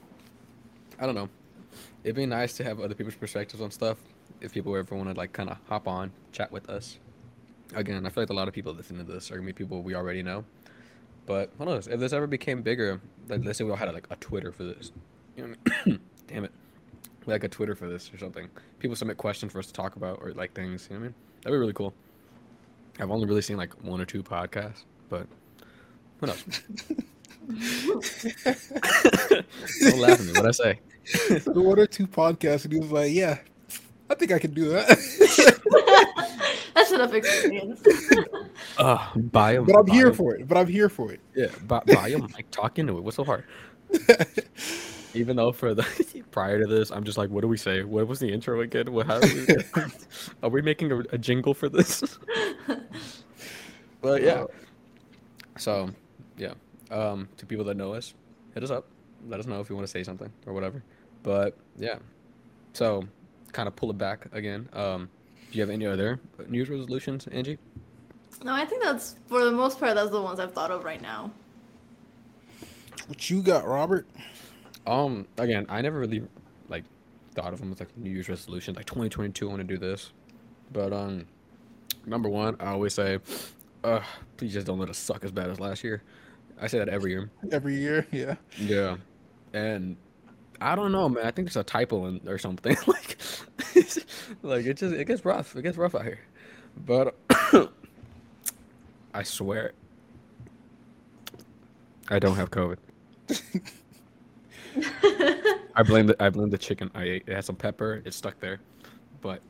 I 0.98 1.06
don't 1.06 1.14
know. 1.14 1.30
It'd 2.04 2.16
be 2.16 2.26
nice 2.26 2.58
to 2.58 2.64
have 2.64 2.78
other 2.78 2.94
people's 2.94 3.14
perspectives 3.16 3.62
on 3.62 3.70
stuff. 3.70 3.96
If 4.40 4.52
people 4.52 4.74
ever 4.76 4.94
want 4.94 5.08
to 5.10 5.14
like 5.14 5.32
kind 5.32 5.50
of 5.50 5.58
hop 5.68 5.86
on, 5.86 6.12
chat 6.32 6.50
with 6.50 6.68
us. 6.68 6.98
Again, 7.74 8.04
I 8.04 8.08
feel 8.08 8.22
like 8.22 8.30
a 8.30 8.34
lot 8.34 8.48
of 8.48 8.54
people 8.54 8.72
listening 8.72 9.04
to 9.06 9.12
this 9.12 9.30
are 9.30 9.34
gonna 9.34 9.46
be 9.46 9.52
people 9.52 9.82
we 9.82 9.94
already 9.94 10.22
know. 10.22 10.44
But 11.26 11.50
who 11.58 11.64
knows? 11.66 11.86
If 11.86 12.00
this 12.00 12.12
ever 12.12 12.26
became 12.26 12.62
bigger, 12.62 13.00
like 13.28 13.44
let's 13.44 13.58
say 13.58 13.64
we 13.64 13.70
all 13.70 13.76
had 13.76 13.92
like 13.92 14.06
a 14.10 14.16
Twitter 14.16 14.50
for 14.50 14.64
this. 14.64 14.92
You 15.36 15.44
know 15.44 15.54
what 15.62 15.74
I 15.74 15.88
mean? 15.88 16.00
Damn 16.26 16.44
it. 16.44 16.52
Like 17.26 17.44
a 17.44 17.48
Twitter 17.48 17.74
for 17.74 17.88
this 17.88 18.12
or 18.12 18.18
something. 18.18 18.48
People 18.78 18.96
submit 18.96 19.18
questions 19.18 19.52
for 19.52 19.58
us 19.58 19.66
to 19.66 19.72
talk 19.72 19.96
about 19.96 20.18
or 20.22 20.32
like 20.32 20.54
things. 20.54 20.88
You 20.90 20.96
know 20.96 21.00
what 21.00 21.04
I 21.04 21.08
mean? 21.08 21.14
That'd 21.42 21.54
be 21.54 21.58
really 21.58 21.72
cool. 21.72 21.94
I've 22.98 23.10
only 23.10 23.26
really 23.26 23.42
seen 23.42 23.56
like 23.56 23.72
one 23.84 24.00
or 24.00 24.04
two 24.04 24.22
podcasts, 24.22 24.84
but 25.08 25.26
who 26.20 26.26
knows? 26.26 26.44
Don't 29.80 29.98
laugh 29.98 30.20
at 30.20 30.26
me. 30.26 30.32
What 30.32 30.46
I 30.46 30.50
say? 30.50 30.80
So 31.40 31.52
one 31.60 31.78
or 31.78 31.86
two 31.86 32.06
podcasts, 32.06 32.64
and 32.64 32.72
he 32.72 32.78
was 32.78 32.92
like, 32.92 33.12
"Yeah, 33.12 33.38
I 33.38 33.49
think 34.20 34.30
I 34.32 34.38
can 34.38 34.52
do 34.54 34.68
that." 34.68 34.86
That's 36.74 36.92
enough 36.92 37.14
experience. 37.14 37.82
Uh, 38.78 38.98
buy 39.16 39.52
a, 39.52 39.62
but 39.62 39.76
I'm 39.76 39.84
buy 39.86 39.94
here 39.94 40.08
a- 40.08 40.14
for 40.14 40.34
it. 40.34 40.46
But 40.46 40.56
I'm 40.56 40.66
here 40.66 40.88
for 40.88 41.12
it. 41.12 41.20
Yeah, 41.34 41.48
buy, 41.66 41.80
buy 41.86 42.08
a 42.08 42.18
mic. 42.18 42.50
Talk 42.50 42.78
into 42.78 42.96
it. 42.96 43.04
What's 43.04 43.16
so 43.16 43.24
hard? 43.24 43.44
Even 45.14 45.36
though 45.36 45.52
for 45.52 45.74
the 45.74 45.82
prior 46.30 46.60
to 46.60 46.66
this, 46.66 46.90
I'm 46.90 47.04
just 47.04 47.18
like, 47.18 47.30
what 47.30 47.40
do 47.42 47.48
we 47.48 47.56
say? 47.56 47.82
What 47.82 48.06
was 48.06 48.20
the 48.20 48.32
intro 48.32 48.60
again? 48.60 48.92
What 48.92 49.06
how 49.06 49.16
are 49.16 49.20
we, 49.20 49.46
are 50.44 50.50
we 50.50 50.62
making 50.62 50.92
a, 50.92 50.98
a 51.12 51.18
jingle 51.18 51.52
for 51.52 51.68
this? 51.68 52.18
but 54.00 54.22
yeah. 54.22 54.44
So, 55.58 55.90
yeah. 56.38 56.54
Um, 56.90 57.28
to 57.38 57.46
people 57.46 57.64
that 57.66 57.76
know 57.76 57.92
us, 57.94 58.14
hit 58.54 58.62
us 58.62 58.70
up. 58.70 58.86
Let 59.26 59.40
us 59.40 59.46
know 59.46 59.60
if 59.60 59.68
you 59.68 59.74
want 59.76 59.86
to 59.86 59.90
say 59.90 60.02
something 60.04 60.32
or 60.46 60.52
whatever. 60.54 60.82
But 61.22 61.56
yeah. 61.76 61.98
So, 62.72 63.04
kind 63.52 63.68
of 63.68 63.76
pull 63.76 63.90
it 63.90 63.98
back 63.98 64.26
again. 64.32 64.68
Um, 64.72 65.08
do 65.50 65.58
you 65.58 65.62
have 65.62 65.70
any 65.70 65.86
other 65.86 66.20
New 66.48 66.58
Year's 66.58 66.70
resolutions, 66.70 67.26
Angie? 67.28 67.58
no, 68.42 68.54
I 68.54 68.64
think 68.64 68.82
that's 68.82 69.16
for 69.28 69.44
the 69.44 69.52
most 69.52 69.78
part 69.78 69.94
that's 69.94 70.10
the 70.10 70.22
ones 70.22 70.40
I've 70.40 70.52
thought 70.52 70.70
of 70.70 70.84
right 70.84 71.02
now. 71.02 71.30
What 73.06 73.28
you 73.28 73.42
got, 73.42 73.66
Robert? 73.66 74.06
Um, 74.86 75.26
again, 75.36 75.66
I 75.68 75.82
never 75.82 75.98
really 75.98 76.22
like 76.68 76.84
thought 77.34 77.52
of 77.52 77.60
them 77.60 77.72
as 77.72 77.80
like 77.80 77.96
New 77.96 78.10
Year's 78.10 78.28
resolutions. 78.28 78.76
Like 78.76 78.86
2022, 78.86 79.46
I 79.46 79.50
want 79.50 79.60
to 79.60 79.64
do 79.64 79.78
this. 79.78 80.12
But 80.72 80.92
um, 80.92 81.26
number 82.06 82.28
one, 82.28 82.56
I 82.60 82.68
always 82.68 82.94
say, 82.94 83.18
uh, 83.84 84.00
please 84.36 84.52
just 84.52 84.66
don't 84.66 84.78
let 84.78 84.88
us 84.88 84.98
suck 84.98 85.24
as 85.24 85.32
bad 85.32 85.50
as 85.50 85.60
last 85.60 85.84
year. 85.84 86.02
I 86.60 86.66
say 86.66 86.78
that 86.78 86.88
every 86.88 87.10
year. 87.10 87.30
Every 87.50 87.74
year, 87.74 88.06
yeah. 88.12 88.36
Yeah, 88.58 88.96
and 89.52 89.96
I 90.60 90.74
don't 90.74 90.92
know, 90.92 91.08
man. 91.08 91.24
I 91.26 91.30
think 91.30 91.48
there's 91.48 91.56
a 91.56 91.64
typo 91.64 92.06
in 92.06 92.20
or 92.26 92.38
something. 92.38 92.76
like, 92.86 93.16
like 94.42 94.66
it 94.66 94.76
just 94.76 94.94
it 94.94 95.06
gets 95.06 95.24
rough. 95.24 95.56
It 95.56 95.62
gets 95.62 95.76
rough 95.76 95.94
out 95.94 96.04
here. 96.04 96.20
But 96.86 97.14
I 99.14 99.22
swear, 99.22 99.72
I 102.08 102.18
don't 102.18 102.36
have 102.36 102.50
COVID. 102.50 102.76
I 105.74 105.82
blame 105.82 106.06
the 106.06 106.16
I 106.22 106.28
blame 106.30 106.50
the 106.50 106.58
chicken 106.58 106.90
I 106.94 107.04
ate. 107.04 107.24
It 107.26 107.34
had 107.34 107.44
some 107.44 107.56
pepper. 107.56 108.02
It's 108.04 108.16
stuck 108.16 108.38
there, 108.40 108.60
but 109.20 109.40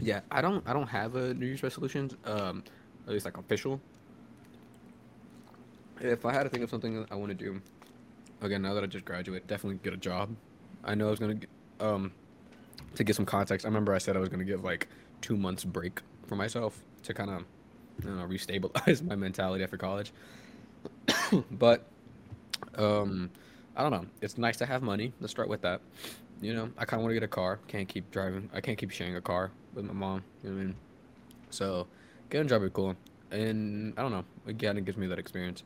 yeah, 0.00 0.20
I 0.30 0.40
don't 0.40 0.62
I 0.68 0.72
don't 0.72 0.88
have 0.88 1.16
a 1.16 1.34
New 1.34 1.46
Year's 1.46 1.62
resolutions. 1.62 2.14
Um, 2.24 2.62
at 3.06 3.12
least 3.12 3.24
like 3.24 3.38
official. 3.38 3.80
If 6.00 6.26
I 6.26 6.32
had 6.32 6.44
to 6.44 6.48
think 6.48 6.62
of 6.62 6.70
something 6.70 7.06
I 7.10 7.14
want 7.16 7.30
to 7.30 7.34
do, 7.34 7.60
again 8.40 8.62
now 8.62 8.74
that 8.74 8.84
I 8.84 8.86
just 8.86 9.04
graduated, 9.04 9.46
definitely 9.46 9.80
get 9.82 9.92
a 9.92 9.96
job. 9.96 10.34
I 10.84 10.94
know 10.94 11.08
I 11.08 11.10
was 11.10 11.18
gonna 11.20 11.38
um 11.80 12.12
to 12.94 13.04
get 13.04 13.16
some 13.16 13.26
context. 13.26 13.66
I 13.66 13.68
remember 13.68 13.94
I 13.94 13.98
said 13.98 14.16
I 14.16 14.20
was 14.20 14.28
gonna 14.28 14.44
give 14.44 14.64
like 14.64 14.88
two 15.20 15.36
months 15.36 15.64
break 15.64 16.00
for 16.26 16.36
myself 16.36 16.82
to 17.04 17.14
kind 17.14 17.30
of 17.30 17.44
you 18.04 18.10
know 18.10 18.26
restabilize 18.26 19.02
my 19.06 19.16
mentality 19.16 19.64
after 19.64 19.76
college. 19.76 20.12
but 21.50 21.86
um 22.76 23.30
I 23.78 23.82
don't 23.82 23.92
know. 23.92 24.06
It's 24.20 24.36
nice 24.36 24.56
to 24.56 24.66
have 24.66 24.82
money. 24.82 25.12
Let's 25.20 25.30
start 25.30 25.48
with 25.48 25.62
that. 25.62 25.80
You 26.40 26.52
know, 26.52 26.70
I 26.76 26.84
kind 26.84 27.00
of 27.00 27.04
want 27.04 27.10
to 27.10 27.14
get 27.14 27.22
a 27.22 27.28
car. 27.28 27.60
Can't 27.68 27.88
keep 27.88 28.10
driving. 28.10 28.50
I 28.52 28.60
can't 28.60 28.76
keep 28.76 28.90
sharing 28.90 29.14
a 29.14 29.20
car 29.20 29.52
with 29.72 29.84
my 29.84 29.92
mom. 29.92 30.24
You 30.42 30.50
know 30.50 30.56
what 30.56 30.62
I 30.62 30.64
mean? 30.64 30.74
So, 31.50 31.86
getting 32.28 32.46
a 32.46 32.48
job 32.48 32.62
be 32.62 32.70
cool. 32.70 32.96
And 33.30 33.94
I 33.96 34.02
don't 34.02 34.10
know. 34.10 34.24
Again, 34.48 34.76
it 34.78 34.84
gives 34.84 34.98
me 34.98 35.06
that 35.06 35.18
experience. 35.20 35.62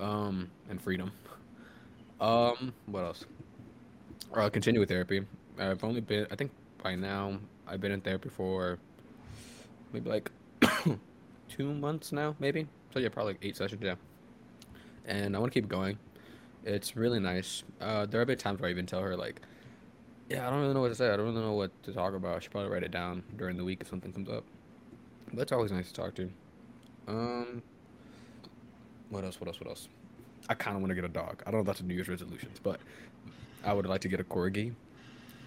Um, 0.00 0.50
and 0.68 0.82
freedom. 0.82 1.12
Um, 2.20 2.74
what 2.86 3.04
else? 3.04 3.24
I'll 4.34 4.50
continue 4.50 4.80
with 4.80 4.88
therapy. 4.90 5.24
I've 5.58 5.82
only 5.82 6.00
been, 6.00 6.26
I 6.30 6.36
think 6.36 6.52
by 6.82 6.94
now, 6.94 7.38
I've 7.66 7.80
been 7.80 7.92
in 7.92 8.00
therapy 8.00 8.28
for 8.28 8.78
maybe 9.92 10.10
like 10.10 10.30
two 11.48 11.74
months 11.74 12.12
now, 12.12 12.36
maybe. 12.38 12.66
So 12.92 12.98
yeah, 12.98 13.08
probably 13.08 13.34
like 13.34 13.44
eight 13.44 13.56
sessions, 13.56 13.82
yeah. 13.82 13.94
And 15.06 15.34
I 15.34 15.38
want 15.38 15.52
to 15.52 15.60
keep 15.60 15.68
going. 15.68 15.98
It's 16.64 16.96
really 16.96 17.20
nice. 17.20 17.62
Uh, 17.80 18.06
there 18.06 18.20
have 18.20 18.28
been 18.28 18.38
times 18.38 18.60
where 18.60 18.68
I 18.68 18.70
even 18.70 18.84
tell 18.84 19.00
her 19.00 19.16
like, 19.16 19.40
"Yeah, 20.28 20.46
I 20.46 20.50
don't 20.50 20.60
really 20.60 20.74
know 20.74 20.82
what 20.82 20.88
to 20.88 20.94
say. 20.94 21.10
I 21.10 21.16
don't 21.16 21.26
really 21.26 21.40
know 21.40 21.54
what 21.54 21.70
to 21.84 21.92
talk 21.92 22.12
about. 22.14 22.36
I 22.36 22.38
should 22.40 22.50
probably 22.50 22.70
write 22.70 22.82
it 22.82 22.90
down 22.90 23.22
during 23.36 23.56
the 23.56 23.64
week 23.64 23.78
if 23.80 23.88
something 23.88 24.12
comes 24.12 24.28
up." 24.28 24.44
But 25.32 25.42
it's 25.42 25.52
always 25.52 25.72
nice 25.72 25.88
to 25.88 25.94
talk 25.94 26.14
to. 26.16 26.30
Um, 27.08 27.62
what 29.08 29.24
else? 29.24 29.40
What 29.40 29.48
else? 29.48 29.58
What 29.58 29.70
else? 29.70 29.88
I 30.50 30.54
kind 30.54 30.74
of 30.76 30.82
want 30.82 30.90
to 30.90 30.94
get 30.96 31.04
a 31.04 31.08
dog. 31.08 31.42
I 31.46 31.50
don't 31.50 31.58
know 31.58 31.60
if 31.60 31.66
that's 31.66 31.80
a 31.80 31.84
New 31.84 31.94
Year's 31.94 32.08
resolutions, 32.08 32.58
but 32.60 32.80
I 33.64 33.72
would 33.72 33.86
like 33.86 34.00
to 34.02 34.08
get 34.08 34.18
a 34.18 34.24
corgi. 34.24 34.74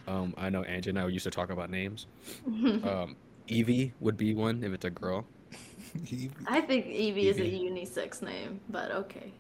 Um, 0.08 0.34
I 0.38 0.50
know 0.50 0.64
Angie 0.64 0.90
and 0.92 1.00
I 1.00 1.06
used 1.08 1.26
to 1.26 1.32
talk 1.32 1.50
about 1.52 1.70
names. 1.70 2.08
Um, 2.84 3.16
Evie 3.48 3.94
would 4.00 4.16
be 4.16 4.34
one 4.34 4.64
if 4.64 4.72
it's 4.72 4.86
a 4.86 4.90
girl. 4.90 5.26
I 6.48 6.62
think 6.62 6.86
Evie 6.88 7.28
is 7.28 7.38
a 7.38 7.42
unisex 7.42 8.22
name, 8.22 8.62
but 8.70 8.90
okay. 8.92 9.34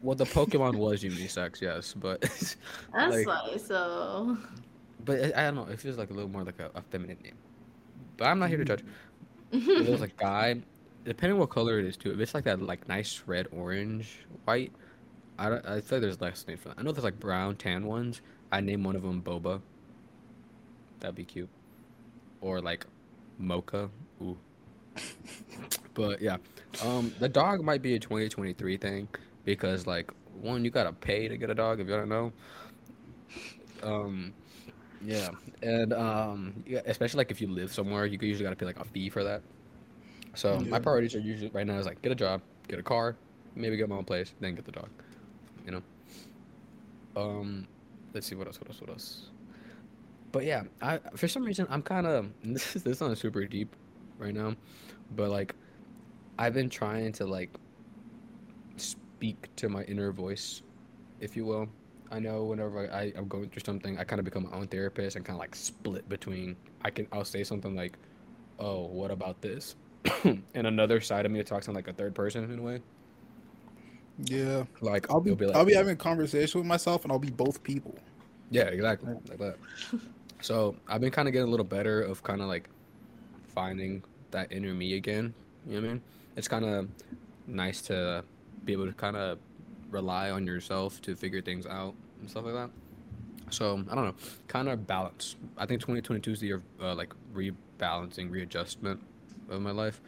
Well, 0.00 0.14
the 0.14 0.24
Pokemon 0.24 0.76
was 0.76 1.02
unisex, 1.02 1.60
yes, 1.60 1.92
but 1.92 2.20
That's 2.22 2.56
Like- 2.94 3.26
why. 3.26 3.56
So 3.56 4.38
but 5.04 5.18
I, 5.36 5.42
I 5.42 5.44
don't 5.46 5.56
know. 5.56 5.66
It 5.72 5.80
feels 5.80 5.98
like 5.98 6.10
a 6.10 6.12
little 6.14 6.30
more 6.30 6.44
like 6.44 6.60
a, 6.60 6.70
a 6.76 6.82
feminine 6.82 7.18
name. 7.24 7.34
But 8.16 8.26
I'm 8.28 8.38
not 8.38 8.48
here 8.50 8.58
to 8.58 8.64
judge. 8.64 8.84
If 9.52 9.66
it 9.66 9.88
was 9.90 10.02
a 10.02 10.08
guy, 10.08 10.60
depending 11.04 11.38
what 11.38 11.48
color 11.50 11.78
it 11.80 11.86
is 11.86 11.96
too. 11.96 12.12
If 12.12 12.20
it's 12.20 12.34
like 12.34 12.44
that 12.44 12.62
like 12.62 12.86
nice 12.88 13.22
red, 13.26 13.48
orange, 13.50 14.20
white, 14.44 14.72
I, 15.38 15.48
don't- 15.48 15.66
I 15.66 15.80
feel 15.80 15.98
like 15.98 16.02
there's 16.02 16.20
less 16.20 16.46
name 16.46 16.58
for 16.58 16.68
that. 16.68 16.78
I 16.78 16.82
know 16.82 16.92
there's 16.92 17.04
like 17.04 17.20
brown 17.20 17.56
tan 17.56 17.86
ones. 17.86 18.20
I 18.50 18.60
name 18.60 18.82
one 18.84 18.96
of 18.96 19.02
them 19.02 19.22
Boba. 19.22 19.60
That'd 21.00 21.14
be 21.16 21.24
cute. 21.24 21.48
Or 22.40 22.60
like 22.60 22.86
Mocha. 23.38 23.90
Ooh. 24.22 24.36
but 25.94 26.20
yeah, 26.20 26.38
um, 26.84 27.12
the 27.20 27.28
dog 27.28 27.62
might 27.62 27.82
be 27.82 27.94
a 27.94 27.98
2023 27.98 28.76
thing 28.76 29.08
because 29.44 29.86
like 29.86 30.10
one, 30.40 30.64
you 30.64 30.70
gotta 30.70 30.92
pay 30.92 31.28
to 31.28 31.36
get 31.36 31.50
a 31.50 31.54
dog 31.54 31.80
if 31.80 31.86
you 31.88 31.94
don't 31.94 32.08
know. 32.08 32.32
Um, 33.82 34.32
yeah, 35.04 35.30
and 35.62 35.92
um, 35.92 36.64
yeah, 36.66 36.80
especially 36.86 37.18
like 37.18 37.30
if 37.30 37.40
you 37.40 37.48
live 37.48 37.72
somewhere, 37.72 38.06
you 38.06 38.18
usually 38.20 38.44
gotta 38.44 38.56
pay 38.56 38.66
like 38.66 38.80
a 38.80 38.84
fee 38.84 39.08
for 39.08 39.22
that. 39.24 39.42
So 40.34 40.60
my 40.60 40.76
Yeah. 40.76 40.78
priorities 40.78 41.14
are 41.14 41.20
usually 41.20 41.50
right 41.50 41.66
now 41.66 41.78
is 41.78 41.86
like 41.86 42.02
get 42.02 42.12
a 42.12 42.16
job, 42.16 42.42
get 42.68 42.78
a 42.78 42.82
car, 42.82 43.16
maybe 43.54 43.76
get 43.76 43.88
my 43.88 43.96
own 43.96 44.04
place, 44.04 44.34
then 44.40 44.54
get 44.54 44.64
the 44.64 44.72
dog. 44.72 44.88
You 45.64 45.72
know. 45.72 45.82
Um, 47.16 47.66
let's 48.14 48.26
see 48.26 48.34
what 48.34 48.46
else. 48.46 48.60
What 48.60 48.68
else? 48.70 48.80
What 48.80 48.90
else? 48.90 49.30
But 50.32 50.44
yeah, 50.44 50.64
I 50.82 50.98
for 51.16 51.28
some 51.28 51.44
reason 51.44 51.66
I'm 51.70 51.82
kind 51.82 52.06
of 52.06 52.30
this 52.44 52.76
is 52.76 52.82
this 52.82 52.98
sounds 52.98 53.20
super 53.20 53.44
deep 53.44 53.74
right 54.18 54.34
now, 54.34 54.56
but 55.14 55.30
like 55.30 55.54
I've 56.38 56.54
been 56.54 56.70
trying 56.70 57.12
to 57.12 57.26
like 57.26 57.50
speak 58.76 59.48
to 59.56 59.68
my 59.68 59.82
inner 59.84 60.12
voice, 60.12 60.62
if 61.20 61.36
you 61.36 61.44
will. 61.44 61.68
I 62.10 62.20
know 62.20 62.44
whenever 62.44 62.90
I, 62.90 63.12
I'm 63.16 63.28
going 63.28 63.50
through 63.50 63.62
something, 63.66 63.98
I 63.98 64.04
kind 64.04 64.18
of 64.18 64.24
become 64.24 64.44
my 64.50 64.56
own 64.56 64.66
therapist 64.68 65.16
and 65.16 65.24
kind 65.24 65.34
of 65.34 65.40
like 65.40 65.54
split 65.54 66.08
between 66.08 66.56
I 66.82 66.90
can 66.90 67.06
I'll 67.12 67.24
say 67.24 67.44
something 67.44 67.74
like, 67.74 67.98
"Oh, 68.58 68.86
what 68.86 69.10
about 69.10 69.40
this?" 69.42 69.76
and 70.24 70.42
another 70.54 71.00
side 71.00 71.26
of 71.26 71.32
me 71.32 71.42
talks 71.42 71.68
in 71.68 71.74
like 71.74 71.88
a 71.88 71.92
third 71.92 72.14
person 72.14 72.50
in 72.50 72.58
a 72.58 72.62
way. 72.62 72.80
Yeah. 74.24 74.64
Like 74.80 75.10
I'll 75.10 75.20
be, 75.20 75.34
be 75.34 75.46
like, 75.46 75.56
I'll 75.56 75.64
be 75.64 75.74
having 75.74 75.92
a 75.92 75.96
conversation 75.96 76.60
with 76.60 76.66
myself, 76.66 77.04
and 77.04 77.12
I'll 77.12 77.18
be 77.18 77.30
both 77.30 77.62
people. 77.62 77.94
Yeah, 78.50 78.64
exactly. 78.64 79.14
Like 79.28 79.38
that. 79.38 79.56
So 80.40 80.76
I've 80.86 81.00
been 81.00 81.10
kind 81.10 81.26
of 81.26 81.32
getting 81.32 81.48
a 81.48 81.50
little 81.50 81.66
better 81.66 82.00
of 82.00 82.22
kind 82.22 82.40
of 82.40 82.46
like 82.46 82.68
finding 83.48 84.04
that 84.30 84.52
inner 84.52 84.72
me 84.72 84.94
again. 84.94 85.34
You 85.66 85.74
know 85.74 85.80
what 85.80 85.88
I 85.88 85.92
mean? 85.94 86.02
It's 86.36 86.46
kind 86.46 86.64
of 86.64 86.88
nice 87.48 87.82
to 87.82 88.22
be 88.64 88.72
able 88.72 88.86
to 88.86 88.92
kind 88.92 89.16
of 89.16 89.38
rely 89.90 90.30
on 90.30 90.46
yourself 90.46 91.02
to 91.02 91.16
figure 91.16 91.40
things 91.42 91.66
out 91.66 91.92
and 92.20 92.30
stuff 92.30 92.44
like 92.44 92.54
that. 92.54 92.70
So 93.50 93.82
I 93.90 93.96
don't 93.96 94.04
know, 94.04 94.14
kind 94.46 94.68
of 94.68 94.86
balance. 94.86 95.34
I 95.56 95.66
think 95.66 95.80
2022 95.80 96.30
is 96.30 96.38
the 96.40 96.46
year 96.46 96.62
of 96.78 96.84
uh, 96.84 96.94
like 96.94 97.12
rebalancing, 97.34 98.30
readjustment 98.30 99.00
of 99.50 99.60
my 99.60 99.72
life, 99.72 100.00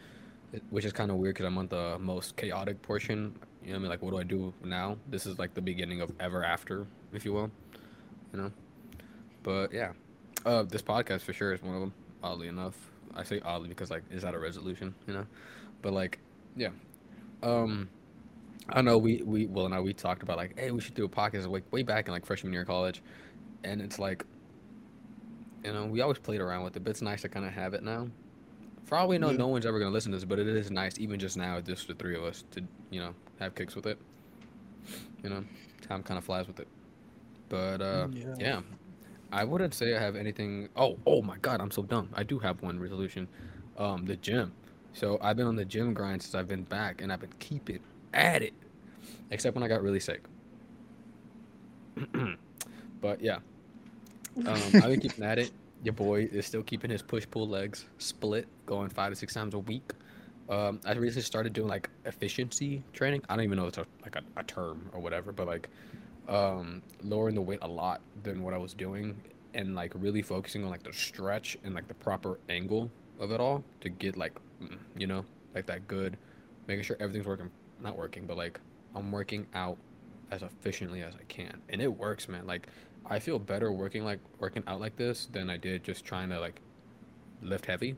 it- 0.53 0.63
which 0.69 0.85
is 0.85 0.93
kind 0.93 1.11
of 1.11 1.17
weird 1.17 1.35
because 1.35 1.45
I'm 1.47 1.57
on 1.57 1.67
the 1.67 1.97
most 1.99 2.37
chaotic 2.37 2.81
portion. 2.81 3.35
You 3.63 3.67
know 3.67 3.73
what 3.73 3.75
I 3.75 3.79
mean? 3.81 3.89
Like, 3.89 4.01
what 4.01 4.11
do 4.11 4.17
I 4.17 4.23
do 4.23 4.53
now? 4.63 4.97
This 5.07 5.25
is 5.25 5.37
like 5.39 5.53
the 5.53 5.61
beginning 5.61 6.01
of 6.01 6.11
ever 6.19 6.43
after, 6.43 6.87
if 7.13 7.25
you 7.25 7.33
will 7.33 7.51
you 8.33 8.39
know. 8.41 8.51
But 9.43 9.73
yeah, 9.73 9.91
uh, 10.45 10.63
this 10.63 10.81
podcast 10.81 11.21
for 11.21 11.33
sure 11.33 11.53
is 11.53 11.61
one 11.61 11.75
of 11.75 11.81
them. 11.81 11.93
Oddly 12.23 12.47
enough, 12.47 12.75
I 13.15 13.23
say 13.23 13.41
oddly 13.43 13.69
because 13.69 13.89
like, 13.89 14.03
is 14.11 14.21
that 14.21 14.33
a 14.35 14.39
resolution? 14.39 14.93
You 15.07 15.13
know, 15.13 15.25
but 15.81 15.93
like, 15.93 16.19
yeah. 16.55 16.69
Um, 17.41 17.89
I 18.69 18.81
know 18.81 18.97
we 18.97 19.21
we 19.23 19.47
well 19.47 19.67
now 19.69 19.81
we 19.81 19.93
talked 19.93 20.21
about 20.23 20.37
like, 20.37 20.57
hey, 20.59 20.71
we 20.71 20.81
should 20.81 20.93
do 20.93 21.05
a 21.05 21.09
podcast 21.09 21.47
like 21.47 21.69
way 21.71 21.83
back 21.83 22.07
in 22.07 22.13
like 22.13 22.25
freshman 22.25 22.53
year 22.53 22.61
of 22.61 22.67
college, 22.67 23.01
and 23.63 23.81
it's 23.81 23.97
like, 23.97 24.23
you 25.65 25.73
know, 25.73 25.85
we 25.85 26.01
always 26.01 26.19
played 26.19 26.41
around 26.41 26.63
with 26.63 26.75
it, 26.77 26.83
but 26.83 26.91
it's 26.91 27.01
nice 27.01 27.21
to 27.23 27.29
kind 27.29 27.45
of 27.45 27.51
have 27.53 27.73
it 27.73 27.83
now. 27.83 28.07
For 28.85 28.97
all 28.97 29.07
we 29.07 29.17
know, 29.17 29.31
Yeah. 29.31 29.37
no 29.37 29.47
one's 29.47 29.65
ever 29.65 29.79
gonna 29.79 29.91
listen 29.91 30.11
to 30.11 30.17
this, 30.17 30.25
but 30.25 30.37
it 30.37 30.47
is 30.47 30.69
nice, 30.69 30.99
even 30.99 31.19
just 31.19 31.37
now, 31.37 31.59
just 31.61 31.87
the 31.87 31.95
three 31.95 32.15
of 32.15 32.23
us 32.23 32.43
to 32.51 32.63
you 32.91 32.99
know 32.99 33.15
have 33.41 33.55
kicks 33.55 33.75
with 33.75 33.85
it. 33.87 33.97
You 35.23 35.29
know, 35.29 35.43
time 35.87 36.03
kind 36.03 36.17
of 36.17 36.23
flies 36.23 36.47
with 36.47 36.59
it. 36.59 36.67
But 37.49 37.81
uh, 37.81 38.07
Yeah. 38.13 38.35
yeah. 38.39 38.61
I 39.31 39.43
wouldn't 39.45 39.73
say 39.73 39.95
I 39.95 39.99
have 39.99 40.15
anything. 40.15 40.69
Oh, 40.75 40.97
oh 41.05 41.21
my 41.21 41.37
God, 41.37 41.61
I'm 41.61 41.71
so 41.71 41.83
dumb. 41.83 42.09
I 42.13 42.23
do 42.23 42.39
have 42.39 42.61
one 42.61 42.79
resolution. 42.79 43.27
Um, 43.77 44.05
the 44.05 44.17
gym. 44.17 44.51
So 44.93 45.17
I've 45.21 45.37
been 45.37 45.47
on 45.47 45.55
the 45.55 45.63
gym 45.65 45.93
grind 45.93 46.21
since 46.21 46.35
I've 46.35 46.47
been 46.49 46.63
back, 46.63 47.01
and 47.01 47.13
I've 47.13 47.21
been 47.21 47.33
keeping 47.39 47.79
at 48.13 48.41
it, 48.41 48.53
except 49.29 49.55
when 49.55 49.63
I 49.63 49.69
got 49.69 49.81
really 49.81 50.01
sick. 50.01 50.21
but 53.01 53.21
yeah, 53.21 53.37
um, 54.45 54.61
I've 54.75 54.83
been 54.89 54.99
keeping 55.01 55.23
at 55.23 55.39
it. 55.39 55.51
Your 55.83 55.93
boy 55.93 56.29
is 56.31 56.45
still 56.45 56.61
keeping 56.63 56.91
his 56.91 57.01
push 57.01 57.25
pull 57.29 57.47
legs 57.47 57.85
split, 57.97 58.47
going 58.65 58.89
five 58.89 59.11
to 59.11 59.15
six 59.15 59.33
times 59.33 59.53
a 59.53 59.59
week. 59.59 59.91
Um, 60.51 60.81
I 60.85 60.91
recently 60.91 61.21
started 61.21 61.53
doing 61.53 61.69
like 61.69 61.89
efficiency 62.03 62.83
training. 62.91 63.23
I 63.29 63.37
don't 63.37 63.45
even 63.45 63.57
know 63.57 63.67
if 63.67 63.69
it's 63.69 63.77
a, 63.77 63.85
like 64.03 64.17
a, 64.17 64.21
a 64.35 64.43
term 64.43 64.89
or 64.91 64.99
whatever, 64.99 65.31
but 65.31 65.47
like 65.47 65.69
um, 66.27 66.81
lowering 67.03 67.35
the 67.35 67.41
weight 67.41 67.59
a 67.61 67.67
lot 67.67 68.01
than 68.23 68.43
what 68.43 68.53
I 68.53 68.57
was 68.57 68.73
doing, 68.73 69.15
and 69.53 69.75
like 69.75 69.93
really 69.95 70.21
focusing 70.21 70.65
on 70.65 70.69
like 70.69 70.83
the 70.83 70.91
stretch 70.91 71.57
and 71.63 71.73
like 71.73 71.87
the 71.87 71.93
proper 71.93 72.37
angle 72.49 72.91
of 73.17 73.31
it 73.31 73.39
all 73.39 73.63
to 73.79 73.87
get 73.87 74.17
like 74.17 74.33
mm, 74.61 74.77
you 74.97 75.07
know 75.07 75.23
like 75.55 75.65
that 75.67 75.87
good, 75.87 76.17
making 76.67 76.83
sure 76.83 76.97
everything's 76.99 77.25
working, 77.25 77.49
not 77.79 77.97
working, 77.97 78.25
but 78.25 78.35
like 78.35 78.59
I'm 78.93 79.09
working 79.09 79.47
out 79.53 79.77
as 80.31 80.41
efficiently 80.41 81.01
as 81.01 81.15
I 81.15 81.23
can, 81.29 81.61
and 81.69 81.81
it 81.81 81.87
works, 81.87 82.27
man. 82.27 82.45
Like 82.45 82.67
I 83.05 83.19
feel 83.19 83.39
better 83.39 83.71
working 83.71 84.03
like 84.03 84.19
working 84.39 84.63
out 84.67 84.81
like 84.81 84.97
this 84.97 85.29
than 85.31 85.49
I 85.49 85.55
did 85.55 85.85
just 85.85 86.03
trying 86.03 86.27
to 86.27 86.41
like 86.41 86.59
lift 87.41 87.67
heavy. 87.67 87.95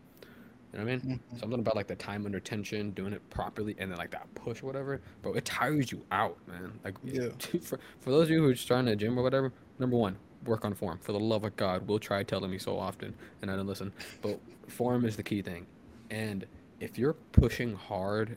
You 0.74 0.80
know 0.80 0.86
what 0.86 0.92
I 0.92 0.96
mean? 1.06 1.20
Mhm. 1.32 1.40
Something 1.40 1.60
about 1.60 1.76
like 1.76 1.86
the 1.88 1.96
time 1.96 2.26
under 2.26 2.40
tension, 2.40 2.92
doing 2.92 3.14
it 3.14 3.28
properly, 3.30 3.76
and 3.78 3.92
then 3.92 3.98
like 4.00 4.10
that 4.12 4.34
push, 4.34 4.64
or 4.64 4.66
whatever. 4.66 5.00
Bro, 5.22 5.34
it 5.34 5.46
tires 5.46 5.92
you 5.92 6.04
out, 6.12 6.38
man. 6.48 6.80
Like, 6.84 6.96
Yeah. 7.04 7.30
for 7.62 7.80
for 8.00 8.10
those 8.12 8.24
of 8.24 8.32
you 8.32 8.42
who 8.44 8.50
are 8.50 8.56
starting 8.56 8.88
a 8.90 8.96
gym 8.96 9.18
or 9.20 9.22
whatever, 9.24 9.54
number 9.78 9.96
one, 9.98 10.18
work 10.46 10.66
on 10.66 10.74
form. 10.74 10.98
For 11.00 11.12
the 11.12 11.20
love 11.20 11.44
of 11.44 11.56
God, 11.56 11.88
Will 11.88 12.00
try 12.00 12.24
telling 12.24 12.50
me 12.50 12.58
so 12.58 12.78
often, 12.80 13.14
and 13.42 13.52
I 13.52 13.56
don't 13.56 13.68
listen. 13.68 13.94
But 14.24 14.40
form 14.68 15.06
is 15.06 15.16
the 15.16 15.24
key 15.24 15.42
thing, 15.44 15.68
and 16.10 16.46
if 16.80 16.98
you're 16.98 17.14
pushing 17.34 17.76
hard, 17.76 18.36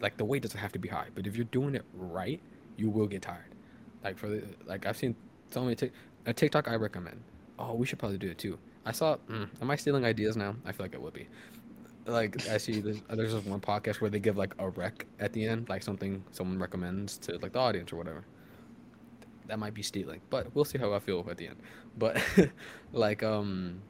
like 0.00 0.16
the 0.18 0.24
weight 0.26 0.42
doesn't 0.42 0.58
have 0.60 0.72
to 0.72 0.78
be 0.78 0.88
high, 0.88 1.06
but 1.14 1.26
if 1.26 1.36
you're 1.36 1.46
doing 1.46 1.74
it 1.74 1.84
right, 1.94 2.40
you 2.76 2.90
will 2.90 3.06
get 3.06 3.22
tired. 3.22 3.54
Like 4.04 4.18
for 4.18 4.28
the 4.28 4.42
like 4.66 4.84
I've 4.84 4.96
seen 4.98 5.14
so 5.50 5.62
many 5.62 5.74
tic- 5.76 5.92
a 6.26 6.34
TikTok 6.34 6.68
I 6.68 6.74
recommend. 6.74 7.18
Oh, 7.58 7.72
we 7.74 7.86
should 7.86 7.98
probably 7.98 8.18
do 8.18 8.28
it 8.28 8.36
too. 8.38 8.58
I 8.84 8.90
saw. 8.92 9.16
Mm, 9.28 9.48
am 9.60 9.70
I 9.70 9.76
stealing 9.76 10.04
ideas 10.04 10.36
now? 10.36 10.56
I 10.66 10.72
feel 10.72 10.84
like 10.84 10.94
it 10.94 11.00
would 11.00 11.12
be. 11.14 11.28
Like 12.06 12.48
I 12.48 12.58
see 12.58 12.80
there's, 12.80 13.00
there's 13.08 13.32
this 13.32 13.44
one 13.44 13.60
podcast 13.60 14.00
where 14.00 14.10
they 14.10 14.18
give 14.18 14.36
like 14.36 14.54
a 14.58 14.68
rec 14.70 15.06
at 15.20 15.32
the 15.32 15.46
end, 15.46 15.68
like 15.68 15.82
something 15.82 16.24
someone 16.32 16.58
recommends 16.58 17.16
to 17.18 17.38
like 17.38 17.52
the 17.52 17.60
audience 17.60 17.92
or 17.92 17.96
whatever. 17.96 18.24
That 19.46 19.58
might 19.58 19.74
be 19.74 19.82
stealing, 19.82 20.20
but 20.30 20.54
we'll 20.54 20.64
see 20.64 20.78
how 20.78 20.92
I 20.92 20.98
feel 20.98 21.26
at 21.30 21.36
the 21.36 21.48
end. 21.48 21.56
But 21.98 22.20
like 22.92 23.22
um 23.22 23.80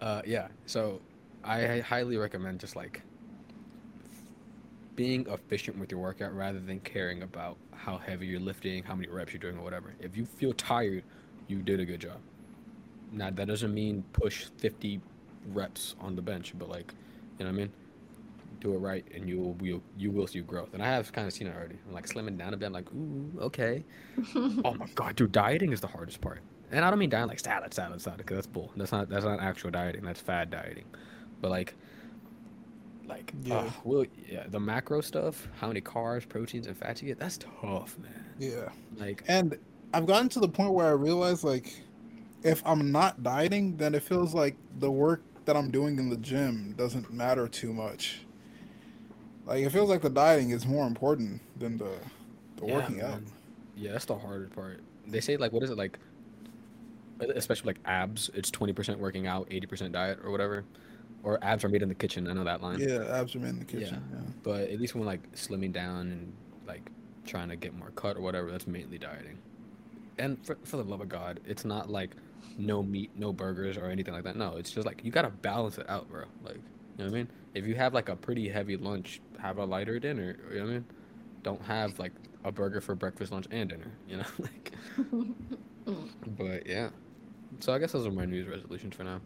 uh 0.00 0.22
yeah, 0.24 0.48
so 0.64 1.00
I 1.44 1.80
highly 1.80 2.16
recommend 2.16 2.60
just 2.60 2.76
like 2.76 3.02
being 4.96 5.26
efficient 5.28 5.78
with 5.78 5.90
your 5.90 6.00
workout 6.00 6.34
rather 6.34 6.60
than 6.60 6.80
caring 6.80 7.22
about 7.22 7.56
how 7.74 7.96
heavy 7.96 8.26
you're 8.26 8.40
lifting, 8.40 8.82
how 8.82 8.94
many 8.94 9.08
reps 9.08 9.32
you're 9.32 9.40
doing, 9.40 9.56
or 9.56 9.62
whatever. 9.62 9.94
If 10.00 10.16
you 10.16 10.26
feel 10.26 10.52
tired, 10.52 11.04
you 11.48 11.62
did 11.62 11.80
a 11.80 11.84
good 11.84 12.00
job. 12.00 12.18
Now 13.12 13.30
that 13.30 13.48
doesn't 13.48 13.72
mean 13.72 14.04
push 14.12 14.46
50 14.58 15.00
reps 15.48 15.96
on 16.00 16.16
the 16.16 16.22
bench, 16.22 16.54
but 16.58 16.68
like, 16.68 16.92
you 17.38 17.44
know 17.44 17.50
what 17.50 17.58
I 17.58 17.62
mean? 17.62 17.72
Do 18.60 18.74
it 18.74 18.78
right, 18.78 19.04
and 19.14 19.28
you 19.28 19.38
will 19.38 19.56
you, 19.62 19.82
you 19.96 20.10
will 20.10 20.26
see 20.26 20.40
growth. 20.40 20.74
And 20.74 20.82
I 20.82 20.86
have 20.88 21.12
kind 21.12 21.26
of 21.26 21.32
seen 21.32 21.46
it 21.46 21.56
already. 21.56 21.76
I'm 21.88 21.94
like 21.94 22.06
slimming 22.06 22.36
down 22.36 22.52
a 22.52 22.56
bit. 22.58 22.66
I'm 22.66 22.72
like, 22.72 22.92
ooh, 22.92 23.30
okay. 23.40 23.84
oh 24.36 24.74
my 24.74 24.86
god, 24.94 25.16
dude, 25.16 25.32
dieting 25.32 25.72
is 25.72 25.80
the 25.80 25.86
hardest 25.86 26.20
part. 26.20 26.40
And 26.70 26.84
I 26.84 26.90
don't 26.90 26.98
mean 26.98 27.08
dieting 27.10 27.28
like 27.28 27.40
salad, 27.40 27.72
salad, 27.72 28.00
salad, 28.02 28.18
because 28.18 28.36
that's 28.36 28.46
bull. 28.46 28.70
That's 28.76 28.92
not 28.92 29.08
that's 29.08 29.24
not 29.24 29.40
actual 29.40 29.70
dieting. 29.70 30.02
That's 30.04 30.20
fad 30.20 30.50
dieting. 30.50 30.84
But 31.40 31.50
like, 31.50 31.74
like, 33.08 33.32
Yeah. 33.42 33.70
well, 33.82 34.04
yeah, 34.28 34.44
the 34.48 34.60
macro 34.60 35.00
stuff, 35.00 35.48
how 35.58 35.68
many 35.68 35.80
carbs, 35.80 36.28
proteins, 36.28 36.66
and 36.66 36.76
fats 36.76 37.00
you 37.02 37.08
get, 37.08 37.18
that's 37.18 37.38
tough, 37.38 37.98
man. 37.98 38.24
Yeah. 38.38 38.68
Like, 38.98 39.24
And 39.26 39.58
I've 39.94 40.06
gotten 40.06 40.28
to 40.30 40.38
the 40.40 40.48
point 40.48 40.72
where 40.72 40.86
I 40.86 40.92
realize 40.92 41.42
like 41.44 41.72
if 42.42 42.62
I'm 42.66 42.92
not 42.92 43.22
dieting, 43.22 43.76
then 43.76 43.94
it 43.94 44.02
feels 44.02 44.34
like 44.34 44.56
the 44.78 44.90
work 44.90 45.22
that 45.44 45.56
I'm 45.56 45.70
doing 45.70 45.98
in 45.98 46.10
the 46.10 46.16
gym 46.16 46.74
doesn't 46.76 47.12
matter 47.12 47.48
too 47.48 47.72
much. 47.72 48.20
Like 49.46 49.64
it 49.64 49.70
feels 49.70 49.88
like 49.88 50.02
the 50.02 50.10
dieting 50.10 50.50
is 50.50 50.66
more 50.66 50.86
important 50.86 51.40
than 51.58 51.78
the 51.78 51.92
the 52.56 52.66
Yeah, 52.66 52.74
working 52.74 53.00
out. 53.02 53.20
Yeah, 53.76 53.92
that's 53.92 54.04
the 54.04 54.16
hardest 54.16 54.54
part. 54.54 54.80
They 55.06 55.20
say 55.20 55.36
like, 55.36 55.52
what 55.52 55.62
is 55.62 55.70
it 55.70 55.78
like? 55.78 55.98
Especially 57.34 57.68
like 57.68 57.78
abs, 57.84 58.30
it's 58.34 58.50
twenty 58.50 58.72
percent 58.72 58.98
working 58.98 59.26
out, 59.26 59.48
eighty 59.50 59.66
percent 59.66 59.92
diet, 59.92 60.18
or 60.24 60.30
whatever. 60.30 60.64
Or 61.22 61.38
abs 61.42 61.64
are 61.64 61.68
made 61.68 61.82
in 61.82 61.88
the 61.88 61.94
kitchen. 61.94 62.28
I 62.28 62.32
know 62.32 62.44
that 62.44 62.62
line. 62.62 62.78
Yeah, 62.80 63.04
abs 63.10 63.34
are 63.34 63.40
made 63.40 63.50
in 63.50 63.58
the 63.58 63.64
kitchen. 63.64 64.02
Yeah. 64.12 64.20
But 64.42 64.70
at 64.70 64.80
least 64.80 64.94
when 64.94 65.04
like 65.04 65.20
slimming 65.32 65.72
down 65.72 66.12
and 66.12 66.32
like 66.66 66.90
trying 67.26 67.48
to 67.50 67.56
get 67.56 67.74
more 67.74 67.90
cut 67.90 68.16
or 68.16 68.20
whatever, 68.20 68.50
that's 68.50 68.66
mainly 68.66 68.98
dieting. 68.98 69.36
And 70.18 70.38
for, 70.46 70.56
for 70.64 70.76
the 70.78 70.84
love 70.84 71.00
of 71.00 71.08
God, 71.08 71.40
it's 71.46 71.64
not 71.64 71.90
like 71.90 72.10
no 72.58 72.82
meat, 72.82 73.10
no 73.16 73.32
burgers 73.32 73.76
or 73.76 73.86
anything 73.86 74.14
like 74.14 74.24
that. 74.24 74.36
No, 74.36 74.56
it's 74.56 74.70
just 74.70 74.86
like 74.86 75.04
you 75.04 75.10
gotta 75.10 75.30
balance 75.30 75.78
it 75.78 75.88
out, 75.88 76.08
bro. 76.08 76.24
Like, 76.44 76.56
you 76.56 76.60
know 76.98 77.04
what 77.04 77.06
I 77.06 77.10
mean? 77.10 77.28
If 77.54 77.66
you 77.66 77.74
have 77.76 77.94
like 77.94 78.08
a 78.08 78.16
pretty 78.16 78.48
heavy 78.48 78.76
lunch, 78.76 79.20
have 79.38 79.58
a 79.58 79.64
lighter 79.64 79.98
dinner. 79.98 80.36
You 80.50 80.56
know 80.58 80.64
what 80.64 80.70
I 80.70 80.74
mean? 80.74 80.84
don't 81.42 81.62
have 81.62 81.98
like 81.98 82.12
a 82.44 82.52
burger 82.52 82.82
for 82.82 82.94
breakfast, 82.94 83.32
lunch, 83.32 83.46
and 83.50 83.70
dinner. 83.70 83.90
You 84.08 84.18
know, 84.18 84.24
like. 84.38 84.72
but 86.36 86.66
yeah, 86.66 86.90
so 87.60 87.72
I 87.72 87.78
guess 87.78 87.92
those 87.92 88.06
are 88.06 88.10
my 88.10 88.24
New 88.24 88.44
resolutions 88.48 88.94
for 88.94 89.04
now. 89.04 89.20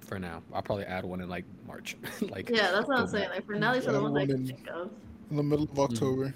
For 0.00 0.18
now, 0.18 0.42
I'll 0.52 0.62
probably 0.62 0.84
add 0.84 1.04
one 1.04 1.20
in 1.20 1.28
like 1.28 1.44
March. 1.66 1.96
like 2.22 2.48
yeah, 2.50 2.70
that's 2.72 2.88
what 2.88 2.98
I'm 2.98 3.06
saying. 3.06 3.30
Like 3.30 3.46
for 3.46 3.54
now, 3.54 3.72
these 3.74 3.86
are 3.86 3.92
the 3.92 4.02
ones 4.02 4.16
I 4.16 4.26
can 4.26 4.36
in- 4.36 4.46
think 4.46 4.68
of. 4.68 4.90
In 5.30 5.36
the 5.36 5.42
middle 5.42 5.64
of 5.64 5.70
Mm-hmm. 5.70 5.80
October. 5.94 6.34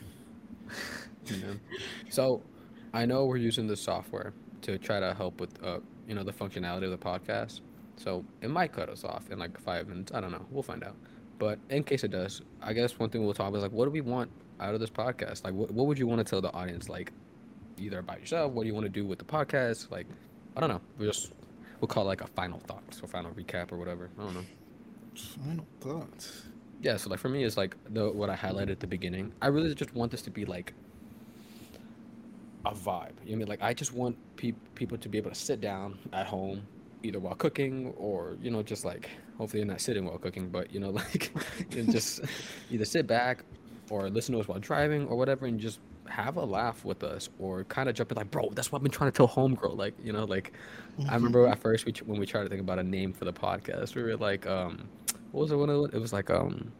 you 1.26 1.36
know? 1.38 1.54
So, 2.10 2.42
I 2.92 3.04
know 3.06 3.24
we're 3.26 3.36
using 3.38 3.66
the 3.66 3.76
software 3.76 4.32
to 4.62 4.78
try 4.78 5.00
to 5.00 5.12
help 5.14 5.40
with, 5.40 5.62
uh, 5.64 5.80
you 6.08 6.14
know, 6.14 6.22
the 6.22 6.32
functionality 6.32 6.84
of 6.84 6.90
the 6.90 6.98
podcast. 6.98 7.60
So 7.96 8.24
it 8.40 8.50
might 8.50 8.72
cut 8.72 8.88
us 8.88 9.04
off 9.04 9.30
in 9.30 9.38
like 9.38 9.58
five 9.60 9.88
minutes. 9.88 10.12
I 10.12 10.20
don't 10.20 10.32
know. 10.32 10.44
We'll 10.50 10.62
find 10.62 10.82
out. 10.82 10.96
But 11.38 11.58
in 11.70 11.84
case 11.84 12.04
it 12.04 12.10
does, 12.10 12.42
I 12.62 12.72
guess 12.72 12.98
one 12.98 13.10
thing 13.10 13.24
we'll 13.24 13.34
talk 13.34 13.48
about 13.48 13.58
is 13.58 13.62
like, 13.62 13.72
what 13.72 13.84
do 13.84 13.90
we 13.90 14.00
want 14.00 14.30
out 14.60 14.74
of 14.74 14.80
this 14.80 14.90
podcast? 14.90 15.44
Like, 15.44 15.54
what, 15.54 15.70
what 15.70 15.86
would 15.86 15.98
you 15.98 16.06
want 16.06 16.18
to 16.18 16.24
tell 16.24 16.40
the 16.40 16.52
audience? 16.52 16.88
Like, 16.88 17.12
either 17.78 17.98
about 17.98 18.20
yourself, 18.20 18.52
what 18.52 18.62
do 18.62 18.68
you 18.68 18.74
want 18.74 18.84
to 18.84 18.90
do 18.90 19.04
with 19.04 19.18
the 19.18 19.24
podcast? 19.24 19.90
Like, 19.90 20.06
I 20.56 20.60
don't 20.60 20.68
know. 20.68 20.80
We 20.98 21.06
just 21.06 21.32
we'll 21.80 21.88
call 21.88 22.04
it 22.04 22.06
like 22.06 22.20
a 22.20 22.26
final 22.28 22.60
thoughts 22.60 23.00
or 23.02 23.08
final 23.08 23.32
recap 23.32 23.72
or 23.72 23.76
whatever. 23.76 24.10
I 24.18 24.22
don't 24.22 24.34
know. 24.34 24.44
Final 25.44 25.66
thoughts. 25.80 26.42
Yeah, 26.80 26.96
so 26.96 27.10
like 27.10 27.18
for 27.18 27.28
me, 27.28 27.44
it's 27.44 27.56
like 27.56 27.76
the 27.92 28.10
what 28.10 28.30
I 28.30 28.36
highlighted 28.36 28.70
at 28.70 28.80
the 28.80 28.86
beginning. 28.86 29.32
I 29.42 29.48
really 29.48 29.74
just 29.74 29.94
want 29.94 30.10
this 30.10 30.22
to 30.22 30.30
be 30.30 30.44
like 30.44 30.74
a 32.66 32.74
vibe. 32.74 33.12
You 33.24 33.30
know 33.30 33.36
I 33.36 33.38
mean? 33.38 33.48
Like 33.48 33.62
I 33.62 33.74
just 33.74 33.92
want 33.92 34.16
pe- 34.36 34.52
people 34.74 34.98
to 34.98 35.08
be 35.08 35.18
able 35.18 35.30
to 35.30 35.36
sit 35.36 35.60
down 35.60 35.98
at 36.12 36.26
home, 36.26 36.62
either 37.02 37.20
while 37.20 37.34
cooking 37.34 37.92
or 37.96 38.36
you 38.42 38.50
know 38.50 38.62
just 38.62 38.84
like 38.84 39.10
hopefully 39.38 39.60
you're 39.60 39.70
not 39.70 39.80
sitting 39.80 40.04
while 40.04 40.18
cooking, 40.18 40.48
but 40.48 40.72
you 40.72 40.80
know 40.80 40.90
like 41.02 41.32
and 41.72 41.90
just 41.90 42.20
either 42.70 42.84
sit 42.84 43.06
back 43.06 43.44
or 43.90 44.08
listen 44.08 44.34
to 44.34 44.40
us 44.40 44.48
while 44.48 44.58
driving 44.58 45.06
or 45.08 45.16
whatever, 45.16 45.46
and 45.46 45.60
just 45.60 45.80
have 46.08 46.36
a 46.36 46.44
laugh 46.44 46.84
with 46.84 47.02
us 47.02 47.30
or 47.38 47.64
kind 47.64 47.88
of 47.88 47.94
jump 47.94 48.12
in 48.12 48.16
like, 48.16 48.30
bro, 48.30 48.50
that's 48.52 48.70
what 48.70 48.78
I've 48.78 48.82
been 48.82 48.92
trying 48.92 49.10
to 49.10 49.16
tell 49.16 49.28
homegirl. 49.28 49.76
Like 49.76 49.94
you 50.02 50.12
know 50.12 50.24
like 50.24 50.52
I 51.08 51.14
remember 51.14 51.46
at 51.46 51.58
first 51.58 51.86
we 51.86 51.92
when 52.04 52.18
we 52.18 52.26
tried 52.26 52.44
to 52.44 52.48
think 52.48 52.60
about 52.60 52.78
a 52.78 52.84
name 52.84 53.12
for 53.12 53.24
the 53.24 53.32
podcast, 53.32 53.94
we 53.94 54.02
were 54.02 54.16
like, 54.16 54.46
um, 54.46 54.88
what 55.32 55.42
was 55.42 55.50
it? 55.50 55.56
One 55.56 55.70
of 55.70 55.94
it 55.94 56.00
was 56.00 56.12
like 56.12 56.30
um, 56.30 56.72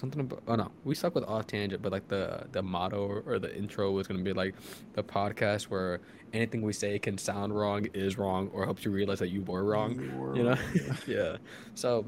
something 0.00 0.20
about. 0.22 0.42
Oh 0.48 0.56
no, 0.56 0.70
we 0.84 0.94
stuck 0.94 1.14
with 1.14 1.24
off 1.24 1.46
tangent, 1.46 1.82
but 1.82 1.92
like 1.92 2.08
the 2.08 2.46
the 2.52 2.62
motto 2.62 3.22
or, 3.26 3.38
the 3.38 3.54
intro 3.56 3.90
was 3.92 4.06
gonna 4.06 4.22
be 4.22 4.32
like 4.32 4.54
the 4.94 5.02
podcast 5.02 5.64
where 5.64 6.00
anything 6.32 6.62
we 6.62 6.72
say 6.72 6.98
can 6.98 7.18
sound 7.18 7.54
wrong, 7.54 7.86
is 7.94 8.18
wrong, 8.18 8.48
or 8.52 8.64
helps 8.64 8.84
you 8.84 8.90
realize 8.90 9.18
that 9.18 9.28
you 9.28 9.42
were 9.42 9.64
wrong. 9.64 10.00
You 10.00 10.10
were 10.18 10.36
You 10.36 10.42
know? 10.44 10.50
wrong, 10.50 10.96
yeah. 11.06 11.36
So 11.74 12.06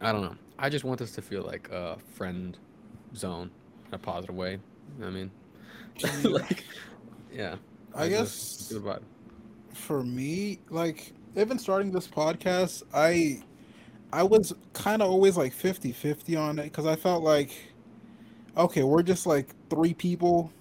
I 0.00 0.12
don't 0.12 0.22
know. 0.22 0.36
I 0.58 0.68
just 0.68 0.84
want 0.84 0.98
this 0.98 1.12
to 1.12 1.22
feel 1.22 1.42
like 1.42 1.68
a 1.70 1.96
friend 2.14 2.56
zone 3.14 3.50
in 3.88 3.94
a 3.94 3.98
positive 3.98 4.34
way. 4.36 4.52
You 4.52 4.58
know 4.98 5.06
what 5.06 5.08
I 5.08 5.10
mean, 5.10 6.32
like, 6.32 6.64
yeah. 7.32 7.56
I 7.94 8.08
just 8.08 8.70
guess 8.70 8.94
for 9.72 10.02
me, 10.02 10.60
like 10.70 11.12
even 11.36 11.58
starting 11.58 11.90
this 11.90 12.06
podcast, 12.08 12.82
I 12.92 13.42
I 14.14 14.22
was 14.22 14.52
kind 14.72 15.02
of 15.02 15.10
always 15.10 15.36
like 15.36 15.52
50-50 15.52 16.40
on 16.40 16.58
it 16.58 16.72
cuz 16.72 16.86
I 16.86 16.96
felt 16.96 17.22
like 17.22 17.50
okay, 18.56 18.84
we're 18.84 19.02
just 19.02 19.26
like 19.26 19.54
three 19.68 19.94
people. 19.94 20.52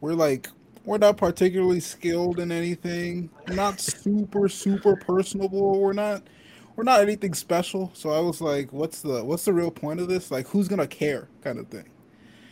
We're 0.00 0.14
like 0.14 0.48
we're 0.84 0.98
not 0.98 1.16
particularly 1.16 1.80
skilled 1.80 2.38
in 2.38 2.52
anything. 2.52 3.30
We're 3.48 3.56
not 3.56 3.80
super 3.80 4.48
super 4.48 4.96
personable. 4.96 5.80
We're 5.80 5.92
not 5.92 6.22
we're 6.76 6.84
not 6.84 7.00
anything 7.00 7.34
special. 7.34 7.90
So 7.94 8.10
I 8.10 8.20
was 8.20 8.40
like 8.40 8.72
what's 8.72 9.02
the 9.02 9.24
what's 9.24 9.44
the 9.44 9.52
real 9.52 9.70
point 9.70 10.00
of 10.00 10.08
this? 10.08 10.30
Like 10.30 10.46
who's 10.48 10.68
going 10.68 10.80
to 10.80 10.86
care 10.86 11.28
kind 11.42 11.58
of 11.58 11.68
thing. 11.68 11.88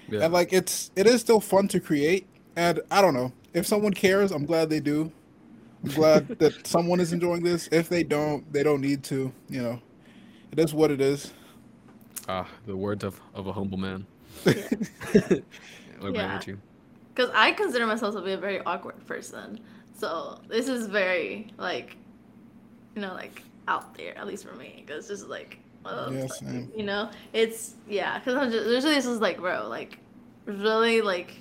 Yeah. 0.09 0.25
And 0.25 0.33
like 0.33 0.53
it's 0.53 0.91
it 0.97 1.07
is 1.07 1.21
still 1.21 1.41
fun 1.41 1.69
to 1.69 1.81
create 1.81 2.27
and 2.57 2.81
I 2.91 3.01
don't 3.01 3.15
know. 3.15 3.33
If 3.55 3.67
someone 3.67 3.93
cares, 3.93 4.33
I'm 4.33 4.45
glad 4.45 4.71
they 4.71 4.81
do. 4.81 5.13
I'm 5.85 5.91
glad 5.93 6.29
that 6.41 6.67
someone 6.67 7.01
is 7.01 7.13
enjoying 7.13 7.43
this. 7.43 7.69
If 7.73 7.89
they 7.89 8.03
don't, 8.03 8.53
they 8.53 8.63
don't 8.63 8.81
need 8.81 9.03
to. 9.05 9.33
You 9.49 9.63
know, 9.63 9.83
it 10.53 10.59
is 10.59 10.75
what 10.75 10.91
it 10.91 11.01
is. 11.01 11.33
Ah, 12.29 12.47
the 12.67 12.77
words 12.77 13.05
of, 13.05 13.21
of 13.35 13.47
a 13.47 13.53
humble 13.53 13.79
man. 13.79 14.07
what 14.45 14.55
Yeah. 16.03 16.11
about 16.11 16.47
you? 16.47 16.59
Because 17.15 17.31
I 17.35 17.53
consider 17.53 17.87
myself 17.87 18.15
to 18.15 18.21
be 18.23 18.33
a 18.33 18.37
very 18.39 18.61
awkward 18.65 19.05
person. 19.07 19.61
So 19.99 20.41
this 20.49 20.69
is 20.69 20.87
very, 20.87 21.53
like, 21.59 21.97
you 22.95 23.03
know, 23.03 23.13
like 23.15 23.43
out 23.69 23.95
there, 23.95 24.17
at 24.17 24.27
least 24.27 24.47
for 24.47 24.55
me. 24.55 24.83
Because 24.87 25.11
it's 25.11 25.21
just 25.21 25.31
like, 25.31 25.59
oh, 25.85 26.11
Yeah, 26.13 26.23
like, 26.23 26.33
same. 26.33 26.73
you 26.77 26.85
know, 26.85 27.11
it's, 27.33 27.75
yeah. 27.89 28.19
Because 28.19 28.53
usually 28.55 28.95
this 28.95 29.07
is 29.07 29.21
like, 29.21 29.39
bro, 29.39 29.69
like, 29.69 29.99
really, 30.47 31.03
like, 31.03 31.37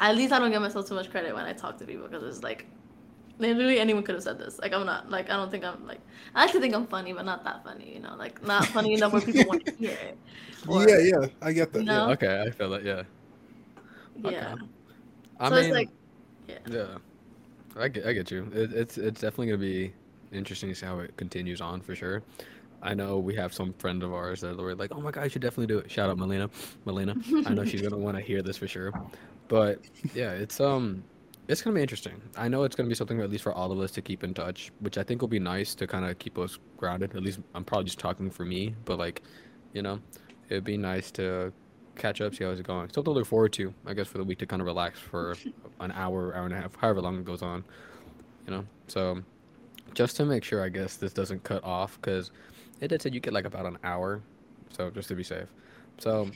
at 0.00 0.16
least 0.16 0.32
I 0.32 0.38
don't 0.38 0.50
give 0.50 0.60
myself 0.62 0.88
too 0.88 0.94
much 0.94 1.10
credit 1.10 1.34
when 1.34 1.44
I 1.44 1.52
talk 1.52 1.78
to 1.78 1.84
people 1.84 2.08
because 2.08 2.22
it's 2.24 2.42
like, 2.42 2.66
literally 3.38 3.78
anyone 3.78 4.02
could 4.02 4.14
have 4.14 4.24
said 4.24 4.38
this. 4.38 4.58
Like, 4.58 4.72
I'm 4.72 4.86
not, 4.86 5.10
like, 5.10 5.30
I 5.30 5.34
don't 5.34 5.50
think 5.50 5.64
I'm, 5.64 5.86
like, 5.86 6.00
I 6.34 6.44
like 6.44 6.52
to 6.52 6.60
think 6.60 6.74
I'm 6.74 6.86
funny, 6.86 7.12
but 7.12 7.24
not 7.24 7.44
that 7.44 7.64
funny, 7.64 7.92
you 7.94 8.00
know, 8.00 8.14
like, 8.16 8.44
not 8.46 8.66
funny 8.66 8.94
enough 8.94 9.12
where 9.12 9.22
people 9.22 9.44
want 9.46 9.64
to 9.66 9.72
hear 9.78 9.90
it. 9.90 10.18
Or- 10.68 10.88
yeah, 10.88 10.98
yeah, 10.98 11.26
I 11.42 11.52
get 11.52 11.72
that. 11.72 11.84
No. 11.84 12.06
Yeah. 12.06 12.12
Okay, 12.12 12.42
I 12.46 12.50
feel 12.50 12.70
that. 12.70 12.84
Yeah. 12.84 13.02
Okay. 14.24 14.36
Yeah. 14.36 14.54
I 15.40 15.48
so 15.48 15.54
mean, 15.54 15.64
it's 15.64 15.74
like, 15.74 15.88
yeah. 16.48 16.58
yeah, 16.68 16.86
I 17.76 17.88
get, 17.88 18.06
I 18.06 18.12
get 18.12 18.30
you. 18.30 18.50
It, 18.54 18.72
it's, 18.72 18.98
it's 18.98 19.20
definitely 19.20 19.46
gonna 19.46 19.58
be 19.58 19.92
interesting 20.32 20.68
to 20.68 20.74
see 20.74 20.86
how 20.86 21.00
it 21.00 21.16
continues 21.16 21.60
on 21.60 21.80
for 21.80 21.94
sure. 21.94 22.22
I 22.82 22.92
know 22.92 23.18
we 23.18 23.34
have 23.34 23.54
some 23.54 23.72
friend 23.74 24.02
of 24.02 24.12
ours 24.12 24.42
that 24.42 24.58
were 24.58 24.74
like, 24.74 24.92
"Oh 24.94 25.00
my 25.00 25.10
god, 25.10 25.24
you 25.24 25.30
should 25.30 25.42
definitely 25.42 25.68
do 25.68 25.78
it." 25.78 25.90
Shout 25.90 26.10
out 26.10 26.18
Melina, 26.18 26.50
Melina. 26.84 27.14
I 27.46 27.54
know 27.54 27.64
she's 27.64 27.80
gonna 27.80 27.96
want 27.96 28.16
to 28.18 28.22
hear 28.22 28.42
this 28.42 28.58
for 28.58 28.68
sure. 28.68 28.92
But 29.48 29.80
yeah, 30.14 30.32
it's 30.32 30.60
um, 30.60 31.02
it's 31.48 31.62
gonna 31.62 31.74
be 31.74 31.82
interesting. 31.82 32.20
I 32.36 32.48
know 32.48 32.64
it's 32.64 32.74
gonna 32.74 32.88
be 32.88 32.94
something 32.94 33.20
at 33.20 33.30
least 33.30 33.42
for 33.44 33.52
all 33.52 33.70
of 33.70 33.78
us 33.80 33.90
to 33.92 34.02
keep 34.02 34.24
in 34.24 34.34
touch, 34.34 34.70
which 34.80 34.98
I 34.98 35.02
think 35.02 35.20
will 35.20 35.28
be 35.28 35.38
nice 35.38 35.74
to 35.76 35.86
kind 35.86 36.04
of 36.04 36.18
keep 36.18 36.38
us 36.38 36.58
grounded. 36.76 37.14
At 37.14 37.22
least 37.22 37.40
I'm 37.54 37.64
probably 37.64 37.84
just 37.84 37.98
talking 37.98 38.30
for 38.30 38.44
me, 38.44 38.74
but 38.84 38.98
like, 38.98 39.22
you 39.72 39.82
know, 39.82 40.00
it'd 40.48 40.64
be 40.64 40.76
nice 40.76 41.10
to 41.12 41.52
catch 41.96 42.20
up, 42.20 42.34
see 42.34 42.44
how 42.44 42.50
it's 42.50 42.60
going. 42.62 42.88
Something 42.88 43.04
to 43.04 43.18
look 43.18 43.26
forward 43.26 43.52
to, 43.54 43.72
I 43.86 43.94
guess, 43.94 44.08
for 44.08 44.18
the 44.18 44.24
week 44.24 44.38
to 44.38 44.46
kind 44.46 44.60
of 44.60 44.66
relax 44.66 44.98
for 44.98 45.36
an 45.80 45.92
hour, 45.92 46.34
hour 46.34 46.44
and 46.44 46.54
a 46.54 46.60
half, 46.60 46.74
however 46.76 47.00
long 47.00 47.18
it 47.18 47.24
goes 47.24 47.42
on. 47.42 47.64
You 48.46 48.52
know, 48.52 48.64
so 48.88 49.22
just 49.94 50.16
to 50.16 50.24
make 50.24 50.44
sure, 50.44 50.62
I 50.62 50.68
guess 50.68 50.96
this 50.96 51.12
doesn't 51.12 51.44
cut 51.44 51.62
off 51.64 51.98
because 52.00 52.30
it 52.80 52.88
did 52.88 53.02
say 53.02 53.10
you 53.10 53.20
get 53.20 53.32
like 53.32 53.44
about 53.44 53.66
an 53.66 53.78
hour, 53.84 54.22
so 54.70 54.90
just 54.90 55.08
to 55.08 55.14
be 55.14 55.22
safe. 55.22 55.48
So, 55.98 56.30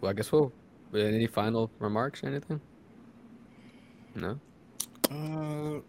well, 0.00 0.10
I 0.10 0.12
guess 0.12 0.32
we'll. 0.32 0.52
Any 0.92 1.28
final 1.28 1.70
remarks 1.78 2.24
or 2.24 2.26
anything? 2.26 2.60
No. 4.14 4.38
Uh, 5.10 5.80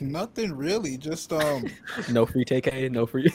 nothing 0.00 0.52
really. 0.52 0.96
Just 0.96 1.32
um. 1.32 1.64
No 2.10 2.26
free 2.26 2.44
TK. 2.44 2.90
No 2.90 3.06
free. 3.06 3.32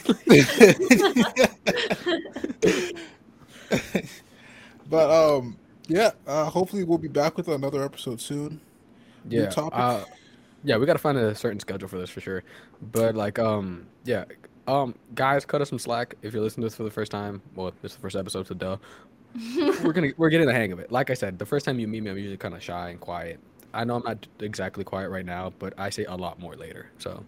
but 4.90 5.10
um, 5.12 5.58
yeah. 5.88 6.12
Uh, 6.28 6.46
hopefully 6.46 6.84
we'll 6.84 6.98
be 6.98 7.08
back 7.08 7.38
with 7.38 7.48
another 7.48 7.84
episode 7.84 8.22
soon. 8.22 8.62
Yeah. 9.28 9.48
topic? 9.48 9.80
Uh, 9.80 10.04
yeah, 10.64 10.78
we 10.78 10.86
gotta 10.86 11.00
find 11.00 11.18
a 11.18 11.36
certain 11.36 11.60
schedule 11.60 11.88
for 11.88 11.98
this 11.98 12.10
for 12.10 12.22
sure. 12.22 12.44
But 12.92 13.16
like, 13.16 13.40
um, 13.40 13.88
yeah, 14.04 14.26
um, 14.68 14.96
guys, 15.14 15.46
cut 15.46 15.62
us 15.62 15.70
some 15.70 15.80
slack 15.80 16.16
if 16.22 16.34
you're 16.34 16.42
listening 16.42 16.64
to 16.64 16.68
this 16.68 16.76
for 16.76 16.84
the 16.84 16.92
first 16.92 17.12
time. 17.12 17.42
Well, 17.56 17.72
this 17.82 17.92
is 17.92 17.96
the 17.98 18.02
first 18.02 18.16
episode, 18.16 18.48
so 18.48 18.56
duh. 18.56 18.78
we're 19.84 19.94
gonna 19.94 20.12
we're 20.18 20.30
getting 20.30 20.48
the 20.48 20.54
hang 20.54 20.72
of 20.72 20.80
it. 20.80 20.92
Like 20.92 21.10
I 21.10 21.14
said, 21.14 21.38
the 21.38 21.46
first 21.46 21.66
time 21.66 21.80
you 21.80 21.88
meet 21.88 22.02
me, 22.02 22.10
I'm 22.10 22.18
usually 22.18 22.38
kind 22.38 22.56
of 22.56 22.64
shy 22.64 22.90
and 22.90 23.00
quiet. 23.00 23.40
I 23.76 23.84
know 23.84 23.96
I'm 23.98 24.04
not 24.04 24.26
exactly 24.40 24.84
quiet 24.84 25.10
right 25.10 25.26
now, 25.26 25.54
but 25.60 25.74
I 25.78 25.90
say 25.90 26.06
a 26.06 26.16
lot 26.16 26.40
more 26.40 26.56
later. 26.56 26.88
So 26.98 27.24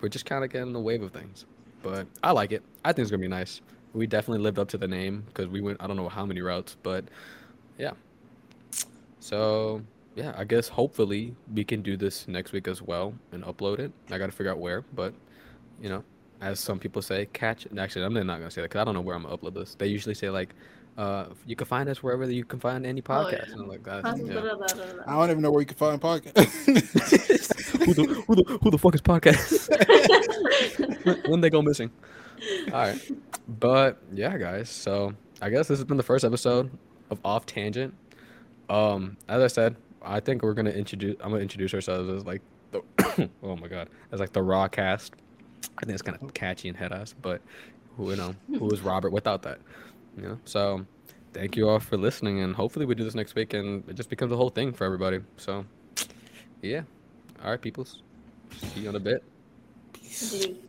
we're 0.00 0.10
just 0.10 0.26
kind 0.26 0.44
of 0.44 0.50
getting 0.50 0.72
the 0.72 0.80
wave 0.80 1.02
of 1.02 1.12
things. 1.12 1.46
But 1.82 2.06
I 2.22 2.32
like 2.32 2.52
it. 2.52 2.62
I 2.84 2.92
think 2.92 3.04
it's 3.04 3.10
gonna 3.10 3.22
be 3.22 3.28
nice. 3.28 3.60
We 3.94 4.06
definitely 4.06 4.42
lived 4.42 4.58
up 4.58 4.68
to 4.68 4.78
the 4.78 4.88
name 4.88 5.24
because 5.26 5.48
we 5.48 5.60
went 5.60 5.78
I 5.80 5.86
don't 5.86 5.96
know 5.96 6.08
how 6.08 6.26
many 6.26 6.42
routes, 6.42 6.76
but 6.82 7.04
yeah. 7.78 7.92
So 9.20 9.82
yeah, 10.14 10.34
I 10.36 10.44
guess 10.44 10.68
hopefully 10.68 11.34
we 11.54 11.64
can 11.64 11.82
do 11.82 11.96
this 11.96 12.28
next 12.28 12.52
week 12.52 12.68
as 12.68 12.82
well 12.82 13.14
and 13.32 13.42
upload 13.44 13.78
it. 13.78 13.92
I 14.10 14.18
got 14.18 14.26
to 14.26 14.32
figure 14.32 14.52
out 14.52 14.58
where, 14.58 14.82
but 14.94 15.14
you 15.80 15.88
know, 15.88 16.04
as 16.40 16.60
some 16.60 16.78
people 16.78 17.02
say, 17.02 17.26
catch. 17.32 17.66
Actually, 17.78 18.04
I'm 18.04 18.14
not 18.14 18.38
gonna 18.38 18.50
say 18.50 18.60
that 18.60 18.68
because 18.68 18.80
I 18.80 18.84
don't 18.84 18.94
know 18.94 19.00
where 19.00 19.16
I'm 19.16 19.22
gonna 19.22 19.36
upload 19.36 19.54
this. 19.54 19.74
They 19.74 19.86
usually 19.86 20.14
say 20.14 20.30
like, 20.30 20.54
uh, 20.96 21.26
you 21.46 21.56
can 21.56 21.66
find 21.66 21.88
us 21.88 22.02
wherever 22.02 22.30
you 22.30 22.44
can 22.44 22.58
find 22.58 22.86
any 22.86 23.00
Oh, 23.00 23.04
podcast. 23.04 23.32
yeah. 23.48 23.52
And 23.52 23.60
I'm 23.62 23.68
like, 23.68 23.82
that. 23.84 24.02
Yeah. 24.04 25.02
I 25.06 25.18
don't 25.18 25.30
even 25.30 25.42
know 25.42 25.50
where 25.50 25.60
you 25.60 25.66
can 25.66 25.76
find 25.76 26.00
podcast. 26.00 26.36
who, 27.86 27.94
the, 27.94 28.04
who, 28.26 28.34
the, 28.36 28.58
who 28.62 28.70
the 28.70 28.78
fuck 28.78 28.94
is 28.94 29.02
podcast? 29.02 29.68
when, 31.04 31.16
when 31.30 31.40
they 31.40 31.50
go 31.50 31.62
missing? 31.62 31.90
All 32.66 32.72
right, 32.72 33.10
but 33.48 33.98
yeah, 34.12 34.36
guys. 34.36 34.68
So 34.68 35.14
I 35.40 35.50
guess 35.50 35.68
this 35.68 35.78
has 35.78 35.84
been 35.84 35.96
the 35.96 36.02
first 36.02 36.24
episode 36.24 36.70
of 37.10 37.18
Off 37.24 37.46
Tangent. 37.46 37.94
Um, 38.68 39.16
as 39.28 39.42
I 39.42 39.46
said, 39.46 39.76
I 40.02 40.20
think 40.20 40.42
we're 40.42 40.52
gonna 40.54 40.70
introduce. 40.70 41.16
I'm 41.20 41.30
gonna 41.30 41.42
introduce 41.42 41.72
ourselves 41.72 42.08
as 42.10 42.26
like 42.26 42.42
the. 42.72 42.82
oh 43.42 43.56
my 43.56 43.68
god, 43.68 43.88
as 44.12 44.20
like 44.20 44.32
the 44.32 44.42
raw 44.42 44.68
cast. 44.68 45.14
I 45.78 45.84
think 45.84 45.94
it's 45.94 46.02
kind 46.02 46.18
of 46.20 46.34
catchy 46.34 46.68
and 46.68 46.76
head 46.76 46.92
ass, 46.92 47.14
but 47.20 47.40
who 47.96 48.10
you 48.10 48.16
know 48.16 48.34
who 48.58 48.70
is 48.70 48.80
Robert 48.82 49.12
without 49.12 49.42
that? 49.42 49.58
You 50.16 50.22
know, 50.22 50.38
so 50.44 50.86
thank 51.32 51.56
you 51.56 51.68
all 51.68 51.78
for 51.78 51.96
listening, 51.96 52.40
and 52.40 52.54
hopefully 52.54 52.86
we 52.86 52.94
do 52.94 53.04
this 53.04 53.14
next 53.14 53.34
week, 53.34 53.52
and 53.52 53.88
it 53.88 53.94
just 53.94 54.08
becomes 54.08 54.32
a 54.32 54.36
whole 54.36 54.48
thing 54.50 54.72
for 54.72 54.84
everybody. 54.84 55.20
So, 55.36 55.66
yeah. 56.62 56.82
All 57.44 57.50
right, 57.50 57.60
peoples. 57.60 58.02
See 58.56 58.80
you 58.80 58.88
in 58.88 58.96
a 58.96 59.00
bit. 59.00 59.22
Dude. 59.92 60.65